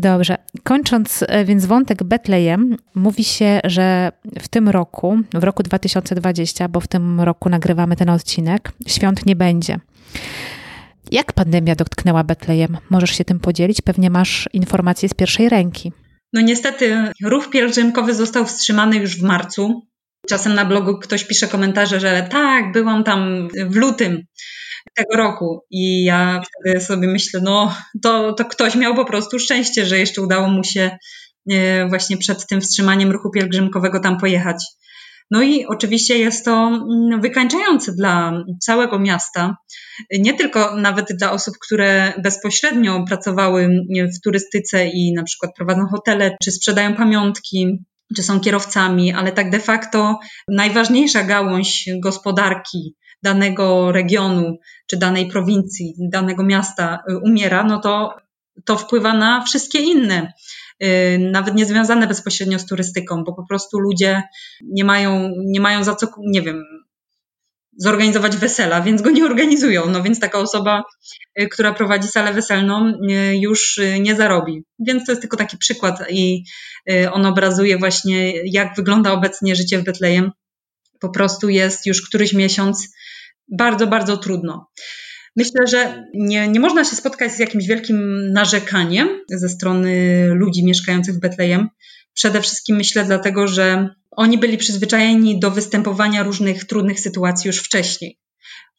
Dobrze. 0.00 0.36
Kończąc 0.62 1.24
e, 1.28 1.44
więc 1.44 1.66
wątek 1.66 2.04
Betlejem, 2.04 2.76
mówi 2.94 3.24
się, 3.24 3.60
że 3.64 4.12
w 4.40 4.48
tym 4.48 4.68
roku, 4.68 5.18
w 5.34 5.44
roku 5.44 5.62
2020, 5.62 6.68
bo 6.68 6.80
w 6.80 6.88
tym 6.88 7.20
roku 7.20 7.48
nagrywamy 7.48 7.96
ten 7.96 8.10
odcinek, 8.10 8.72
świąt 8.86 9.26
nie 9.26 9.36
będzie. 9.36 9.80
Jak 11.10 11.32
pandemia 11.32 11.74
dotknęła 11.74 12.24
Betlejem? 12.24 12.78
Możesz 12.90 13.10
się 13.10 13.24
tym 13.24 13.40
podzielić? 13.40 13.80
Pewnie 13.80 14.10
masz 14.10 14.48
informacje 14.52 15.08
z 15.08 15.14
pierwszej 15.14 15.48
ręki. 15.48 15.92
No 16.32 16.40
niestety, 16.40 17.12
ruch 17.24 17.50
pielgrzymkowy 17.50 18.14
został 18.14 18.46
wstrzymany 18.46 18.96
już 18.96 19.18
w 19.18 19.22
marcu. 19.22 19.86
Czasem 20.28 20.54
na 20.54 20.64
blogu 20.64 20.98
ktoś 20.98 21.24
pisze 21.24 21.48
komentarze, 21.48 22.00
że 22.00 22.26
tak, 22.30 22.72
byłam 22.72 23.04
tam 23.04 23.48
w 23.70 23.76
lutym 23.76 24.22
tego 24.94 25.16
roku. 25.16 25.64
I 25.70 26.04
ja 26.04 26.42
wtedy 26.60 26.80
sobie 26.80 27.08
myślę, 27.08 27.40
no 27.42 27.76
to, 28.02 28.32
to 28.32 28.44
ktoś 28.44 28.74
miał 28.74 28.94
po 28.94 29.04
prostu 29.04 29.38
szczęście, 29.38 29.86
że 29.86 29.98
jeszcze 29.98 30.22
udało 30.22 30.48
mu 30.48 30.64
się 30.64 30.98
e, 31.50 31.88
właśnie 31.88 32.16
przed 32.16 32.46
tym 32.46 32.60
wstrzymaniem 32.60 33.10
ruchu 33.10 33.30
pielgrzymkowego 33.30 34.00
tam 34.00 34.18
pojechać. 34.18 34.64
No 35.30 35.42
i 35.42 35.66
oczywiście 35.66 36.18
jest 36.18 36.44
to 36.44 36.68
mm, 36.68 37.20
wykańczające 37.20 37.92
dla 37.92 38.32
całego 38.60 38.98
miasta, 38.98 39.56
nie 40.18 40.34
tylko 40.34 40.76
nawet 40.76 41.06
dla 41.18 41.32
osób, 41.32 41.54
które 41.66 42.12
bezpośrednio 42.22 43.04
pracowały 43.08 43.68
w 44.16 44.20
turystyce 44.24 44.86
i 44.86 45.12
na 45.12 45.22
przykład 45.22 45.50
prowadzą 45.56 45.86
hotele, 45.86 46.36
czy 46.42 46.52
sprzedają 46.52 46.94
pamiątki, 46.94 47.84
czy 48.16 48.22
są 48.22 48.40
kierowcami, 48.40 49.12
ale 49.12 49.32
tak 49.32 49.50
de 49.50 49.60
facto 49.60 50.18
najważniejsza 50.48 51.24
gałąź 51.24 51.88
gospodarki 52.02 52.94
danego 53.22 53.92
regionu, 53.92 54.58
czy 54.86 54.96
danej 54.96 55.26
prowincji, 55.28 55.94
danego 55.98 56.44
miasta 56.44 56.98
y, 57.10 57.18
umiera, 57.18 57.64
no 57.64 57.80
to 57.80 58.14
to 58.64 58.76
wpływa 58.76 59.14
na 59.14 59.44
wszystkie 59.44 59.78
inne, 59.78 60.32
y, 60.82 61.18
nawet 61.18 61.54
nie 61.54 61.66
związane 61.66 62.06
bezpośrednio 62.06 62.58
z 62.58 62.66
turystyką, 62.66 63.24
bo 63.24 63.32
po 63.32 63.46
prostu 63.46 63.78
ludzie 63.78 64.22
nie 64.62 64.84
mają, 64.84 65.30
nie 65.46 65.60
mają 65.60 65.84
za 65.84 65.94
co, 65.94 66.06
nie 66.18 66.42
wiem, 66.42 66.64
zorganizować 67.76 68.36
wesela, 68.36 68.80
więc 68.80 69.02
go 69.02 69.10
nie 69.10 69.24
organizują. 69.24 69.90
No 69.90 70.02
więc 70.02 70.20
taka 70.20 70.38
osoba, 70.38 70.82
y, 71.40 71.48
która 71.48 71.74
prowadzi 71.74 72.08
salę 72.08 72.32
weselną, 72.32 72.92
już 73.32 73.80
nie 74.00 74.14
zarobi. 74.14 74.64
Więc 74.78 75.04
to 75.06 75.12
jest 75.12 75.22
tylko 75.22 75.36
taki 75.36 75.58
przykład 75.58 76.04
i 76.10 76.44
on 77.12 77.26
obrazuje 77.26 77.78
właśnie, 77.78 78.32
jak 78.44 78.76
wygląda 78.76 79.12
obecnie 79.12 79.56
życie 79.56 79.78
w 79.78 79.84
Betlejem. 79.84 80.30
Po 81.00 81.08
prostu 81.08 81.48
jest 81.48 81.86
już 81.86 82.08
któryś 82.08 82.32
miesiąc 82.32 82.88
bardzo, 83.50 83.86
bardzo 83.86 84.16
trudno. 84.16 84.70
Myślę, 85.36 85.66
że 85.66 86.04
nie, 86.14 86.48
nie 86.48 86.60
można 86.60 86.84
się 86.84 86.96
spotkać 86.96 87.32
z 87.32 87.38
jakimś 87.38 87.66
wielkim 87.66 88.28
narzekaniem 88.32 89.08
ze 89.28 89.48
strony 89.48 90.26
ludzi 90.34 90.64
mieszkających 90.64 91.14
w 91.14 91.20
Betlejem. 91.20 91.68
Przede 92.14 92.42
wszystkim 92.42 92.76
myślę 92.76 93.04
dlatego, 93.04 93.48
że 93.48 93.88
oni 94.10 94.38
byli 94.38 94.58
przyzwyczajeni 94.58 95.40
do 95.40 95.50
występowania 95.50 96.22
różnych 96.22 96.64
trudnych 96.64 97.00
sytuacji 97.00 97.48
już 97.48 97.58
wcześniej. 97.58 98.18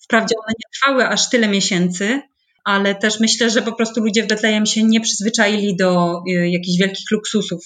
Wprawdzie 0.03 0.36
one 0.38 0.53
nie 0.53 0.69
trwały 0.74 1.07
aż 1.07 1.30
tyle 1.30 1.47
miesięcy, 1.47 2.22
ale 2.63 2.95
też 2.95 3.19
myślę, 3.19 3.49
że 3.49 3.61
po 3.61 3.74
prostu 3.74 4.01
ludzie 4.03 4.24
w 4.24 4.28
Betlejem 4.28 4.65
się 4.65 4.84
nie 4.84 5.01
przyzwyczaili 5.01 5.76
do 5.76 6.22
y, 6.30 6.49
jakichś 6.49 6.80
wielkich 6.80 7.11
luksusów. 7.11 7.65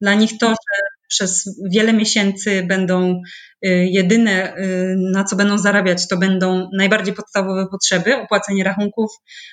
Dla 0.00 0.14
nich 0.14 0.38
to, 0.38 0.48
że 0.48 0.80
przez 1.12 1.58
wiele 1.70 1.92
miesięcy 1.92 2.62
będą 2.68 3.22
y, 3.66 3.68
jedyne, 3.90 4.56
y, 4.56 4.96
na 5.12 5.24
co 5.24 5.36
będą 5.36 5.58
zarabiać, 5.58 6.08
to 6.08 6.16
będą 6.16 6.68
najbardziej 6.72 7.14
podstawowe 7.14 7.66
potrzeby: 7.70 8.16
opłacenie 8.16 8.64
rachunków, 8.64 9.10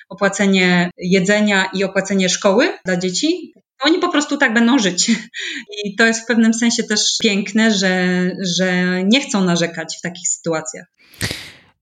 opłacenie 0.08 0.90
jedzenia 0.98 1.70
i 1.74 1.84
opłacenie 1.84 2.28
szkoły 2.28 2.68
dla 2.84 2.96
dzieci. 2.96 3.52
Oni 3.80 3.98
po 3.98 4.08
prostu 4.08 4.36
tak 4.36 4.54
będą 4.54 4.78
żyć. 4.78 5.10
I 5.84 5.96
to 5.96 6.06
jest 6.06 6.22
w 6.22 6.26
pewnym 6.26 6.54
sensie 6.54 6.82
też 6.82 7.16
piękne, 7.22 7.70
że, 7.70 8.30
że 8.58 8.84
nie 9.04 9.20
chcą 9.20 9.44
narzekać 9.44 9.96
w 9.98 10.02
takich 10.02 10.28
sytuacjach. 10.28 10.86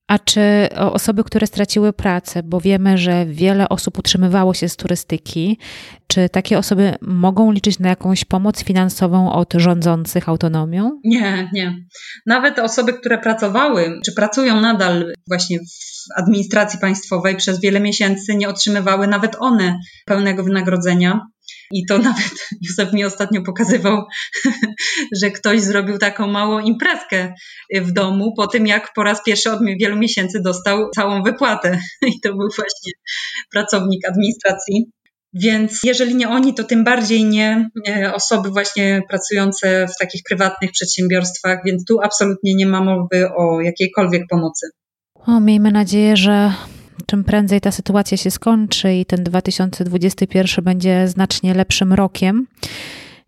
A 0.08 0.18
czy 0.18 0.68
osoby, 0.76 1.24
które 1.24 1.46
straciły 1.46 1.92
pracę, 1.92 2.42
bo 2.42 2.60
wiemy, 2.60 2.98
że 2.98 3.26
wiele 3.26 3.68
osób 3.68 3.98
utrzymywało 3.98 4.54
się 4.54 4.68
z 4.68 4.76
turystyki, 4.76 5.58
czy 6.06 6.28
takie 6.28 6.58
osoby 6.58 6.94
mogą 7.00 7.52
liczyć 7.52 7.78
na 7.78 7.88
jakąś 7.88 8.24
pomoc 8.24 8.64
finansową 8.64 9.32
od 9.32 9.52
rządzących 9.54 10.28
autonomią? 10.28 11.00
Nie, 11.04 11.50
nie. 11.52 11.74
Nawet 12.26 12.58
osoby, 12.58 12.92
które 12.92 13.18
pracowały, 13.18 14.00
czy 14.04 14.12
pracują 14.12 14.60
nadal 14.60 15.12
właśnie 15.26 15.58
w 15.58 16.18
administracji 16.20 16.80
państwowej 16.80 17.36
przez 17.36 17.60
wiele 17.60 17.80
miesięcy, 17.80 18.36
nie 18.36 18.48
otrzymywały 18.48 19.06
nawet 19.06 19.36
one 19.40 19.78
pełnego 20.06 20.44
wynagrodzenia. 20.44 21.20
I 21.72 21.86
to 21.86 21.98
nawet 21.98 22.48
Józef 22.68 22.92
mi 22.92 23.04
ostatnio 23.04 23.42
pokazywał, 23.42 24.04
że 25.22 25.30
ktoś 25.30 25.60
zrobił 25.60 25.98
taką 25.98 26.26
małą 26.26 26.60
imprezkę 26.60 27.34
w 27.74 27.92
domu 27.92 28.34
po 28.36 28.46
tym, 28.46 28.66
jak 28.66 28.92
po 28.94 29.02
raz 29.02 29.22
pierwszy 29.24 29.50
od 29.50 29.60
wielu 29.80 29.96
miesięcy 29.96 30.40
dostał 30.42 30.90
całą 30.94 31.22
wypłatę. 31.22 31.80
I 32.16 32.20
to 32.20 32.34
był 32.34 32.48
właśnie 32.56 32.92
pracownik 33.52 34.08
administracji. 34.08 34.90
Więc 35.34 35.80
jeżeli 35.84 36.14
nie 36.14 36.28
oni, 36.28 36.54
to 36.54 36.64
tym 36.64 36.84
bardziej 36.84 37.24
nie 37.24 37.70
osoby 38.14 38.50
właśnie 38.50 39.02
pracujące 39.08 39.86
w 39.86 39.98
takich 40.00 40.22
prywatnych 40.28 40.70
przedsiębiorstwach, 40.72 41.58
więc 41.64 41.84
tu 41.84 42.00
absolutnie 42.02 42.54
nie 42.54 42.66
ma 42.66 42.84
mowy 42.84 43.28
o 43.36 43.60
jakiejkolwiek 43.60 44.22
pomocy. 44.30 44.66
O, 45.26 45.40
miejmy 45.40 45.72
nadzieję, 45.72 46.16
że 46.16 46.52
czym 47.06 47.24
prędzej 47.24 47.60
ta 47.60 47.70
sytuacja 47.70 48.16
się 48.16 48.30
skończy 48.30 48.94
i 48.94 49.06
ten 49.06 49.24
2021 49.24 50.64
będzie 50.64 51.08
znacznie 51.08 51.54
lepszym 51.54 51.92
rokiem 51.92 52.46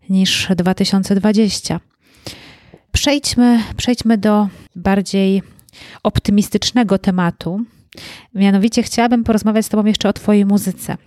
niż 0.09 0.47
2020. 0.55 1.79
Przejdźmy, 2.91 3.59
przejdźmy 3.77 4.17
do 4.17 4.47
bardziej 4.75 5.41
optymistycznego 6.03 6.97
tematu. 6.97 7.65
Mianowicie 8.33 8.83
chciałabym 8.83 9.23
porozmawiać 9.23 9.65
z 9.65 9.69
Tobą 9.69 9.85
jeszcze 9.85 10.09
o 10.09 10.13
Twojej 10.13 10.45
muzyce. 10.45 10.97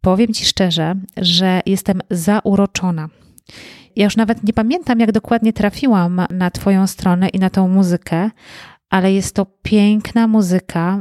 Powiem 0.00 0.34
Ci 0.34 0.44
szczerze, 0.44 0.94
że 1.16 1.60
jestem 1.66 2.00
zauroczona. 2.10 3.08
Ja 3.96 4.04
już 4.04 4.16
nawet 4.16 4.44
nie 4.44 4.52
pamiętam, 4.52 5.00
jak 5.00 5.12
dokładnie 5.12 5.52
trafiłam 5.52 6.26
na 6.30 6.50
Twoją 6.50 6.86
stronę 6.86 7.28
i 7.28 7.38
na 7.38 7.50
tą 7.50 7.68
muzykę, 7.68 8.30
ale 8.90 9.12
jest 9.12 9.34
to 9.34 9.46
piękna 9.62 10.28
muzyka, 10.28 11.00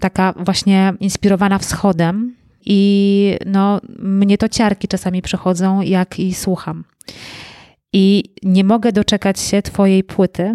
taka 0.00 0.34
właśnie 0.36 0.92
inspirowana 1.00 1.58
wschodem 1.58 2.34
i 2.66 3.38
no, 3.46 3.80
mnie 3.98 4.38
to 4.38 4.48
ciarki 4.48 4.88
czasami 4.88 5.22
przychodzą, 5.22 5.80
jak 5.80 6.18
i 6.18 6.34
słucham. 6.34 6.84
I 7.92 8.24
nie 8.42 8.64
mogę 8.64 8.92
doczekać 8.92 9.40
się 9.40 9.62
Twojej 9.62 10.04
płyty. 10.04 10.52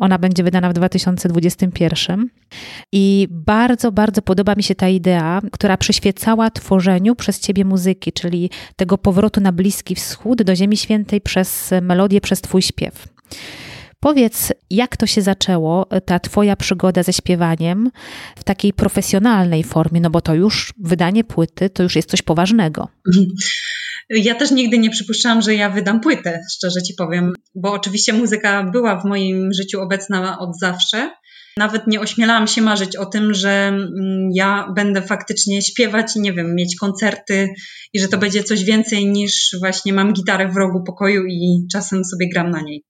Ona 0.00 0.18
będzie 0.18 0.44
wydana 0.44 0.70
w 0.70 0.72
2021. 0.72 2.28
I 2.92 3.28
bardzo, 3.30 3.92
bardzo 3.92 4.22
podoba 4.22 4.54
mi 4.54 4.62
się 4.62 4.74
ta 4.74 4.88
idea, 4.88 5.40
która 5.52 5.76
przyświecała 5.76 6.50
tworzeniu 6.50 7.14
przez 7.14 7.40
Ciebie 7.40 7.64
muzyki, 7.64 8.12
czyli 8.12 8.50
tego 8.76 8.98
powrotu 8.98 9.40
na 9.40 9.52
Bliski 9.52 9.94
Wschód 9.94 10.42
do 10.42 10.56
Ziemi 10.56 10.76
Świętej 10.76 11.20
przez 11.20 11.70
melodię, 11.82 12.20
przez 12.20 12.40
Twój 12.40 12.62
śpiew. 12.62 13.08
Powiedz, 14.00 14.52
jak 14.70 14.96
to 14.96 15.06
się 15.06 15.22
zaczęło, 15.22 15.86
ta 16.04 16.18
Twoja 16.18 16.56
przygoda 16.56 17.02
ze 17.02 17.12
śpiewaniem 17.12 17.90
w 18.36 18.44
takiej 18.44 18.72
profesjonalnej 18.72 19.64
formie, 19.64 20.00
no 20.00 20.10
bo 20.10 20.20
to 20.20 20.34
już 20.34 20.72
wydanie 20.78 21.24
płyty 21.24 21.70
to 21.70 21.82
już 21.82 21.96
jest 21.96 22.10
coś 22.10 22.22
poważnego. 22.22 22.88
Ja 24.10 24.34
też 24.34 24.50
nigdy 24.50 24.78
nie 24.78 24.90
przypuszczałam, 24.90 25.42
że 25.42 25.54
ja 25.54 25.70
wydam 25.70 26.00
płytę, 26.00 26.40
szczerze 26.52 26.82
ci 26.82 26.94
powiem, 26.94 27.32
bo 27.54 27.72
oczywiście 27.72 28.12
muzyka 28.12 28.70
była 28.72 29.00
w 29.00 29.04
moim 29.04 29.52
życiu 29.52 29.80
obecna 29.80 30.38
od 30.38 30.58
zawsze. 30.60 31.10
Nawet 31.56 31.86
nie 31.86 32.00
ośmielałam 32.00 32.46
się 32.46 32.62
marzyć 32.62 32.96
o 32.96 33.06
tym, 33.06 33.34
że 33.34 33.50
mm, 33.50 34.30
ja 34.34 34.72
będę 34.76 35.02
faktycznie 35.02 35.62
śpiewać 35.62 36.16
i 36.16 36.20
nie 36.20 36.32
wiem, 36.32 36.54
mieć 36.54 36.76
koncerty 36.76 37.48
i 37.92 38.00
że 38.00 38.08
to 38.08 38.18
będzie 38.18 38.44
coś 38.44 38.64
więcej 38.64 39.06
niż 39.06 39.56
właśnie 39.60 39.92
mam 39.92 40.12
gitarę 40.12 40.48
w 40.48 40.56
rogu 40.56 40.84
pokoju 40.84 41.24
i 41.26 41.66
czasem 41.72 42.04
sobie 42.04 42.28
gram 42.32 42.50
na 42.50 42.62
niej. 42.62 42.84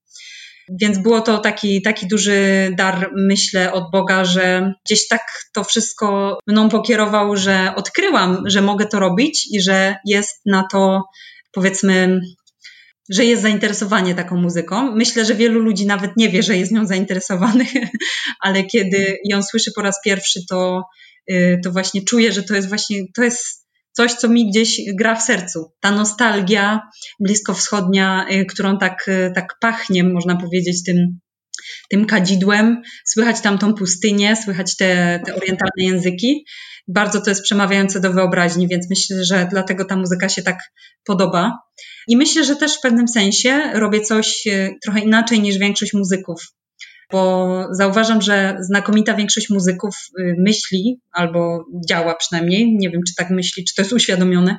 Więc 0.81 0.99
było 0.99 1.21
to 1.21 1.39
taki, 1.39 1.83
taki 1.83 2.07
duży 2.07 2.71
dar, 2.77 3.11
myślę, 3.16 3.73
od 3.73 3.91
Boga, 3.91 4.25
że 4.25 4.73
gdzieś 4.87 5.09
tak 5.09 5.23
to 5.55 5.64
wszystko 5.64 6.39
mną 6.47 6.69
pokierował, 6.69 7.37
że 7.37 7.73
odkryłam, 7.77 8.43
że 8.47 8.62
mogę 8.62 8.87
to 8.87 8.99
robić 8.99 9.47
i 9.53 9.61
że 9.61 9.97
jest 10.05 10.41
na 10.47 10.64
to, 10.73 11.03
powiedzmy, 11.53 12.21
że 13.09 13.25
jest 13.25 13.43
zainteresowanie 13.43 14.14
taką 14.14 14.37
muzyką. 14.37 14.93
Myślę, 14.95 15.25
że 15.25 15.35
wielu 15.35 15.61
ludzi 15.61 15.87
nawet 15.87 16.16
nie 16.16 16.29
wie, 16.29 16.43
że 16.43 16.57
jest 16.57 16.73
nią 16.73 16.87
zainteresowanych, 16.87 17.69
ale 18.41 18.64
kiedy 18.64 19.19
ją 19.25 19.43
słyszy 19.43 19.71
po 19.77 19.83
raz 19.83 19.97
pierwszy, 20.05 20.41
to, 20.51 20.83
y, 21.31 21.61
to 21.64 21.73
właśnie 21.73 22.03
czuje, 22.05 22.33
że 22.33 22.43
to 22.43 22.55
jest 22.55 22.69
właśnie, 22.69 22.97
to 23.16 23.25
jest 23.25 23.58
coś, 23.99 24.15
co 24.15 24.29
mi 24.29 24.51
gdzieś 24.51 24.81
gra 24.95 25.15
w 25.15 25.23
sercu. 25.23 25.73
Ta 25.81 25.91
nostalgia 25.91 26.81
bliskowschodnia, 27.21 28.27
y, 28.31 28.47
którą 28.47 28.79
tak, 28.79 29.09
y, 29.09 29.33
tak 29.35 29.55
pachnie, 29.61 30.05
można 30.05 30.37
powiedzieć, 30.37 30.85
tym, 30.85 31.19
tym 31.91 32.07
kadzidłem. 32.07 32.83
Słychać 33.07 33.41
tam 33.41 33.59
tą 33.59 33.75
pustynię, 33.75 34.37
słychać 34.37 34.77
te, 34.77 35.21
te 35.27 35.35
orientalne 35.35 35.85
języki. 35.85 36.45
Bardzo 36.89 37.21
to 37.21 37.31
jest 37.31 37.43
przemawiające 37.43 38.01
do 38.01 38.13
wyobraźni, 38.13 38.69
więc 38.69 38.91
myślę, 38.91 39.25
że 39.25 39.49
dlatego 39.51 39.85
ta 39.85 39.97
muzyka 39.97 40.29
się 40.29 40.43
tak 40.43 40.59
podoba. 41.05 41.59
I 42.09 42.17
myślę, 42.17 42.45
że 42.45 42.57
też 42.57 42.77
w 42.77 42.81
pewnym 42.81 43.09
sensie 43.09 43.71
robię 43.75 44.01
coś 44.01 44.47
y, 44.47 44.71
trochę 44.83 45.01
inaczej 45.01 45.41
niż 45.41 45.59
większość 45.59 45.93
muzyków 45.93 46.41
bo 47.13 47.67
zauważam, 47.71 48.23
że 48.23 48.57
znakomita 48.61 49.15
większość 49.15 49.51
muzyków 49.51 49.95
y, 50.21 50.35
myśli, 50.39 51.01
albo 51.13 51.65
działa 51.89 52.15
przynajmniej, 52.15 52.77
nie 52.77 52.91
wiem 52.91 53.01
czy 53.09 53.15
tak 53.15 53.31
myśli, 53.31 53.65
czy 53.65 53.75
to 53.75 53.83
jest 53.83 53.93
uświadomione, 53.93 54.59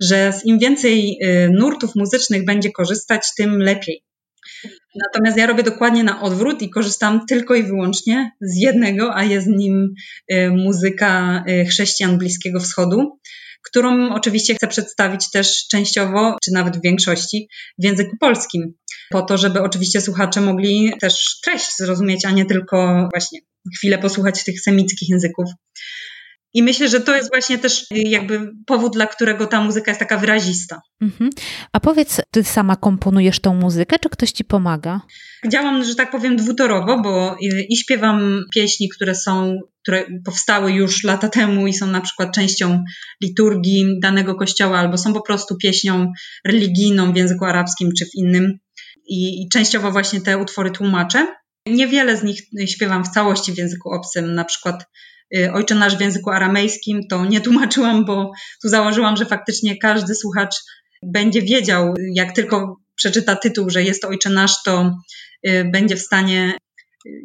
że 0.00 0.32
im 0.44 0.58
więcej 0.58 1.18
y, 1.24 1.50
nurtów 1.52 1.94
muzycznych 1.94 2.44
będzie 2.44 2.72
korzystać, 2.72 3.22
tym 3.36 3.58
lepiej. 3.58 4.04
Natomiast 4.94 5.38
ja 5.38 5.46
robię 5.46 5.62
dokładnie 5.62 6.04
na 6.04 6.22
odwrót 6.22 6.62
i 6.62 6.70
korzystam 6.70 7.26
tylko 7.26 7.54
i 7.54 7.62
wyłącznie 7.62 8.30
z 8.40 8.56
jednego, 8.56 9.16
a 9.16 9.24
jest 9.24 9.46
nim 9.46 9.94
y, 10.32 10.50
muzyka 10.50 11.44
chrześcijan 11.68 12.18
Bliskiego 12.18 12.60
Wschodu 12.60 13.18
którą 13.64 14.14
oczywiście 14.14 14.54
chcę 14.54 14.68
przedstawić 14.68 15.30
też 15.30 15.66
częściowo, 15.68 16.36
czy 16.44 16.52
nawet 16.52 16.76
w 16.76 16.82
większości 16.82 17.48
w 17.78 17.84
języku 17.84 18.16
polskim, 18.20 18.74
po 19.10 19.22
to, 19.22 19.38
żeby 19.38 19.62
oczywiście 19.62 20.00
słuchacze 20.00 20.40
mogli 20.40 20.92
też 21.00 21.40
treść 21.44 21.76
zrozumieć, 21.76 22.24
a 22.24 22.30
nie 22.30 22.46
tylko 22.46 23.08
właśnie 23.12 23.40
chwilę 23.76 23.98
posłuchać 23.98 24.44
tych 24.44 24.60
semickich 24.60 25.08
języków. 25.08 25.50
I 26.54 26.62
myślę, 26.62 26.88
że 26.88 27.00
to 27.00 27.16
jest 27.16 27.30
właśnie 27.30 27.58
też 27.58 27.86
jakby 27.90 28.52
powód, 28.66 28.92
dla 28.92 29.06
którego 29.06 29.46
ta 29.46 29.60
muzyka 29.60 29.90
jest 29.90 29.98
taka 29.98 30.18
wyrazista. 30.18 30.80
Mhm. 31.02 31.30
A 31.72 31.80
powiedz, 31.80 32.20
ty 32.30 32.44
sama 32.44 32.76
komponujesz 32.76 33.40
tą 33.40 33.54
muzykę, 33.54 33.98
czy 33.98 34.08
ktoś 34.08 34.32
ci 34.32 34.44
pomaga? 34.44 35.00
Działam, 35.48 35.84
że 35.84 35.94
tak 35.94 36.10
powiem, 36.10 36.36
dwutorowo, 36.36 37.00
bo 37.02 37.36
i 37.68 37.76
śpiewam 37.76 38.44
pieśni, 38.54 38.88
które 38.88 39.14
są, 39.14 39.58
które 39.84 40.04
powstały 40.24 40.72
już 40.72 41.04
lata 41.04 41.28
temu 41.28 41.66
i 41.66 41.74
są 41.74 41.86
na 41.86 42.00
przykład 42.00 42.34
częścią 42.34 42.84
liturgii 43.22 44.00
danego 44.02 44.34
kościoła, 44.34 44.78
albo 44.78 44.98
są 44.98 45.14
po 45.14 45.22
prostu 45.22 45.56
pieśnią 45.56 46.12
religijną 46.46 47.12
w 47.12 47.16
języku 47.16 47.44
arabskim 47.44 47.90
czy 47.98 48.04
w 48.04 48.14
innym. 48.14 48.58
I, 49.08 49.42
i 49.42 49.48
częściowo 49.48 49.90
właśnie 49.90 50.20
te 50.20 50.38
utwory 50.38 50.70
tłumaczę. 50.70 51.26
Niewiele 51.66 52.16
z 52.16 52.22
nich 52.22 52.42
śpiewam 52.66 53.04
w 53.04 53.08
całości 53.08 53.52
w 53.52 53.58
języku 53.58 53.90
obcym, 53.90 54.34
na 54.34 54.44
przykład 54.44 54.84
Y, 55.36 55.52
Ojcze 55.52 55.74
Nasz 55.74 55.96
w 55.96 56.00
języku 56.00 56.30
aramejskim, 56.30 57.00
to 57.10 57.24
nie 57.24 57.40
tłumaczyłam, 57.40 58.04
bo 58.04 58.32
tu 58.62 58.68
założyłam, 58.68 59.16
że 59.16 59.26
faktycznie 59.26 59.78
każdy 59.78 60.14
słuchacz 60.14 60.54
będzie 61.02 61.42
wiedział, 61.42 61.94
jak 62.14 62.32
tylko 62.32 62.76
przeczyta 62.94 63.36
tytuł, 63.36 63.70
że 63.70 63.82
jest 63.82 64.02
to 64.02 64.08
Ojcze 64.08 64.30
Nasz, 64.30 64.62
to 64.62 64.98
y, 65.48 65.64
będzie 65.72 65.96
w 65.96 66.02
stanie, 66.02 66.52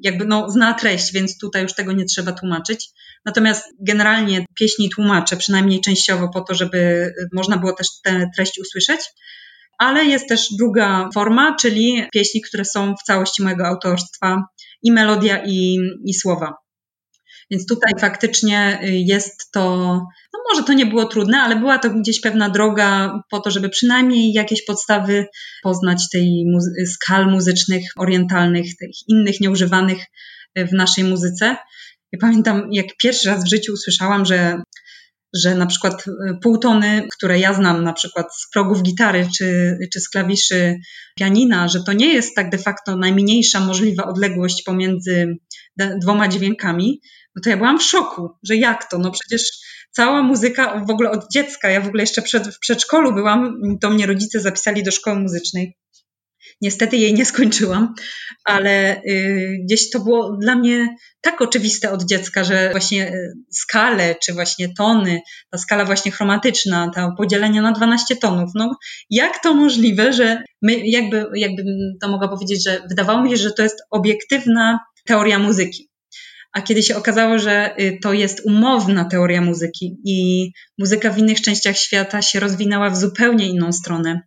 jakby 0.04 0.26
no, 0.26 0.50
zna 0.50 0.74
treść, 0.74 1.14
więc 1.14 1.38
tutaj 1.38 1.64
już 1.64 1.74
tego 1.74 1.92
nie 1.92 2.06
trzeba 2.06 2.32
tłumaczyć. 2.32 2.90
Natomiast 3.26 3.66
generalnie 3.80 4.46
pieśni 4.60 4.90
tłumaczę, 4.90 5.38
przynajmniej 5.38 5.82
częściowo 5.82 6.30
po 6.30 6.42
to, 6.42 6.56
żeby 6.56 7.14
można 7.34 7.58
było 7.58 7.74
też 7.74 7.88
tę 8.04 8.30
treść 8.36 8.60
usłyszeć. 8.60 9.00
Ale 9.78 10.06
jest 10.06 10.30
też 10.30 10.48
druga 10.58 11.10
forma, 11.14 11.56
czyli 11.56 12.04
pieśni, 12.14 12.42
które 12.42 12.66
są 12.66 12.96
w 12.96 13.04
całości 13.04 13.44
mojego 13.44 13.68
autorstwa 13.68 14.44
i 14.84 14.92
melodia, 14.92 15.44
i, 15.46 15.80
i 16.06 16.14
słowa. 16.14 16.54
Więc 17.52 17.66
tutaj 17.66 17.94
faktycznie 18.00 18.80
y, 18.84 18.88
jest 18.92 19.52
to, 19.52 20.02
no 20.40 20.54
może 20.54 20.68
to 20.68 20.74
nie 20.74 20.86
było 20.86 21.06
trudne, 21.06 21.38
ale 21.38 21.56
była 21.56 21.80
to 21.80 21.90
gdzieś 21.90 22.22
pewna 22.22 22.50
droga 22.50 23.20
po 23.32 23.40
to, 23.40 23.52
żeby 23.52 23.70
przynajmniej 23.70 24.34
jakieś 24.34 24.66
podstawy 24.66 25.26
poznać 25.64 26.10
tej 26.12 26.46
muzy 26.52 26.72
skal 26.86 27.32
muzycznych, 27.32 27.84
orientalnych, 27.98 28.78
tych 28.78 28.90
innych 29.08 29.42
nieużywanych 29.42 30.04
y, 30.60 30.66
w 30.66 30.74
naszej 30.74 31.04
muzyce. 31.04 31.56
Ja 32.12 32.20
pamiętam, 32.22 32.70
jak 32.72 32.86
pierwszy 33.04 33.30
raz 33.30 33.44
w 33.44 33.50
życiu 33.50 33.74
usłyszałam, 33.74 34.26
że 34.26 34.62
że 35.34 35.56
na 35.56 35.66
przykład 35.66 36.08
y, 36.08 36.12
półtony, 36.42 37.08
które 37.18 37.40
ja 37.40 37.54
znam 37.54 37.84
na 37.84 37.94
przykład 37.94 38.36
z 38.36 38.50
progów 38.54 38.84
gitary 38.84 39.28
czy, 39.38 39.78
czy 39.94 40.00
z 40.00 40.10
klawiszy 40.10 40.76
pianina, 41.20 41.68
że 41.68 41.84
to 41.84 41.94
nie 41.94 42.14
jest 42.14 42.36
tak 42.36 42.50
de 42.50 42.58
facto 42.58 42.96
najmniejsza 42.96 43.60
możliwa 43.60 44.04
odległość 44.04 44.64
pomiędzy 44.64 45.38
dwoma 46.02 46.28
dźwiękami, 46.28 47.02
no 47.36 47.42
to 47.44 47.50
ja 47.50 47.58
byłam 47.58 47.80
w 47.80 47.84
szoku, 47.84 48.30
że 48.44 48.56
jak 48.56 48.90
to? 48.90 48.98
No 48.98 49.12
przecież 49.12 49.52
cała 49.92 50.24
muzyka 50.24 50.86
w 50.88 50.90
ogóle 50.90 51.12
od 51.12 51.32
dziecka, 51.34 51.70
ja 51.70 51.82
w 51.82 51.88
ogóle 51.88 52.04
jeszcze 52.04 52.22
przed, 52.22 52.48
w 52.48 52.60
przedszkolu 52.60 53.14
byłam, 53.14 53.54
to 53.82 53.90
mnie 53.90 54.06
rodzice 54.06 54.40
zapisali 54.40 54.84
do 54.84 54.92
szkoły 54.92 55.20
muzycznej. 55.20 55.78
Niestety 56.62 56.98
jej 56.98 57.14
nie 57.14 57.26
skończyłam, 57.26 57.94
ale 58.46 59.02
y, 59.02 59.58
gdzieś 59.66 59.90
to 59.90 60.00
było 60.00 60.38
dla 60.42 60.56
mnie 60.56 60.96
tak 61.22 61.42
oczywiste 61.42 61.92
od 61.92 62.04
dziecka, 62.04 62.44
że 62.44 62.72
właśnie 62.72 63.14
y, 63.14 63.34
skale, 63.52 64.16
czy 64.24 64.34
właśnie 64.34 64.74
tony, 64.78 65.22
ta 65.52 65.58
skala 65.58 65.86
właśnie 65.86 66.12
chromatyczna, 66.12 66.92
to 66.96 67.14
podzielenie 67.18 67.62
na 67.62 67.72
12 67.72 68.16
tonów, 68.16 68.52
no 68.56 68.78
jak 69.10 69.44
to 69.44 69.54
możliwe, 69.54 70.14
że 70.14 70.44
my, 70.62 70.88
jakby, 70.88 71.26
jakbym 71.36 71.66
to 72.02 72.08
mogła 72.08 72.28
powiedzieć, 72.28 72.64
że 72.64 72.82
wydawało 72.90 73.24
mi 73.24 73.30
się, 73.30 73.38
że 73.38 73.52
to 73.52 73.64
jest 73.64 73.82
obiektywna 73.92 74.80
teoria 75.06 75.40
muzyki. 75.40 75.89
A 76.54 76.62
kiedy 76.62 76.84
się 76.84 76.96
okazało, 76.96 77.40
że 77.40 77.76
y, 77.80 78.00
to 78.02 78.14
jest 78.14 78.42
umowna 78.46 79.06
teoria 79.06 79.42
muzyki 79.42 79.98
i 80.06 80.50
muzyka 80.78 81.10
w 81.10 81.18
innych 81.18 81.42
częściach 81.42 81.78
świata 81.78 82.22
się 82.22 82.40
rozwinęła 82.40 82.90
w 82.90 82.98
zupełnie 82.98 83.48
inną 83.48 83.72
stronę, 83.72 84.22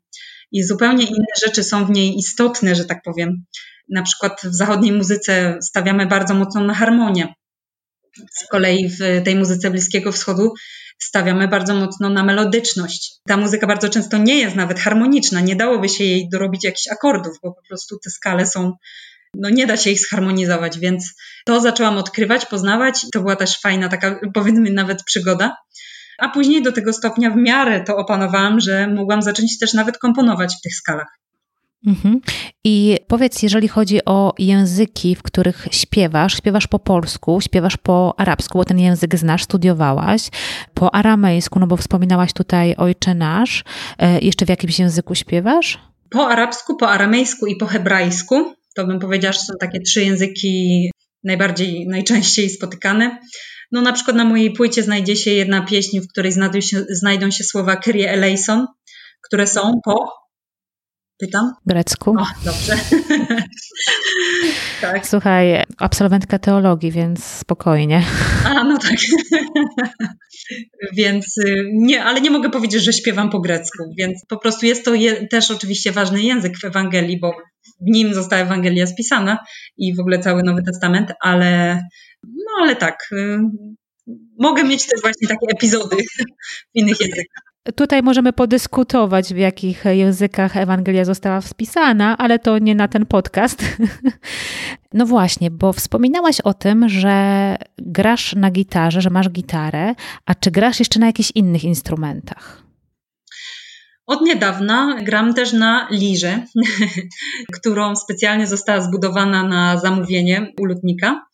i 0.52 0.64
zupełnie 0.64 1.04
inne 1.04 1.26
rzeczy 1.46 1.64
są 1.64 1.86
w 1.86 1.90
niej 1.90 2.18
istotne, 2.18 2.74
że 2.74 2.84
tak 2.84 3.02
powiem. 3.02 3.44
Na 3.88 4.02
przykład 4.02 4.40
w 4.44 4.54
zachodniej 4.54 4.92
muzyce 4.92 5.58
stawiamy 5.62 6.06
bardzo 6.06 6.34
mocno 6.34 6.64
na 6.64 6.74
harmonię. 6.74 7.34
Z 8.32 8.46
kolei 8.46 8.88
w 8.88 9.24
tej 9.24 9.36
muzyce 9.36 9.70
Bliskiego 9.70 10.12
Wschodu 10.12 10.52
stawiamy 10.98 11.48
bardzo 11.48 11.74
mocno 11.74 12.08
na 12.10 12.24
melodyczność. 12.24 13.20
Ta 13.28 13.36
muzyka 13.36 13.66
bardzo 13.66 13.88
często 13.88 14.18
nie 14.18 14.38
jest 14.38 14.56
nawet 14.56 14.80
harmoniczna, 14.80 15.40
nie 15.40 15.56
dałoby 15.56 15.88
się 15.88 16.04
jej 16.04 16.28
dorobić 16.28 16.64
jakichś 16.64 16.88
akordów, 16.88 17.36
bo 17.42 17.52
po 17.52 17.62
prostu 17.68 17.98
te 18.04 18.10
skale 18.10 18.46
są, 18.46 18.72
no 19.34 19.50
nie 19.50 19.66
da 19.66 19.76
się 19.76 19.90
ich 19.90 20.00
zharmonizować, 20.08 20.78
więc 20.78 21.14
to 21.44 21.60
zaczęłam 21.60 21.98
odkrywać, 21.98 22.46
poznawać 22.46 23.04
i 23.04 23.10
to 23.12 23.20
była 23.20 23.36
też 23.36 23.60
fajna 23.60 23.88
taka, 23.88 24.20
powiedzmy 24.34 24.70
nawet 24.70 25.04
przygoda 25.04 25.56
a 26.22 26.28
później 26.28 26.62
do 26.62 26.72
tego 26.72 26.92
stopnia 26.92 27.30
w 27.30 27.36
miarę 27.36 27.84
to 27.84 27.96
opanowałam, 27.96 28.60
że 28.60 28.86
mogłam 28.86 29.22
zacząć 29.22 29.58
też 29.58 29.74
nawet 29.74 29.98
komponować 29.98 30.56
w 30.56 30.60
tych 30.60 30.74
skalach. 30.74 31.18
Mhm. 31.86 32.20
I 32.64 32.98
powiedz, 33.08 33.42
jeżeli 33.42 33.68
chodzi 33.68 34.04
o 34.04 34.34
języki, 34.38 35.16
w 35.16 35.22
których 35.22 35.66
śpiewasz, 35.70 36.36
śpiewasz 36.36 36.66
po 36.66 36.78
polsku, 36.78 37.40
śpiewasz 37.40 37.76
po 37.76 38.14
arabsku, 38.20 38.58
bo 38.58 38.64
ten 38.64 38.78
język 38.78 39.16
znasz, 39.16 39.42
studiowałaś, 39.42 40.28
po 40.74 40.94
aramejsku, 40.94 41.60
no 41.60 41.66
bo 41.66 41.76
wspominałaś 41.76 42.32
tutaj 42.32 42.74
Ojcze 42.76 43.14
Nasz. 43.14 43.64
E, 43.98 44.20
jeszcze 44.20 44.46
w 44.46 44.48
jakimś 44.48 44.78
języku 44.78 45.14
śpiewasz? 45.14 45.78
Po 46.10 46.28
arabsku, 46.28 46.76
po 46.76 46.88
aramejsku 46.88 47.46
i 47.46 47.56
po 47.56 47.66
hebrajsku. 47.66 48.54
To 48.76 48.86
bym 48.86 48.98
powiedziała, 48.98 49.32
że 49.32 49.40
są 49.40 49.52
takie 49.60 49.80
trzy 49.80 50.04
języki 50.04 50.90
najbardziej, 51.24 51.86
najczęściej 51.88 52.50
spotykane. 52.50 53.18
No 53.72 53.80
na 53.80 53.92
przykład 53.92 54.16
na 54.16 54.24
mojej 54.24 54.52
płycie 54.52 54.82
znajdzie 54.82 55.16
się 55.16 55.30
jedna 55.30 55.62
pieśń, 55.66 56.00
w 56.00 56.08
której 56.08 56.32
znajdą 56.32 56.60
się, 56.60 56.84
znajdą 56.90 57.30
się 57.30 57.44
słowa 57.44 57.76
Kyrie 57.76 58.10
eleison, 58.10 58.66
które 59.26 59.46
są 59.46 59.80
po 59.84 60.21
Pytam? 61.22 61.52
Grecku. 61.66 62.10
O, 62.10 62.26
dobrze. 62.44 62.76
tak. 64.80 65.06
Słuchaj, 65.06 65.62
absolwentka 65.78 66.38
teologii, 66.38 66.90
więc 66.90 67.24
spokojnie. 67.24 68.02
A, 68.44 68.64
no 68.64 68.78
tak. 68.78 68.96
więc 70.96 71.38
y, 71.38 71.64
nie, 71.72 72.04
ale 72.04 72.20
nie 72.20 72.30
mogę 72.30 72.50
powiedzieć, 72.50 72.82
że 72.82 72.92
śpiewam 72.92 73.30
po 73.30 73.40
grecku, 73.40 73.94
więc 73.98 74.26
po 74.28 74.38
prostu 74.38 74.66
jest 74.66 74.84
to 74.84 74.94
je, 74.94 75.28
też 75.28 75.50
oczywiście 75.50 75.92
ważny 75.92 76.22
język 76.22 76.58
w 76.58 76.64
Ewangelii, 76.64 77.20
bo 77.20 77.32
w 77.80 77.90
nim 77.90 78.14
została 78.14 78.42
Ewangelia 78.42 78.86
spisana 78.86 79.38
i 79.76 79.96
w 79.96 80.00
ogóle 80.00 80.18
cały 80.18 80.42
Nowy 80.42 80.62
Testament, 80.62 81.12
ale 81.20 81.80
no 82.22 82.62
ale 82.62 82.76
tak, 82.76 83.08
y, 83.12 83.38
mogę 84.38 84.64
mieć 84.64 84.86
też 84.86 85.00
właśnie 85.02 85.28
takie 85.28 85.46
epizody 85.56 85.96
w 85.96 86.24
innych 86.74 87.00
językach. 87.00 87.51
Tutaj 87.76 88.02
możemy 88.02 88.32
podyskutować, 88.32 89.34
w 89.34 89.36
jakich 89.36 89.84
językach 89.84 90.56
Ewangelia 90.56 91.04
została 91.04 91.40
wspisana, 91.40 92.18
ale 92.18 92.38
to 92.38 92.58
nie 92.58 92.74
na 92.74 92.88
ten 92.88 93.06
podcast. 93.06 93.64
No 94.94 95.06
właśnie, 95.06 95.50
bo 95.50 95.72
wspominałaś 95.72 96.40
o 96.40 96.54
tym, 96.54 96.88
że 96.88 97.56
grasz 97.78 98.34
na 98.34 98.50
gitarze, 98.50 99.00
że 99.00 99.10
masz 99.10 99.30
gitarę, 99.30 99.94
a 100.26 100.34
czy 100.34 100.50
grasz 100.50 100.78
jeszcze 100.78 101.00
na 101.00 101.06
jakichś 101.06 101.32
innych 101.34 101.64
instrumentach? 101.64 102.62
Od 104.06 104.20
niedawna 104.20 104.96
gram 105.02 105.34
też 105.34 105.52
na 105.52 105.88
lirze, 105.90 106.44
którą 107.60 107.96
specjalnie 107.96 108.46
została 108.46 108.80
zbudowana 108.80 109.42
na 109.42 109.78
zamówienie 109.78 110.52
u 110.60 110.64
lutnika 110.64 111.26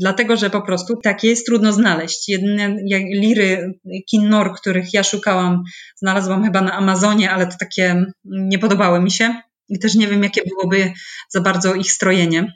dlatego 0.00 0.36
że 0.36 0.50
po 0.50 0.62
prostu 0.62 0.96
takie 0.96 1.28
jest 1.28 1.46
trudno 1.46 1.72
znaleźć. 1.72 2.28
Jedyne 2.28 2.76
liry 3.14 3.80
Kinnor, 4.10 4.54
których 4.54 4.94
ja 4.94 5.02
szukałam, 5.02 5.62
znalazłam 5.96 6.44
chyba 6.44 6.60
na 6.60 6.72
Amazonie, 6.72 7.30
ale 7.30 7.46
to 7.46 7.56
takie 7.60 8.04
nie 8.24 8.58
podobały 8.58 9.00
mi 9.00 9.10
się 9.10 9.34
i 9.68 9.78
też 9.78 9.94
nie 9.94 10.06
wiem, 10.06 10.22
jakie 10.22 10.42
byłoby 10.48 10.92
za 11.28 11.40
bardzo 11.40 11.74
ich 11.74 11.92
strojenie, 11.92 12.52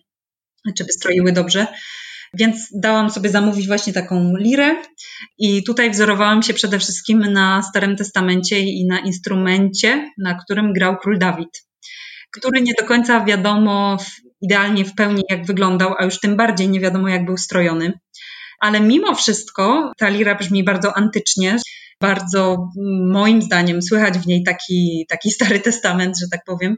czy 0.77 0.85
by 0.85 0.93
stroiły 0.93 1.33
dobrze. 1.33 1.67
Więc 2.35 2.69
dałam 2.75 3.11
sobie 3.11 3.31
zamówić 3.31 3.67
właśnie 3.67 3.93
taką 3.93 4.37
lirę 4.37 4.83
i 5.39 5.65
tutaj 5.65 5.91
wzorowałam 5.91 6.43
się 6.43 6.55
przede 6.55 6.79
wszystkim 6.79 7.19
na 7.19 7.63
Starym 7.63 7.97
Testamencie 7.97 8.61
i 8.61 8.87
na 8.87 8.99
instrumencie, 8.99 10.11
na 10.19 10.35
którym 10.35 10.73
grał 10.73 10.97
król 10.97 11.19
Dawid, 11.19 11.67
który 12.31 12.63
nie 12.63 12.73
do 12.81 12.87
końca 12.87 13.25
wiadomo 13.25 13.99
idealnie 14.45 14.85
w 14.85 14.95
pełni 14.95 15.23
jak 15.31 15.47
wyglądał, 15.47 15.95
a 15.99 16.05
już 16.05 16.21
tym 16.21 16.37
bardziej 16.37 16.69
nie 16.69 16.81
wiadomo 16.81 17.09
jak 17.09 17.25
był 17.25 17.37
strojony. 17.37 17.93
Ale 18.61 18.81
mimo 18.81 19.15
wszystko 19.15 19.93
ta 19.99 20.09
lira 20.09 20.35
brzmi 20.35 20.65
bardzo 20.65 20.97
antycznie, 20.97 21.57
bardzo 22.01 22.71
moim 23.07 23.43
zdaniem 23.43 23.83
słychać 23.83 24.19
w 24.19 24.27
niej 24.27 24.43
taki, 24.43 25.07
taki 25.09 25.31
stary 25.31 25.61
testament, 25.61 26.19
że 26.21 26.27
tak 26.31 26.45
powiem. 26.45 26.77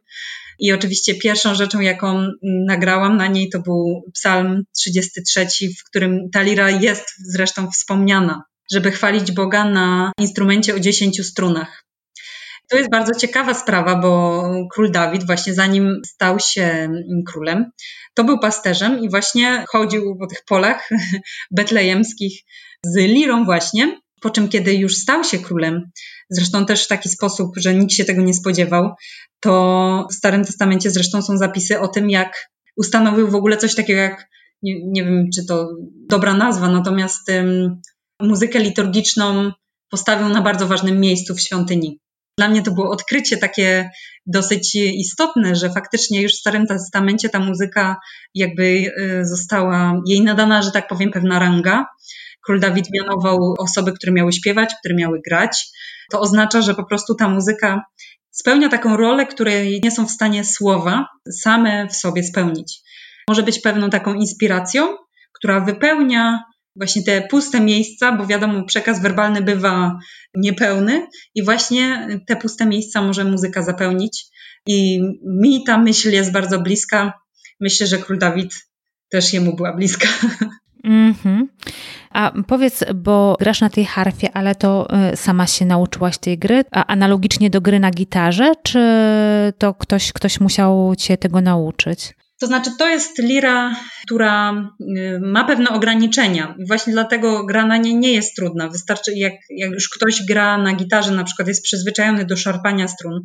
I 0.59 0.73
oczywiście 0.73 1.15
pierwszą 1.15 1.55
rzeczą, 1.55 1.81
jaką 1.81 2.29
nagrałam 2.43 3.17
na 3.17 3.27
niej, 3.27 3.49
to 3.51 3.61
był 3.61 4.03
Psalm 4.15 4.63
33, 4.79 5.47
w 5.81 5.85
którym 5.85 6.31
ta 6.33 6.43
lira 6.43 6.71
jest 6.71 7.05
zresztą 7.33 7.71
wspomniana, 7.71 8.43
żeby 8.73 8.91
chwalić 8.91 9.33
Boga 9.33 9.65
na 9.65 10.13
instrumencie 10.21 10.75
o 10.75 10.81
dziesięciu 10.81 11.25
strunach. 11.25 11.86
To 12.69 12.77
jest 12.77 12.91
bardzo 12.91 13.15
ciekawa 13.15 13.55
sprawa, 13.55 13.97
bo 13.97 14.43
król 14.73 14.91
Dawid, 14.91 15.27
właśnie 15.27 15.55
zanim 15.55 16.01
stał 16.07 16.41
się 16.41 16.89
królem, 17.27 17.71
to 18.15 18.25
był 18.25 18.39
pasterzem 18.39 19.01
i 19.01 19.11
właśnie 19.11 19.65
chodził 19.69 20.17
po 20.19 20.27
tych 20.27 20.45
polach 20.45 20.89
betlejemskich 21.57 22.41
z 22.85 22.97
lirą 22.97 23.45
właśnie, 23.45 24.01
po 24.21 24.31
czym 24.31 24.49
kiedy 24.49 24.75
już 24.75 24.97
stał 24.97 25.25
się 25.25 25.39
królem, 25.39 25.91
zresztą 26.31 26.67
też 26.67 26.85
w 26.85 26.89
taki 26.89 27.09
sposób, 27.09 27.51
że 27.57 27.75
nikt 27.75 27.93
się 27.93 28.05
tego 28.05 28.23
nie 28.23 28.35
spodziewał, 28.35 28.95
to 29.41 30.07
w 30.11 30.15
Starym 30.15 30.45
Testamencie 30.45 30.91
zresztą 30.91 31.23
są 31.23 31.37
zapisy 31.37 31.81
o 31.81 31.89
tym, 31.89 32.11
jak 32.11 32.51
ustanowił 32.77 33.29
w 33.29 33.35
ogóle 33.35 33.57
coś 33.57 33.75
takiego 33.75 34.01
jak, 34.01 34.29
nie, 34.63 34.87
nie 34.87 35.05
wiem 35.05 35.25
czy 35.35 35.47
to 35.47 35.69
dobra 36.09 36.35
nazwa, 36.35 36.69
natomiast 36.69 37.29
um, 37.29 37.81
muzykę 38.21 38.59
liturgiczną 38.59 39.53
postawił 39.91 40.29
na 40.29 40.43
bardzo 40.43 40.67
ważnym 40.67 41.01
miejscu 41.01 41.35
w 41.35 41.41
świątyni. 41.41 42.01
Dla 42.39 42.49
mnie 42.49 42.63
to 42.63 42.71
było 42.71 42.91
odkrycie 42.91 43.37
takie 43.37 43.91
dosyć 44.27 44.75
istotne, 44.75 45.55
że 45.55 45.71
faktycznie 45.71 46.23
już 46.23 46.33
w 46.33 46.41
Starym 46.41 46.67
Testamencie 46.67 47.29
ta 47.29 47.39
muzyka 47.39 47.97
jakby 48.35 48.63
y, 48.63 49.21
została 49.23 50.01
jej 50.07 50.21
nadana, 50.21 50.63
że 50.63 50.71
tak 50.71 50.89
powiem, 50.89 51.11
pewna 51.11 51.39
ranga. 51.39 51.87
Król 52.47 52.61
Dawid 52.61 52.87
mianował 52.93 53.55
osoby, 53.59 53.93
które 53.93 54.13
miały 54.13 54.33
śpiewać, 54.33 54.75
które 54.79 54.95
miały 54.95 55.21
grać. 55.29 55.67
To 56.11 56.21
oznacza, 56.21 56.63
że 56.63 56.75
po 56.75 56.85
prostu 56.85 57.15
ta 57.15 57.29
muzyka 57.29 57.83
spełnia 58.31 58.69
taką 58.69 58.97
rolę, 58.97 59.27
której 59.27 59.81
nie 59.85 59.91
są 59.91 60.07
w 60.07 60.11
stanie 60.11 60.45
słowa 60.45 61.07
same 61.43 61.89
w 61.89 61.97
sobie 61.97 62.23
spełnić. 62.23 62.81
Może 63.29 63.43
być 63.43 63.61
pewną 63.61 63.91
taką 63.91 64.15
inspiracją, 64.15 64.97
która 65.33 65.61
wypełnia 65.61 66.45
właśnie 66.77 67.03
te 67.03 67.23
puste 67.23 67.61
miejsca, 67.61 68.13
bo 68.13 68.27
wiadomo, 68.27 68.65
przekaz 68.65 69.03
werbalny 69.03 69.43
bywa 69.43 69.99
niepełny 70.35 71.07
i 71.35 71.45
właśnie 71.45 72.09
te 72.27 72.37
puste 72.37 72.67
miejsca 72.67 73.03
może 73.03 73.25
muzyka 73.25 73.63
zapełnić. 73.63 74.25
I 74.67 75.01
mi 75.27 75.65
ta 75.65 75.79
myśl 75.79 76.11
jest 76.11 76.33
bardzo 76.33 76.61
bliska. 76.61 77.13
Myślę, 77.61 77.87
że 77.87 77.99
król 77.99 78.19
Dawid 78.19 78.69
też 79.09 79.33
jemu 79.33 79.57
była 79.57 79.77
bliska. 79.77 80.09
Mhm. 80.85 81.49
A 82.11 82.33
powiedz, 82.47 82.85
bo 82.95 83.37
grasz 83.41 83.61
na 83.61 83.71
tej 83.71 83.85
harfie, 83.85 84.33
ale 84.33 84.55
to 84.55 84.89
y, 85.13 85.17
sama 85.17 85.47
się 85.47 85.65
nauczyłaś 85.65 86.19
tej 86.19 86.39
gry, 86.39 86.65
a 86.71 86.87
analogicznie 86.87 87.51
do 87.51 87.61
gry 87.61 87.81
na 87.81 87.91
gitarze, 87.91 88.53
czy 88.63 88.81
to 89.59 89.75
ktoś, 89.75 90.13
ktoś 90.13 90.41
musiał 90.41 90.95
cię 90.99 91.17
tego 91.17 91.41
nauczyć? 91.41 92.15
To 92.41 92.47
znaczy, 92.47 92.71
to 92.79 92.89
jest 92.89 93.19
lira, 93.19 93.77
która 94.07 94.53
y, 94.97 95.21
ma 95.23 95.45
pewne 95.45 95.71
ograniczenia 95.71 96.55
właśnie 96.67 96.93
dlatego 96.93 97.47
gra 97.47 97.67
na 97.67 97.77
niej 97.77 97.97
nie 97.97 98.13
jest 98.13 98.37
trudna. 98.37 98.69
Wystarczy, 98.69 99.13
jak, 99.15 99.33
jak 99.51 99.71
już 99.71 99.89
ktoś 99.89 100.23
gra 100.29 100.59
na 100.59 100.75
gitarze, 100.75 101.11
na 101.11 101.25
przykład 101.25 101.49
jest 101.49 101.63
przyzwyczajony 101.63 102.25
do 102.25 102.37
szarpania 102.37 102.89
strun, 102.89 103.21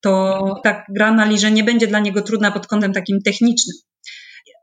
to 0.00 0.54
tak 0.64 0.84
gra 0.88 1.12
na 1.12 1.24
lirze 1.24 1.50
nie 1.50 1.64
będzie 1.64 1.86
dla 1.86 1.98
niego 1.98 2.22
trudna 2.22 2.50
pod 2.50 2.66
kątem 2.66 2.92
takim 2.92 3.22
technicznym. 3.24 3.76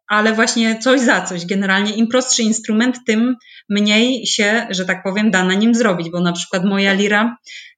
Ale 0.07 0.33
właśnie 0.33 0.79
coś 0.79 1.01
za 1.01 1.21
coś. 1.21 1.45
Generalnie 1.45 1.91
im 1.93 2.07
prostszy 2.07 2.43
instrument, 2.43 2.97
tym 3.07 3.35
mniej 3.69 4.27
się, 4.27 4.67
że 4.69 4.85
tak 4.85 5.03
powiem, 5.03 5.31
da 5.31 5.43
na 5.43 5.53
nim 5.53 5.75
zrobić, 5.75 6.09
bo 6.09 6.21
na 6.21 6.33
przykład 6.33 6.65
moja 6.65 6.93
lira 6.93 7.37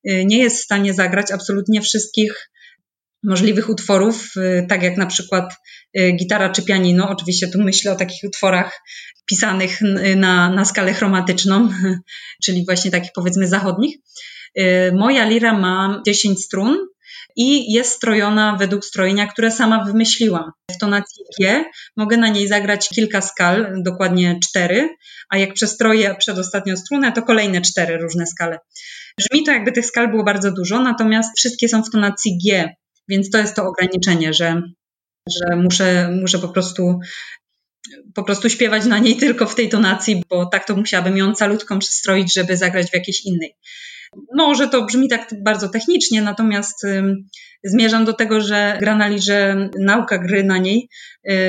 y, 0.10 0.26
nie 0.26 0.38
jest 0.38 0.58
w 0.58 0.64
stanie 0.64 0.94
zagrać 0.94 1.32
absolutnie 1.32 1.82
wszystkich 1.82 2.52
możliwych 3.24 3.70
utworów, 3.70 4.32
y, 4.38 4.66
tak 4.70 4.84
jak 4.84 4.98
na 4.98 5.06
przykład 5.06 5.54
y, 6.00 6.12
gitara 6.12 6.50
czy 6.50 6.64
pianino. 6.64 7.10
Oczywiście 7.10 7.48
tu 7.48 7.62
myślę 7.62 7.92
o 7.92 7.96
takich 7.96 8.24
utworach 8.24 8.82
pisanych 9.26 9.80
na, 10.16 10.50
na 10.50 10.66
skalę 10.66 10.94
chromatyczną, 10.94 11.70
czyli 12.44 12.66
właśnie 12.66 12.92
takich 12.92 13.12
powiedzmy 13.16 13.48
zachodnich. 13.48 13.98
Moja 14.94 15.26
lira 15.26 15.54
ma 15.54 16.02
10 16.06 16.44
strun, 16.44 16.78
i 17.36 17.74
jest 17.74 17.92
strojona 17.92 18.56
według 18.60 18.86
strojenia, 18.86 19.28
które 19.28 19.52
sama 19.52 19.84
wymyśliłam. 19.84 20.52
W 20.72 20.78
tonacji 20.78 21.24
G 21.40 21.66
mogę 21.98 22.18
na 22.18 22.28
niej 22.28 22.48
zagrać 22.48 22.90
kilka 22.90 23.22
skal, 23.22 23.74
dokładnie 23.84 24.40
cztery, 24.44 24.96
a 25.30 25.38
jak 25.38 25.54
przestroję 25.54 26.16
przedostatnią 26.20 26.78
strunę, 26.78 27.12
to 27.12 27.22
kolejne 27.22 27.62
cztery 27.62 27.98
różne 27.98 28.28
skale. 28.28 28.60
Brzmi 29.18 29.44
to 29.46 29.52
jakby 29.52 29.72
tych 29.72 29.86
skal 29.86 30.12
było 30.12 30.24
bardzo 30.24 30.52
dużo, 30.52 30.82
natomiast 30.82 31.38
wszystkie 31.38 31.70
są 31.70 31.84
w 31.84 31.90
tonacji 31.90 32.38
G, 32.46 32.70
więc 33.10 33.30
to 33.30 33.38
jest 33.38 33.56
to 33.56 33.68
ograniczenie, 33.68 34.34
że, 34.34 34.62
że 35.30 35.56
muszę, 35.56 36.18
muszę 36.22 36.40
po 36.40 36.50
prostu 36.50 37.00
po 38.16 38.24
prostu 38.24 38.50
śpiewać 38.50 38.86
na 38.86 39.00
niej 39.00 39.16
tylko 39.16 39.46
w 39.46 39.56
tej 39.56 39.70
tonacji, 39.70 40.24
bo 40.30 40.46
tak 40.46 40.66
to 40.66 40.76
musiałabym 40.76 41.18
ją 41.18 41.34
calutką 41.34 41.80
przestroić, 41.80 42.34
żeby 42.34 42.58
zagrać 42.58 42.90
w 42.90 42.94
jakiejś 42.94 43.26
innej. 43.26 43.56
Może 44.36 44.68
to 44.68 44.86
brzmi 44.86 45.10
tak 45.10 45.30
bardzo 45.44 45.70
technicznie, 45.70 46.22
natomiast 46.22 46.86
zmierzam 47.64 48.06
do 48.06 48.14
tego, 48.14 48.42
że 48.42 48.78
gra 48.80 48.96
na 48.96 49.08
liże, 49.08 49.70
nauka 49.80 50.18
gry 50.18 50.44
na 50.44 50.58
niej 50.58 50.90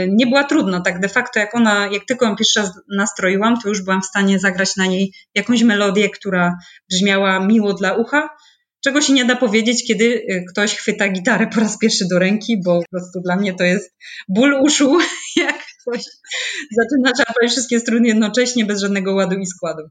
nie 0.08 0.26
była 0.26 0.44
trudna. 0.44 0.80
Tak 0.80 1.00
de 1.00 1.08
facto, 1.08 1.40
jak 1.40 1.54
ona, 1.54 1.86
jak 1.86 2.04
tylko 2.04 2.26
ją 2.26 2.36
pierwszy 2.36 2.60
raz 2.60 2.70
nastroiłam, 2.96 3.60
to 3.60 3.68
już 3.68 3.82
byłam 3.82 4.02
w 4.02 4.06
stanie 4.06 4.38
zagrać 4.38 4.76
na 4.76 4.86
niej 4.86 5.12
jakąś 5.34 5.62
melodię, 5.62 6.10
która 6.10 6.56
brzmiała 6.90 7.46
miło 7.46 7.74
dla 7.74 7.94
ucha, 7.94 8.28
czego 8.84 9.00
się 9.00 9.12
nie 9.12 9.24
da 9.24 9.36
powiedzieć, 9.36 9.84
kiedy 9.86 10.04
y, 10.04 10.44
ktoś 10.50 10.76
chwyta 10.76 11.08
gitarę 11.08 11.46
po 11.46 11.60
raz 11.60 11.78
pierwszy 11.78 12.04
do 12.10 12.18
ręki, 12.18 12.60
bo 12.64 12.80
po 12.80 12.88
prostu 12.90 13.20
dla 13.20 13.36
mnie 13.36 13.54
to 13.54 13.64
jest 13.64 13.94
ból 14.28 14.54
uszu, 14.62 14.98
jak 15.36 15.58
ktoś 15.80 16.02
zaczyna 16.70 17.12
czerpać 17.16 17.50
wszystkie 17.50 17.80
struny 17.80 18.08
jednocześnie 18.08 18.64
bez 18.64 18.80
żadnego 18.80 19.14
ładu 19.14 19.36
i 19.36 19.46
składu. 19.46 19.82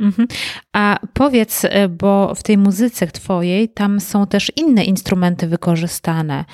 Mhm. 0.00 0.28
A 0.72 0.98
powiedz, 1.14 1.64
e, 1.64 1.88
bo 1.88 2.34
w 2.34 2.42
tej 2.42 2.58
muzyce 2.58 3.06
twojej 3.06 3.68
tam 3.68 4.00
są 4.00 4.26
też 4.26 4.52
inne 4.56 4.84
instrumenty 4.84 5.46
wykorzystane. 5.46 6.44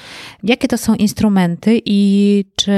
Jakie 0.43 0.69
to 0.69 0.79
są 0.79 0.95
instrumenty 0.95 1.81
i 1.85 2.45
czy 2.57 2.73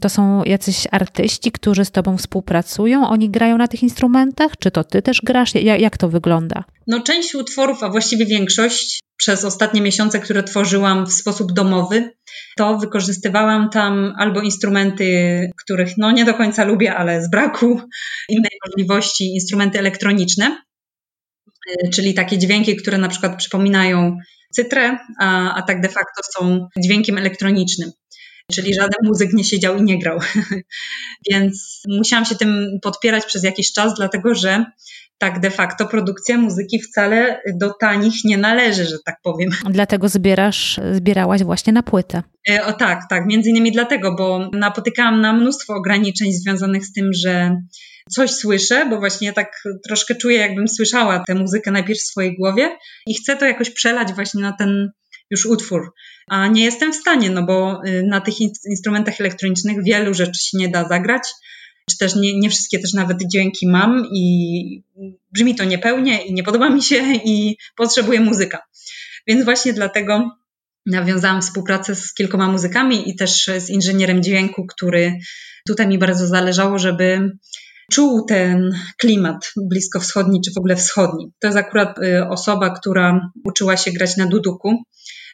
to 0.00 0.08
są 0.08 0.44
jacyś 0.44 0.86
artyści, 0.90 1.52
którzy 1.52 1.84
z 1.84 1.90
tobą 1.90 2.16
współpracują? 2.16 3.08
Oni 3.08 3.30
grają 3.30 3.58
na 3.58 3.68
tych 3.68 3.82
instrumentach? 3.82 4.52
Czy 4.58 4.70
to 4.70 4.84
ty 4.84 5.02
też 5.02 5.20
grasz? 5.24 5.54
Jak 5.54 5.98
to 5.98 6.08
wygląda? 6.08 6.64
No, 6.86 7.00
część 7.00 7.34
utworów, 7.34 7.82
a 7.82 7.88
właściwie 7.88 8.26
większość 8.26 9.00
przez 9.18 9.44
ostatnie 9.44 9.80
miesiące, 9.80 10.20
które 10.20 10.42
tworzyłam 10.42 11.06
w 11.06 11.12
sposób 11.12 11.52
domowy, 11.52 12.12
to 12.56 12.78
wykorzystywałam 12.78 13.70
tam 13.70 14.14
albo 14.18 14.40
instrumenty, 14.40 15.50
których 15.64 15.98
no 15.98 16.12
nie 16.12 16.24
do 16.24 16.34
końca 16.34 16.64
lubię, 16.64 16.94
ale 16.94 17.22
z 17.22 17.30
braku 17.30 17.80
innej 18.28 18.58
możliwości, 18.66 19.34
instrumenty 19.34 19.78
elektroniczne, 19.78 20.62
y, 21.70 21.90
czyli 21.90 22.14
takie 22.14 22.38
dźwięki, 22.38 22.76
które 22.76 22.98
na 22.98 23.08
przykład 23.08 23.36
przypominają 23.36 24.16
cytrę, 24.52 24.98
a, 25.20 25.54
a 25.54 25.62
tak 25.62 25.80
de 25.80 25.88
facto 25.88 26.22
są 26.36 26.68
dźwiękiem 26.84 27.18
elektronicznym. 27.18 27.92
Czyli 28.52 28.74
żaden 28.74 28.98
muzyk 29.02 29.32
nie 29.32 29.44
siedział 29.44 29.76
i 29.76 29.82
nie 29.82 29.98
grał. 29.98 30.18
Więc 31.30 31.82
musiałam 31.88 32.24
się 32.24 32.36
tym 32.36 32.78
podpierać 32.82 33.26
przez 33.26 33.42
jakiś 33.42 33.72
czas, 33.72 33.94
dlatego 33.94 34.34
że 34.34 34.64
tak 35.18 35.40
de 35.40 35.50
facto 35.50 35.86
produkcja 35.86 36.38
muzyki 36.38 36.82
wcale 36.82 37.42
do 37.54 37.74
tanich 37.80 38.14
nie 38.24 38.38
należy, 38.38 38.84
że 38.84 38.96
tak 39.04 39.16
powiem. 39.22 39.50
Dlatego 39.70 40.08
zbierasz, 40.08 40.80
zbierałaś 40.92 41.42
właśnie 41.42 41.72
na 41.72 41.82
płytę. 41.82 42.22
E, 42.50 42.64
o 42.64 42.72
tak, 42.72 43.00
tak, 43.10 43.26
między 43.26 43.50
innymi 43.50 43.72
dlatego, 43.72 44.14
bo 44.14 44.50
napotykałam 44.52 45.20
na 45.20 45.32
mnóstwo 45.32 45.74
ograniczeń 45.74 46.32
związanych 46.32 46.86
z 46.86 46.92
tym, 46.92 47.10
że 47.12 47.56
coś 48.10 48.30
słyszę, 48.30 48.86
bo 48.90 48.98
właśnie 48.98 49.32
tak 49.32 49.62
troszkę 49.86 50.14
czuję, 50.14 50.38
jakbym 50.38 50.68
słyszała 50.68 51.24
tę 51.26 51.34
muzykę 51.34 51.70
najpierw 51.70 52.00
w 52.00 52.06
swojej 52.06 52.36
głowie 52.36 52.76
i 53.06 53.14
chcę 53.14 53.36
to 53.36 53.46
jakoś 53.46 53.70
przelać 53.70 54.12
właśnie 54.12 54.42
na 54.42 54.52
ten 54.52 54.90
już 55.30 55.46
utwór. 55.46 55.92
A 56.28 56.46
nie 56.46 56.64
jestem 56.64 56.92
w 56.92 56.96
stanie, 56.96 57.30
no 57.30 57.42
bo 57.42 57.80
y, 57.86 58.02
na 58.02 58.20
tych 58.20 58.34
instrumentach 58.70 59.20
elektronicznych 59.20 59.76
wielu 59.84 60.14
rzeczy 60.14 60.40
się 60.42 60.58
nie 60.58 60.68
da 60.68 60.88
zagrać 60.88 61.22
czy 61.90 61.98
też 61.98 62.14
nie, 62.14 62.38
nie 62.38 62.50
wszystkie 62.50 62.78
też 62.78 62.92
nawet 62.92 63.18
dźwięki 63.32 63.68
mam 63.68 64.06
i 64.12 64.82
brzmi 65.32 65.54
to 65.54 65.64
niepełnie 65.64 66.26
i 66.26 66.32
nie 66.32 66.42
podoba 66.42 66.70
mi 66.70 66.82
się 66.82 67.14
i 67.24 67.56
potrzebuję 67.76 68.20
muzyka. 68.20 68.62
Więc 69.26 69.44
właśnie 69.44 69.72
dlatego 69.72 70.30
nawiązałam 70.86 71.42
współpracę 71.42 71.94
z 71.94 72.14
kilkoma 72.14 72.48
muzykami 72.48 73.10
i 73.10 73.16
też 73.16 73.50
z 73.58 73.70
inżynierem 73.70 74.22
dźwięku, 74.22 74.66
który 74.66 75.18
tutaj 75.66 75.88
mi 75.88 75.98
bardzo 75.98 76.26
zależało, 76.26 76.78
żeby 76.78 77.30
czuł 77.92 78.24
ten 78.26 78.70
klimat 78.98 79.52
bliskowschodni 79.56 80.40
czy 80.44 80.52
w 80.52 80.58
ogóle 80.58 80.76
wschodni. 80.76 81.32
To 81.38 81.46
jest 81.46 81.58
akurat 81.58 81.98
y, 81.98 82.28
osoba, 82.28 82.70
która 82.70 83.30
uczyła 83.44 83.76
się 83.76 83.92
grać 83.92 84.16
na 84.16 84.26
duduku 84.26 84.82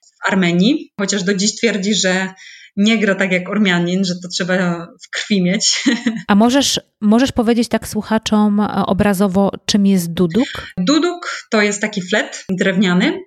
w 0.07 0.29
Armenii, 0.29 0.93
chociaż 1.01 1.23
do 1.23 1.35
dziś 1.35 1.57
twierdzi, 1.57 1.95
że 1.95 2.29
nie 2.77 2.99
gra 2.99 3.15
tak 3.15 3.33
jak 3.33 3.49
Ormianin, 3.49 4.05
że 4.05 4.15
to 4.23 4.29
trzeba 4.29 4.87
w 4.87 5.11
krwi 5.11 5.43
mieć. 5.43 5.85
A 6.29 6.35
możesz, 6.35 6.81
możesz 7.01 7.33
powiedzieć 7.33 7.69
tak 7.69 7.89
słuchaczom 7.89 8.61
e, 8.61 8.87
obrazowo, 8.87 9.51
czym 9.67 9.87
jest 9.87 10.13
duduk? 10.13 10.73
Duduk 10.79 11.47
to 11.51 11.63
jest 11.63 11.81
taki 11.81 12.03
flet 12.03 12.45
drewniany, 12.51 13.19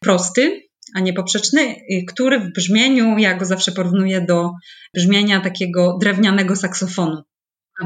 prosty, 0.00 0.60
a 0.94 1.00
nie 1.00 1.12
poprzeczny, 1.12 1.74
który 2.08 2.40
w 2.40 2.52
brzmieniu, 2.52 3.18
ja 3.18 3.34
go 3.34 3.44
zawsze 3.44 3.72
porównuję 3.72 4.20
do 4.20 4.50
brzmienia 4.94 5.40
takiego 5.40 5.98
drewnianego 6.00 6.56
saksofonu. 6.56 7.22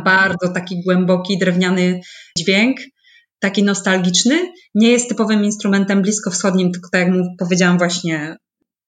Bardzo 0.05 0.49
taki 0.55 0.83
głęboki, 0.85 1.39
drewniany 1.39 2.01
dźwięk, 2.39 2.79
taki 3.41 3.63
nostalgiczny. 3.63 4.53
Nie 4.75 4.91
jest 4.91 5.09
typowym 5.09 5.45
instrumentem 5.45 6.03
bliskowschodnim, 6.03 6.73
tylko 6.73 6.89
tak 6.93 7.07
jak 7.07 7.17
powiedziałam 7.39 7.79
właśnie, 7.79 8.37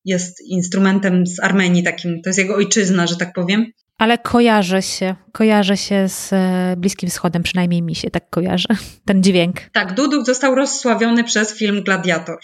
jest 0.05 0.41
instrumentem 0.41 1.27
z 1.27 1.41
Armenii 1.41 1.83
takim, 1.83 2.23
to 2.23 2.29
jest 2.29 2.39
jego 2.39 2.55
ojczyzna, 2.55 3.07
że 3.07 3.17
tak 3.17 3.33
powiem. 3.33 3.67
Ale 3.99 4.19
kojarzy 4.19 4.83
się, 4.83 5.15
kojarzy 5.33 5.77
się 5.77 6.09
z 6.09 6.33
e, 6.33 6.75
Bliskim 6.79 7.09
Wschodem, 7.09 7.43
przynajmniej 7.43 7.83
mi 7.83 7.95
się 7.95 8.11
tak 8.11 8.31
kojarzy, 8.31 8.69
ten 9.07 9.23
dźwięk. 9.23 9.61
Tak, 9.73 9.95
Duduk 9.95 10.27
został 10.27 10.55
rozsławiony 10.55 11.25
przez 11.25 11.55
film 11.55 11.83
Gladiator. 11.83 12.39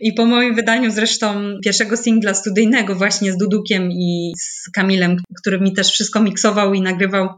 I 0.00 0.12
po 0.12 0.26
moim 0.26 0.54
wydaniu 0.54 0.90
zresztą 0.90 1.54
pierwszego 1.64 1.96
singla 1.96 2.34
studyjnego 2.34 2.94
właśnie 2.94 3.32
z 3.32 3.36
Dudukiem 3.36 3.90
i 3.92 4.32
z 4.38 4.70
Kamilem, 4.70 5.16
który 5.42 5.60
mi 5.60 5.72
też 5.72 5.90
wszystko 5.90 6.20
miksował 6.20 6.74
i 6.74 6.80
nagrywał, 6.80 7.28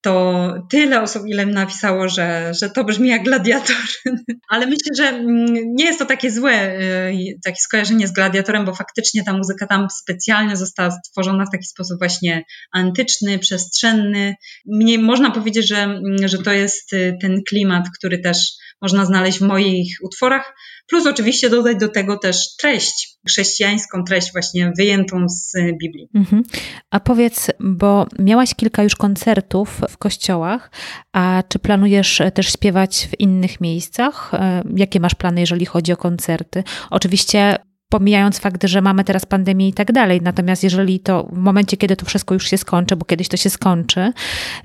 to 0.00 0.54
tyle 0.70 1.02
osób, 1.02 1.22
ile 1.26 1.46
napisało, 1.46 2.08
że, 2.08 2.52
że 2.54 2.70
to 2.70 2.84
brzmi 2.84 3.08
jak 3.08 3.22
gladiator. 3.22 3.76
Ale 4.50 4.66
myślę, 4.66 4.94
że 4.96 5.04
mm, 5.04 5.46
nie 5.74 5.84
jest 5.84 5.98
to 5.98 6.06
takie 6.06 6.30
złe, 6.30 6.80
y, 6.80 7.38
takie 7.44 7.56
skojarzenie 7.60 8.08
z 8.08 8.12
gladiatorem, 8.12 8.64
bo 8.64 8.74
faktycznie 8.74 9.24
ta 9.24 9.32
muzyka 9.32 9.66
tam 9.66 9.86
specjalnie 10.02 10.56
została 10.56 10.90
stworzona 10.90 11.44
w 11.44 11.50
taki 11.50 11.64
sposób 11.64 11.98
właśnie 11.98 12.44
antyczny, 12.72 13.38
przestrzenny. 13.38 14.34
Mnie 14.66 14.98
można 14.98 15.30
powiedzieć, 15.30 15.68
że, 15.68 15.76
mm, 15.76 16.28
że 16.28 16.38
to 16.38 16.52
jest 16.52 16.92
y, 16.92 17.16
ten 17.20 17.42
klimat, 17.48 17.84
który 17.98 18.18
też 18.18 18.52
można 18.82 19.04
znaleźć 19.04 19.38
w 19.38 19.42
moich 19.42 19.96
utworach, 20.02 20.54
plus 20.88 21.06
oczywiście 21.06 21.50
dodać 21.50 21.76
do 21.76 21.88
tego 21.88 22.16
też 22.16 22.56
treść, 22.56 23.18
chrześcijańską 23.28 24.04
treść 24.04 24.32
właśnie 24.32 24.72
wyjętą 24.76 25.28
z 25.28 25.52
Biblii. 25.80 26.08
Mhm. 26.14 26.42
A 26.90 27.00
powiedz, 27.00 27.50
bo 27.60 28.06
miałaś 28.18 28.54
kilka 28.54 28.82
już 28.82 28.96
koncertów 28.96 29.80
w 29.88 29.98
kościołach, 29.98 30.70
a 31.12 31.42
czy 31.48 31.58
planujesz 31.58 32.22
też 32.34 32.52
śpiewać 32.52 33.08
w 33.12 33.20
innych 33.20 33.60
miejscach? 33.60 34.34
E, 34.34 34.62
jakie 34.76 35.00
masz 35.00 35.14
plany, 35.14 35.40
jeżeli 35.40 35.66
chodzi 35.66 35.92
o 35.92 35.96
koncerty? 35.96 36.64
Oczywiście 36.90 37.58
pomijając 37.88 38.38
fakt, 38.38 38.64
że 38.64 38.80
mamy 38.80 39.04
teraz 39.04 39.26
pandemię 39.26 39.68
i 39.68 39.72
tak 39.72 39.92
dalej. 39.92 40.20
Natomiast 40.22 40.64
jeżeli 40.64 41.00
to 41.00 41.28
w 41.32 41.38
momencie, 41.38 41.76
kiedy 41.76 41.96
to 41.96 42.06
wszystko 42.06 42.34
już 42.34 42.50
się 42.50 42.58
skończy, 42.58 42.96
bo 42.96 43.04
kiedyś 43.04 43.28
to 43.28 43.36
się 43.36 43.50
skończy, 43.50 44.12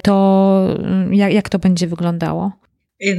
to 0.04 0.68
mm, 0.80 1.14
jak, 1.14 1.34
jak 1.34 1.50
to 1.50 1.60
będzie 1.60 1.88
wyglądało? 1.88 2.52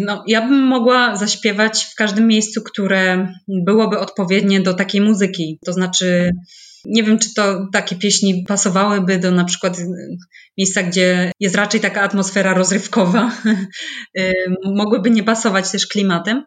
No, 0.01 0.25
ja 0.27 0.41
bym 0.43 0.63
mogła 0.63 1.17
zaśpiewać 1.17 1.85
w 1.85 1.95
każdym 1.95 2.27
miejscu, 2.27 2.63
które 2.63 3.29
byłoby 3.49 3.99
odpowiednie 3.99 4.61
do 4.61 4.75
takiej 4.75 5.01
muzyki. 5.01 5.59
To 5.67 5.73
znaczy, 5.73 6.31
nie 6.85 7.03
wiem, 7.03 7.19
czy 7.19 7.35
to 7.35 7.67
takie 7.73 7.97
pieśni 7.97 8.45
pasowałyby 8.49 9.19
do 9.19 9.31
na 9.31 9.45
przykład 9.45 9.79
miejsca, 10.59 10.83
gdzie 10.83 11.33
jest 11.41 11.55
raczej 11.55 11.81
taka 11.81 12.03
atmosfera 12.03 12.55
rozrywkowa. 12.55 13.33
Mogłyby 14.77 15.11
nie 15.11 15.23
pasować 15.23 15.71
też 15.71 15.87
klimatem. 15.87 16.45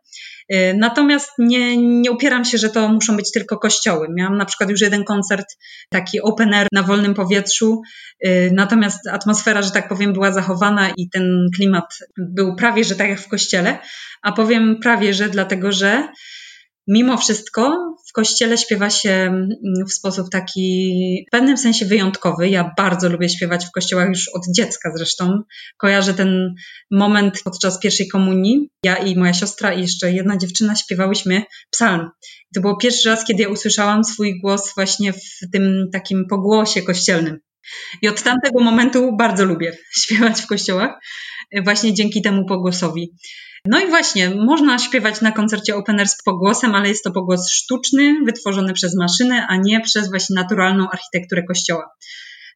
Y, 0.53 0.75
natomiast 0.77 1.31
nie, 1.39 1.77
nie 1.77 2.11
upieram 2.11 2.45
się, 2.45 2.57
że 2.57 2.69
to 2.69 2.87
muszą 2.87 3.17
być 3.17 3.31
tylko 3.31 3.57
kościoły. 3.57 4.07
Miałam 4.15 4.37
na 4.37 4.45
przykład 4.45 4.69
już 4.69 4.81
jeden 4.81 5.03
koncert, 5.03 5.45
taki 5.89 6.21
open 6.21 6.53
air 6.53 6.67
na 6.73 6.83
wolnym 6.83 7.13
powietrzu, 7.13 7.81
y, 8.27 8.51
natomiast 8.53 9.07
atmosfera, 9.07 9.61
że 9.61 9.71
tak 9.71 9.89
powiem, 9.89 10.13
była 10.13 10.31
zachowana 10.31 10.89
i 10.97 11.09
ten 11.09 11.47
klimat 11.55 11.85
był 12.17 12.55
prawie, 12.55 12.83
że 12.83 12.95
tak 12.95 13.09
jak 13.09 13.19
w 13.19 13.27
kościele. 13.27 13.77
A 14.21 14.31
powiem 14.31 14.79
prawie, 14.81 15.13
że 15.13 15.29
dlatego, 15.29 15.71
że 15.71 16.07
mimo 16.87 17.17
wszystko 17.17 17.93
w 18.09 18.13
kościele 18.13 18.57
śpiewa 18.57 18.89
się 18.89 19.09
mm, 19.09 19.49
w 19.89 19.93
sposób 19.93 20.29
taki 20.29 21.25
w 21.27 21.31
pewnym 21.31 21.57
sensie 21.57 21.85
wyjątkowy. 21.85 22.49
Ja 22.49 22.73
bardzo 22.77 23.09
lubię 23.09 23.29
śpiewać 23.29 23.65
w 23.65 23.71
kościołach 23.71 24.07
już 24.07 24.29
od 24.33 24.41
dziecka 24.55 24.91
zresztą. 24.95 25.41
Kojarzę 25.77 26.13
ten 26.13 26.55
moment 26.91 27.41
podczas 27.43 27.79
pierwszej 27.79 28.07
komunii. 28.07 28.69
Ja 28.83 28.95
i 28.95 29.15
moja 29.15 29.33
siostra 29.33 29.73
i 29.73 29.81
jeszcze 29.81 30.11
jedna 30.11 30.37
dziewczyna 30.37 30.75
śpiewałyśmy 30.75 31.43
psalm. 31.71 32.09
To 32.55 32.61
było 32.61 32.77
pierwszy 32.77 33.09
raz, 33.09 33.25
kiedy 33.25 33.43
ja 33.43 33.49
usłyszałam 33.49 34.03
swój 34.03 34.39
głos 34.41 34.75
właśnie 34.75 35.13
w 35.13 35.39
tym 35.53 35.89
takim 35.93 36.25
pogłosie 36.29 36.81
kościelnym. 36.81 37.39
I 38.01 38.07
od 38.07 38.23
tamtego 38.23 38.59
momentu 38.63 39.15
bardzo 39.17 39.45
lubię 39.45 39.77
śpiewać 40.01 40.41
w 40.41 40.47
kościołach, 40.47 40.99
właśnie 41.63 41.93
dzięki 41.93 42.21
temu 42.21 42.45
pogłosowi. 42.45 43.13
No 43.69 43.79
i 43.79 43.87
właśnie, 43.87 44.29
można 44.29 44.79
śpiewać 44.79 45.21
na 45.21 45.31
koncercie 45.31 45.75
open 45.75 45.99
air 45.99 46.07
z 46.07 46.23
pogłosem, 46.23 46.75
ale 46.75 46.89
jest 46.89 47.03
to 47.03 47.11
pogłos 47.11 47.51
sztuczny, 47.51 48.15
wytworzony 48.25 48.73
przez 48.73 48.95
maszynę, 48.95 49.47
a 49.49 49.57
nie 49.57 49.81
przez 49.81 50.09
właśnie 50.09 50.35
naturalną 50.35 50.89
architekturę 50.89 51.43
kościoła. 51.43 51.89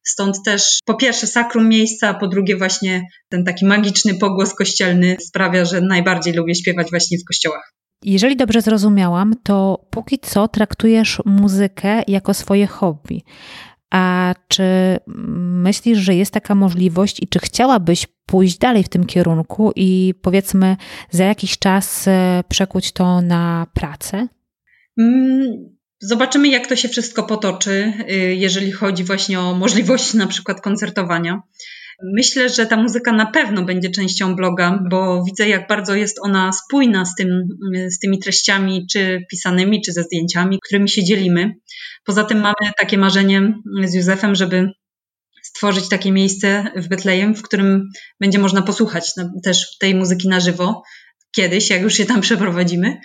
Stąd 0.03 0.43
też 0.45 0.79
po 0.85 0.93
pierwsze 0.93 1.27
sakrum 1.27 1.69
miejsca, 1.69 2.09
a 2.09 2.13
po 2.13 2.27
drugie 2.27 2.57
właśnie 2.57 3.07
ten 3.29 3.45
taki 3.45 3.65
magiczny 3.65 4.15
pogłos 4.15 4.53
kościelny 4.53 5.17
sprawia, 5.19 5.65
że 5.65 5.81
najbardziej 5.81 6.33
lubię 6.33 6.55
śpiewać 6.55 6.89
właśnie 6.89 7.17
w 7.17 7.25
kościołach. 7.27 7.73
Jeżeli 8.03 8.35
dobrze 8.35 8.61
zrozumiałam, 8.61 9.33
to 9.43 9.85
póki 9.89 10.19
co 10.19 10.47
traktujesz 10.47 11.21
muzykę 11.25 12.03
jako 12.07 12.33
swoje 12.33 12.67
hobby. 12.67 13.23
A 13.91 14.33
czy 14.47 14.63
myślisz, 15.07 15.99
że 15.99 16.15
jest 16.15 16.33
taka 16.33 16.55
możliwość 16.55 17.23
i 17.23 17.27
czy 17.27 17.39
chciałabyś 17.39 18.07
pójść 18.25 18.57
dalej 18.57 18.83
w 18.83 18.89
tym 18.89 19.05
kierunku 19.05 19.71
i 19.75 20.13
powiedzmy 20.21 20.77
za 21.09 21.23
jakiś 21.23 21.59
czas 21.59 22.07
e, 22.07 22.43
przekuć 22.49 22.91
to 22.91 23.21
na 23.21 23.67
pracę? 23.73 24.27
Mm, 24.97 25.75
zobaczymy, 25.99 26.47
jak 26.47 26.67
to 26.67 26.75
się 26.75 26.89
wszystko 26.89 27.23
potoczy, 27.23 27.93
y, 28.11 28.15
jeżeli 28.35 28.71
chodzi 28.71 29.03
właśnie 29.03 29.39
o 29.39 29.55
możliwość 29.55 30.13
na 30.13 30.27
przykład 30.27 30.61
koncertowania. 30.61 31.41
Myślę, 32.03 32.49
że 32.49 32.65
ta 32.65 32.77
muzyka 32.77 33.11
na 33.11 33.25
pewno 33.25 33.63
będzie 33.63 33.89
częścią 33.89 34.35
bloga, 34.35 34.79
bo 34.89 35.23
widzę, 35.23 35.49
jak 35.49 35.67
bardzo 35.67 35.95
jest 35.95 36.19
ona 36.21 36.51
spójna 36.51 37.05
z, 37.05 37.15
tym, 37.15 37.47
z 37.89 37.99
tymi 37.99 38.19
treściami, 38.19 38.87
czy 38.91 39.25
pisanymi, 39.31 39.81
czy 39.81 39.93
ze 39.93 40.03
zdjęciami, 40.03 40.59
którymi 40.65 40.89
się 40.89 41.03
dzielimy. 41.03 41.55
Poza 42.03 42.23
tym 42.23 42.39
mamy 42.39 42.71
takie 42.77 42.97
marzenie 42.97 43.53
z 43.83 43.93
Józefem, 43.93 44.35
żeby 44.35 44.71
stworzyć 45.43 45.89
takie 45.89 46.11
miejsce 46.11 46.71
w 46.75 46.87
Betlejem, 46.87 47.35
w 47.35 47.41
którym 47.41 47.89
będzie 48.19 48.39
można 48.39 48.61
posłuchać 48.61 49.11
też 49.43 49.77
tej 49.77 49.95
muzyki 49.95 50.27
na 50.27 50.39
żywo 50.39 50.83
kiedyś, 51.35 51.69
jak 51.69 51.81
już 51.81 51.93
się 51.93 52.05
tam 52.05 52.21
przeprowadzimy. 52.21 52.97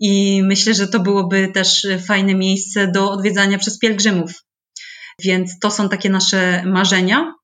I 0.00 0.42
myślę, 0.42 0.74
że 0.74 0.88
to 0.88 1.00
byłoby 1.00 1.50
też 1.54 1.86
fajne 2.06 2.34
miejsce 2.34 2.90
do 2.92 3.10
odwiedzania 3.10 3.58
przez 3.58 3.78
pielgrzymów. 3.78 4.32
Więc 5.22 5.58
to 5.58 5.70
są 5.70 5.88
takie 5.88 6.10
nasze 6.10 6.62
marzenia. 6.66 7.34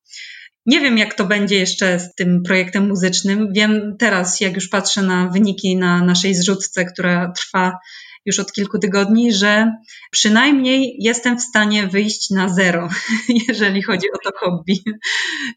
Nie 0.67 0.81
wiem, 0.81 0.99
jak 0.99 1.15
to 1.15 1.25
będzie 1.25 1.57
jeszcze 1.57 2.01
z 2.01 2.15
tym 2.15 2.43
projektem 2.47 2.89
muzycznym. 2.89 3.49
Wiem 3.53 3.97
teraz, 3.99 4.41
jak 4.41 4.55
już 4.55 4.69
patrzę 4.69 5.03
na 5.03 5.29
wyniki 5.29 5.77
na 5.77 6.05
naszej 6.05 6.35
zrzutce, 6.35 6.85
która 6.85 7.33
trwa 7.33 7.79
już 8.27 8.39
od 8.39 8.53
kilku 8.53 8.79
tygodni, 8.79 9.33
że 9.33 9.73
przynajmniej 10.11 10.97
jestem 10.99 11.39
w 11.39 11.43
stanie 11.43 11.87
wyjść 11.87 12.31
na 12.31 12.49
zero, 12.49 12.89
jeżeli 13.49 13.83
chodzi 13.83 14.07
o 14.13 14.31
to 14.31 14.39
hobby. 14.39 14.83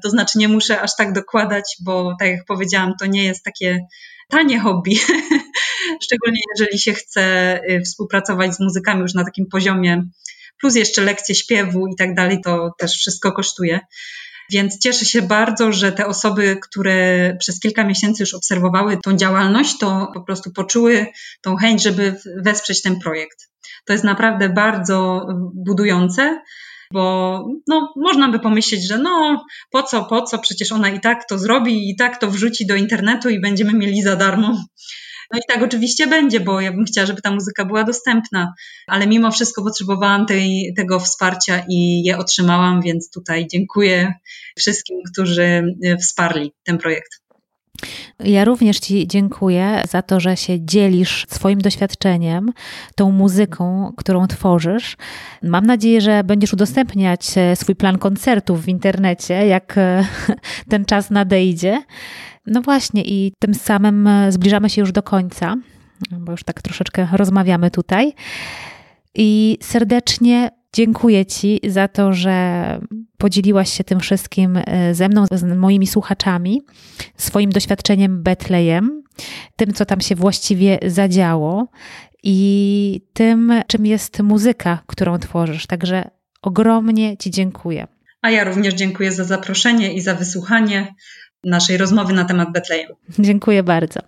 To 0.04 0.10
znaczy, 0.10 0.38
nie 0.38 0.48
muszę 0.48 0.82
aż 0.82 0.92
tak 0.98 1.14
dokładać, 1.14 1.64
bo 1.84 2.16
tak 2.20 2.30
jak 2.30 2.46
powiedziałam, 2.46 2.94
to 3.00 3.06
nie 3.06 3.26
jest 3.26 3.44
takie 3.44 3.80
tanie 4.30 4.60
hobby. 4.60 4.96
Szczególnie 6.04 6.40
jeżeli 6.56 6.80
się 6.80 6.94
chce 6.94 7.60
y, 7.70 7.82
współpracować 7.82 8.56
z 8.56 8.60
muzykami 8.60 9.02
już 9.02 9.14
na 9.14 9.26
takim 9.26 9.46
poziomie, 9.52 10.04
plus 10.60 10.76
jeszcze 10.76 11.02
lekcje 11.02 11.36
śpiewu 11.36 11.88
i 11.88 11.96
tak 11.96 12.16
dalej, 12.16 12.38
to 12.44 12.72
też 12.80 12.92
wszystko 12.92 13.32
kosztuje. 13.32 13.80
Więc 14.52 14.80
cieszę 14.80 15.06
się 15.06 15.22
bardzo, 15.22 15.72
że 15.72 15.92
te 15.92 16.06
osoby, 16.06 16.58
które 16.62 17.36
przez 17.40 17.60
kilka 17.60 17.84
miesięcy 17.84 18.24
już 18.24 18.34
obserwowały 18.34 18.98
tą 19.04 19.18
działalność, 19.18 19.78
to 19.78 20.12
po 20.14 20.22
prostu 20.22 20.52
poczuły 20.52 21.08
tą 21.42 21.56
chęć, 21.56 21.84
żeby 21.84 22.16
wesprzeć 22.38 22.82
ten 22.82 23.00
projekt. 23.00 23.50
To 23.86 23.94
jest 23.94 24.06
naprawdę 24.06 24.50
bardzo 24.50 25.28
budujące, 25.54 26.42
bo 26.94 27.46
no, 27.68 27.94
można 27.96 28.30
by 28.30 28.40
pomyśleć, 28.40 28.88
że 28.88 28.98
no 28.98 29.46
po 29.72 29.84
co, 29.84 30.06
po 30.06 30.22
co, 30.22 30.40
przecież 30.40 30.72
ona 30.72 30.90
i 30.90 31.00
tak 31.00 31.28
to 31.28 31.38
zrobi, 31.38 31.90
i 31.90 31.96
tak 31.96 32.20
to 32.20 32.32
wrzuci 32.32 32.68
do 32.68 32.76
internetu 32.76 33.30
i 33.30 33.42
będziemy 33.42 33.74
mieli 33.74 34.02
za 34.02 34.16
darmo. 34.16 34.58
No 35.34 35.40
i 35.40 35.42
tak 35.48 35.64
oczywiście 35.64 36.08
będzie, 36.08 36.40
bo 36.40 36.62
ja 36.62 36.72
bym 36.72 36.86
chciała, 36.86 37.08
żeby 37.08 37.22
ta 37.22 37.32
muzyka 37.32 37.66
była 37.66 37.84
dostępna, 37.84 38.54
ale 38.88 39.08
mimo 39.08 39.32
wszystko 39.32 39.64
potrzebowałam 39.64 40.26
tej, 40.26 40.74
tego 40.76 41.00
wsparcia 41.00 41.64
i 41.70 42.04
je 42.04 42.18
otrzymałam, 42.18 42.82
więc 42.82 43.12
tutaj 43.12 43.48
dziękuję 43.52 44.14
wszystkim, 44.58 44.98
którzy 45.12 45.76
e, 45.84 45.98
wsparli 45.98 46.52
ten 46.64 46.78
projekt. 46.78 47.28
Ja 48.20 48.46
również 48.46 48.80
Ci 48.80 49.08
dziękuję 49.08 49.84
za 49.90 50.02
to, 50.02 50.20
że 50.20 50.38
się 50.38 50.66
dzielisz 50.66 51.26
swoim 51.30 51.62
doświadczeniem, 51.62 52.54
tą 52.96 53.12
muzyką, 53.12 53.94
którą 53.98 54.28
tworzysz. 54.28 54.98
Mam 55.44 55.66
nadzieję, 55.66 56.02
że 56.02 56.24
będziesz 56.24 56.54
udostępniać 56.54 57.38
e, 57.38 57.56
swój 57.56 57.76
plan 57.76 57.98
koncertów 57.98 58.66
w 58.66 58.68
internecie, 58.68 59.34
jak 59.34 59.78
e, 59.78 60.06
ten 60.70 60.86
czas 60.86 61.10
nadejdzie. 61.10 61.82
No 62.48 62.62
właśnie, 62.62 63.04
i 63.06 63.34
tym 63.40 63.54
samym 63.54 64.08
e, 64.08 64.32
zbliżamy 64.32 64.70
się 64.70 64.82
już 64.82 64.92
do 64.92 65.04
końca, 65.04 65.56
bo 66.12 66.32
już 66.32 66.44
tak 66.44 66.62
troszeczkę 66.62 67.08
rozmawiamy 67.12 67.72
tutaj. 67.72 68.14
I 69.16 69.58
serdecznie 69.62 70.52
dziękuję 70.74 71.26
Ci 71.26 71.60
za 71.68 71.88
to, 71.88 72.14
że 72.14 72.80
podzieliłaś 73.18 73.74
się 73.74 73.84
tym 73.84 74.00
wszystkim 74.00 74.60
e, 74.66 74.96
ze 74.96 75.10
mną, 75.10 75.26
z 75.32 75.44
moimi 75.58 75.88
słuchaczami, 75.88 76.62
swoim 77.18 77.50
doświadczeniem 77.50 78.24
Betlejem, 78.24 79.04
tym, 79.56 79.74
co 79.74 79.86
tam 79.86 80.02
się 80.02 80.16
właściwie 80.16 80.80
zadziało 80.86 81.68
i 82.24 83.02
tym, 83.14 83.54
czym 83.68 83.86
jest 83.86 84.22
muzyka, 84.22 84.84
którą 84.88 85.18
tworzysz. 85.18 85.68
Także 85.68 86.10
ogromnie 86.42 87.18
Ci 87.18 87.32
dziękuję. 87.32 87.88
A 88.22 88.32
ja 88.32 88.44
również 88.44 88.74
dziękuję 88.74 89.12
za 89.12 89.24
zaproszenie 89.24 89.94
i 89.94 90.02
za 90.02 90.16
wysłuchanie 90.16 90.96
naszej 91.44 91.78
rozmowy 91.78 92.14
na 92.14 92.26
temat 92.26 92.52
Betlejem. 92.52 92.90
Dziękuję 93.20 93.64
bardzo. 93.64 94.00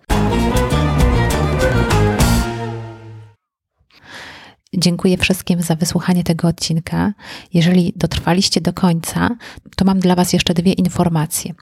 Dziękuję 4.74 5.16
wszystkim 5.16 5.62
za 5.62 5.74
wysłuchanie 5.74 6.24
tego 6.24 6.48
odcinka. 6.48 7.12
Jeżeli 7.54 7.92
dotrwaliście 7.96 8.60
do 8.60 8.72
końca, 8.72 9.28
to 9.76 9.84
mam 9.84 9.98
dla 9.98 10.14
Was 10.14 10.32
jeszcze 10.32 10.54
dwie 10.54 10.72
informacje. 10.72 11.54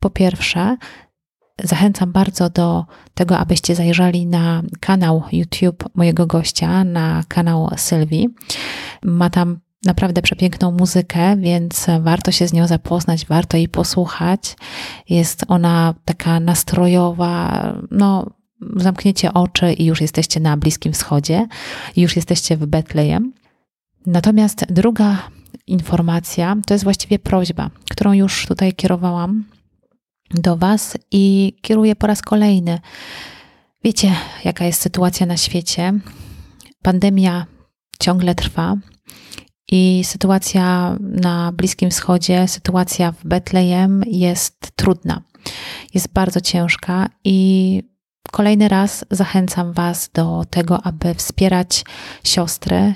Po 0.00 0.10
pierwsze, 0.10 0.76
zachęcam 1.64 2.12
bardzo 2.12 2.50
do 2.50 2.84
tego, 3.14 3.38
abyście 3.38 3.74
zajrzeli 3.74 4.26
na 4.26 4.62
kanał 4.80 5.22
YouTube 5.32 5.84
mojego 5.94 6.26
gościa, 6.26 6.84
na 6.84 7.22
kanał 7.28 7.70
Sylwii. 7.76 8.28
Ma 9.02 9.30
tam 9.30 9.58
naprawdę 9.86 10.22
przepiękną 10.22 10.72
muzykę, 10.72 11.36
więc 11.36 11.86
warto 12.00 12.32
się 12.32 12.48
z 12.48 12.52
nią 12.52 12.66
zapoznać, 12.66 13.26
warto 13.26 13.56
jej 13.56 13.68
posłuchać. 13.68 14.56
Jest 15.08 15.44
ona 15.48 15.94
taka 16.04 16.40
nastrojowa, 16.40 17.62
no 17.90 18.30
zamkniecie 18.76 19.34
oczy 19.34 19.72
i 19.72 19.84
już 19.84 20.00
jesteście 20.00 20.40
na 20.40 20.56
Bliskim 20.56 20.92
Wschodzie, 20.92 21.46
już 21.96 22.16
jesteście 22.16 22.56
w 22.56 22.66
Betlejem. 22.66 23.32
Natomiast 24.06 24.64
druga 24.68 25.28
informacja 25.66 26.56
to 26.66 26.74
jest 26.74 26.84
właściwie 26.84 27.18
prośba, 27.18 27.70
którą 27.90 28.12
już 28.12 28.46
tutaj 28.46 28.72
kierowałam 28.72 29.44
do 30.30 30.56
Was 30.56 30.98
i 31.10 31.56
kieruję 31.62 31.96
po 31.96 32.06
raz 32.06 32.22
kolejny. 32.22 32.78
Wiecie, 33.84 34.12
jaka 34.44 34.64
jest 34.64 34.80
sytuacja 34.80 35.26
na 35.26 35.36
świecie. 35.36 35.92
Pandemia 36.82 37.46
ciągle 38.00 38.34
trwa. 38.34 38.76
I 39.72 40.04
sytuacja 40.04 40.96
na 41.00 41.52
Bliskim 41.52 41.90
Wschodzie, 41.90 42.48
sytuacja 42.48 43.12
w 43.12 43.24
Betlejem 43.24 44.02
jest 44.06 44.70
trudna, 44.76 45.22
jest 45.94 46.12
bardzo 46.12 46.40
ciężka 46.40 47.08
i 47.24 47.82
kolejny 48.32 48.68
raz 48.68 49.04
zachęcam 49.10 49.72
Was 49.72 50.10
do 50.14 50.44
tego, 50.50 50.86
aby 50.86 51.14
wspierać 51.14 51.84
siostry, 52.24 52.94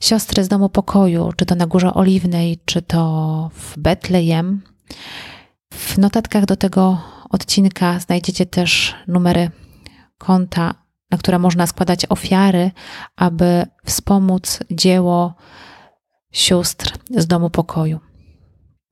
siostry 0.00 0.44
z 0.44 0.48
domu 0.48 0.68
pokoju, 0.68 1.32
czy 1.36 1.46
to 1.46 1.54
na 1.54 1.66
Górze 1.66 1.94
Oliwnej, 1.94 2.60
czy 2.64 2.82
to 2.82 3.50
w 3.54 3.78
Betlejem. 3.78 4.62
W 5.72 5.98
notatkach 5.98 6.46
do 6.46 6.56
tego 6.56 7.00
odcinka 7.30 7.98
znajdziecie 8.00 8.46
też 8.46 8.94
numery 9.08 9.50
konta, 10.18 10.74
na 11.10 11.18
które 11.18 11.38
można 11.38 11.66
składać 11.66 12.06
ofiary, 12.08 12.70
aby 13.16 13.66
wspomóc 13.84 14.60
dzieło 14.70 15.34
sióstr 16.34 16.98
z 17.10 17.26
domu 17.26 17.50
pokoju. 17.50 18.00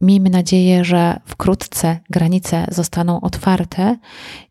Miejmy 0.00 0.30
nadzieję, 0.30 0.84
że 0.84 1.20
wkrótce 1.26 2.00
granice 2.10 2.66
zostaną 2.70 3.20
otwarte 3.20 3.96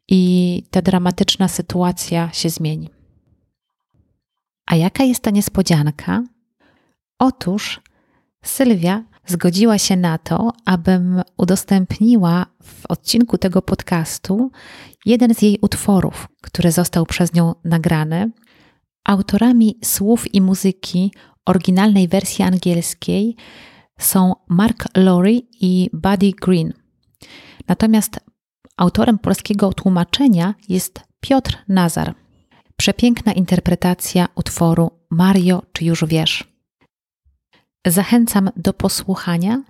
i 0.08 0.64
ta 0.72 0.82
dramatyczna 0.82 1.48
sytuacja 1.48 2.30
się 2.34 2.50
zmieni. 2.50 2.90
A 4.66 4.76
jaka 4.76 5.04
jest 5.04 5.24
ta 5.24 5.32
niespodzianka? 5.32 6.24
Otóż 7.20 7.82
Sylwia 8.44 9.04
zgodziła 9.26 9.78
się 9.78 9.98
na 9.98 10.18
to, 10.18 10.54
abym 10.66 11.22
udostępniła 11.38 12.46
w 12.64 12.86
odcinku 12.86 13.38
tego 13.38 13.62
podcastu 13.62 14.52
jeden 15.06 15.36
z 15.36 15.42
jej 15.42 15.60
utworów, 15.62 16.28
który 16.42 16.72
został 16.72 17.06
przez 17.06 17.34
nią 17.34 17.54
nagrany. 17.64 18.32
Autorami 19.04 19.80
słów 19.84 20.34
i 20.36 20.42
muzyki 20.42 21.12
oryginalnej 21.46 22.08
wersji 22.08 22.46
angielskiej 22.46 23.36
są 24.00 24.36
Mark 24.48 24.88
Lowry 24.98 25.42
i 25.62 25.90
Buddy 25.94 26.32
Green. 26.42 26.74
Natomiast 27.68 28.20
autorem 28.78 29.20
polskiego 29.20 29.74
tłumaczenia 29.74 30.54
jest 30.70 31.00
Piotr 31.20 31.58
Nazar. 31.68 32.16
Przepiękna 32.78 33.34
interpretacja 33.34 34.28
utworu 34.36 34.92
Mario, 35.10 35.62
czy 35.74 35.86
już 35.86 36.06
wiesz? 36.06 36.44
Zachęcam 37.88 38.50
do 38.56 38.74
posłuchania. 38.74 39.64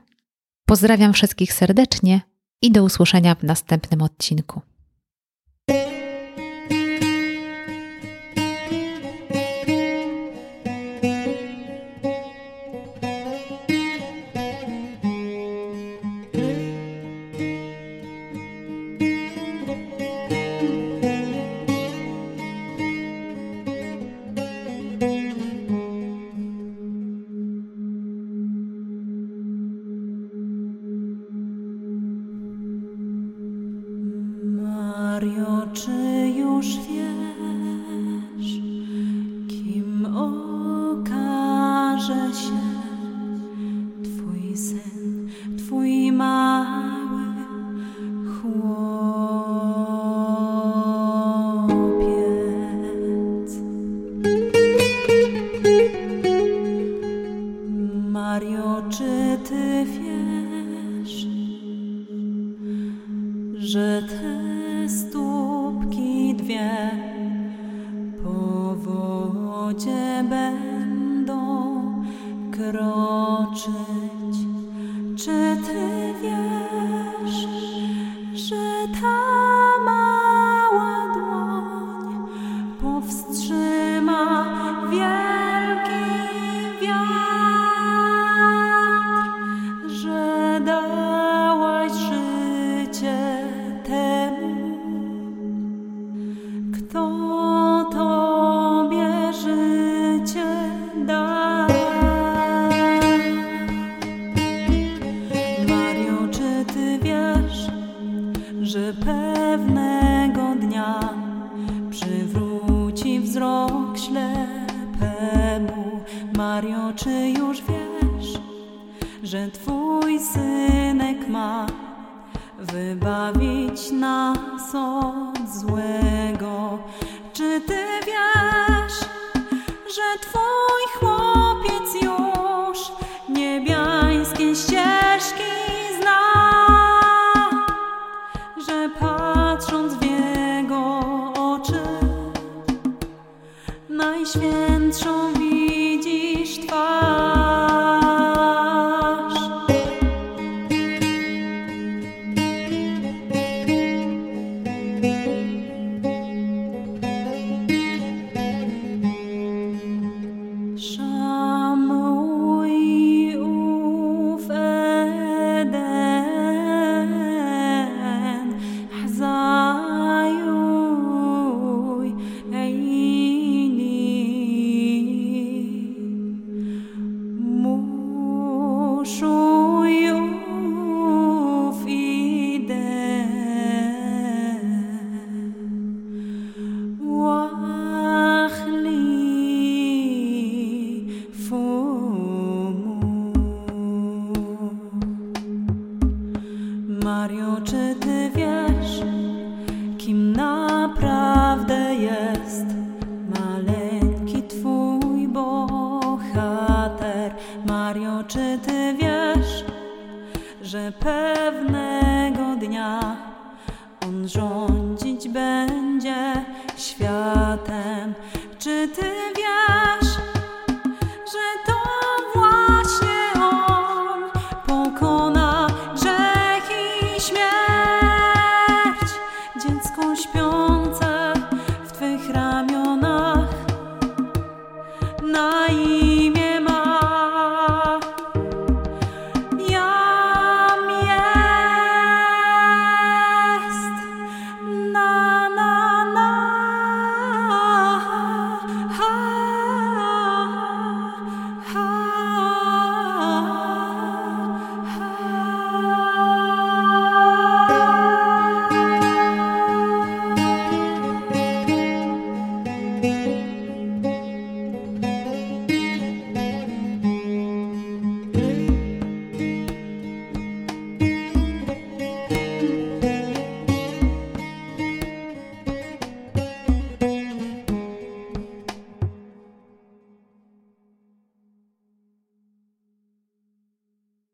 Pozdrawiam 0.66 1.14
wszystkich 1.14 1.54
serdecznie 1.54 2.22
i 2.62 2.72
do 2.72 2.84
usłyszenia 2.84 3.36
w 3.36 3.44
następnym 3.44 4.02
odcinku. 4.02 4.62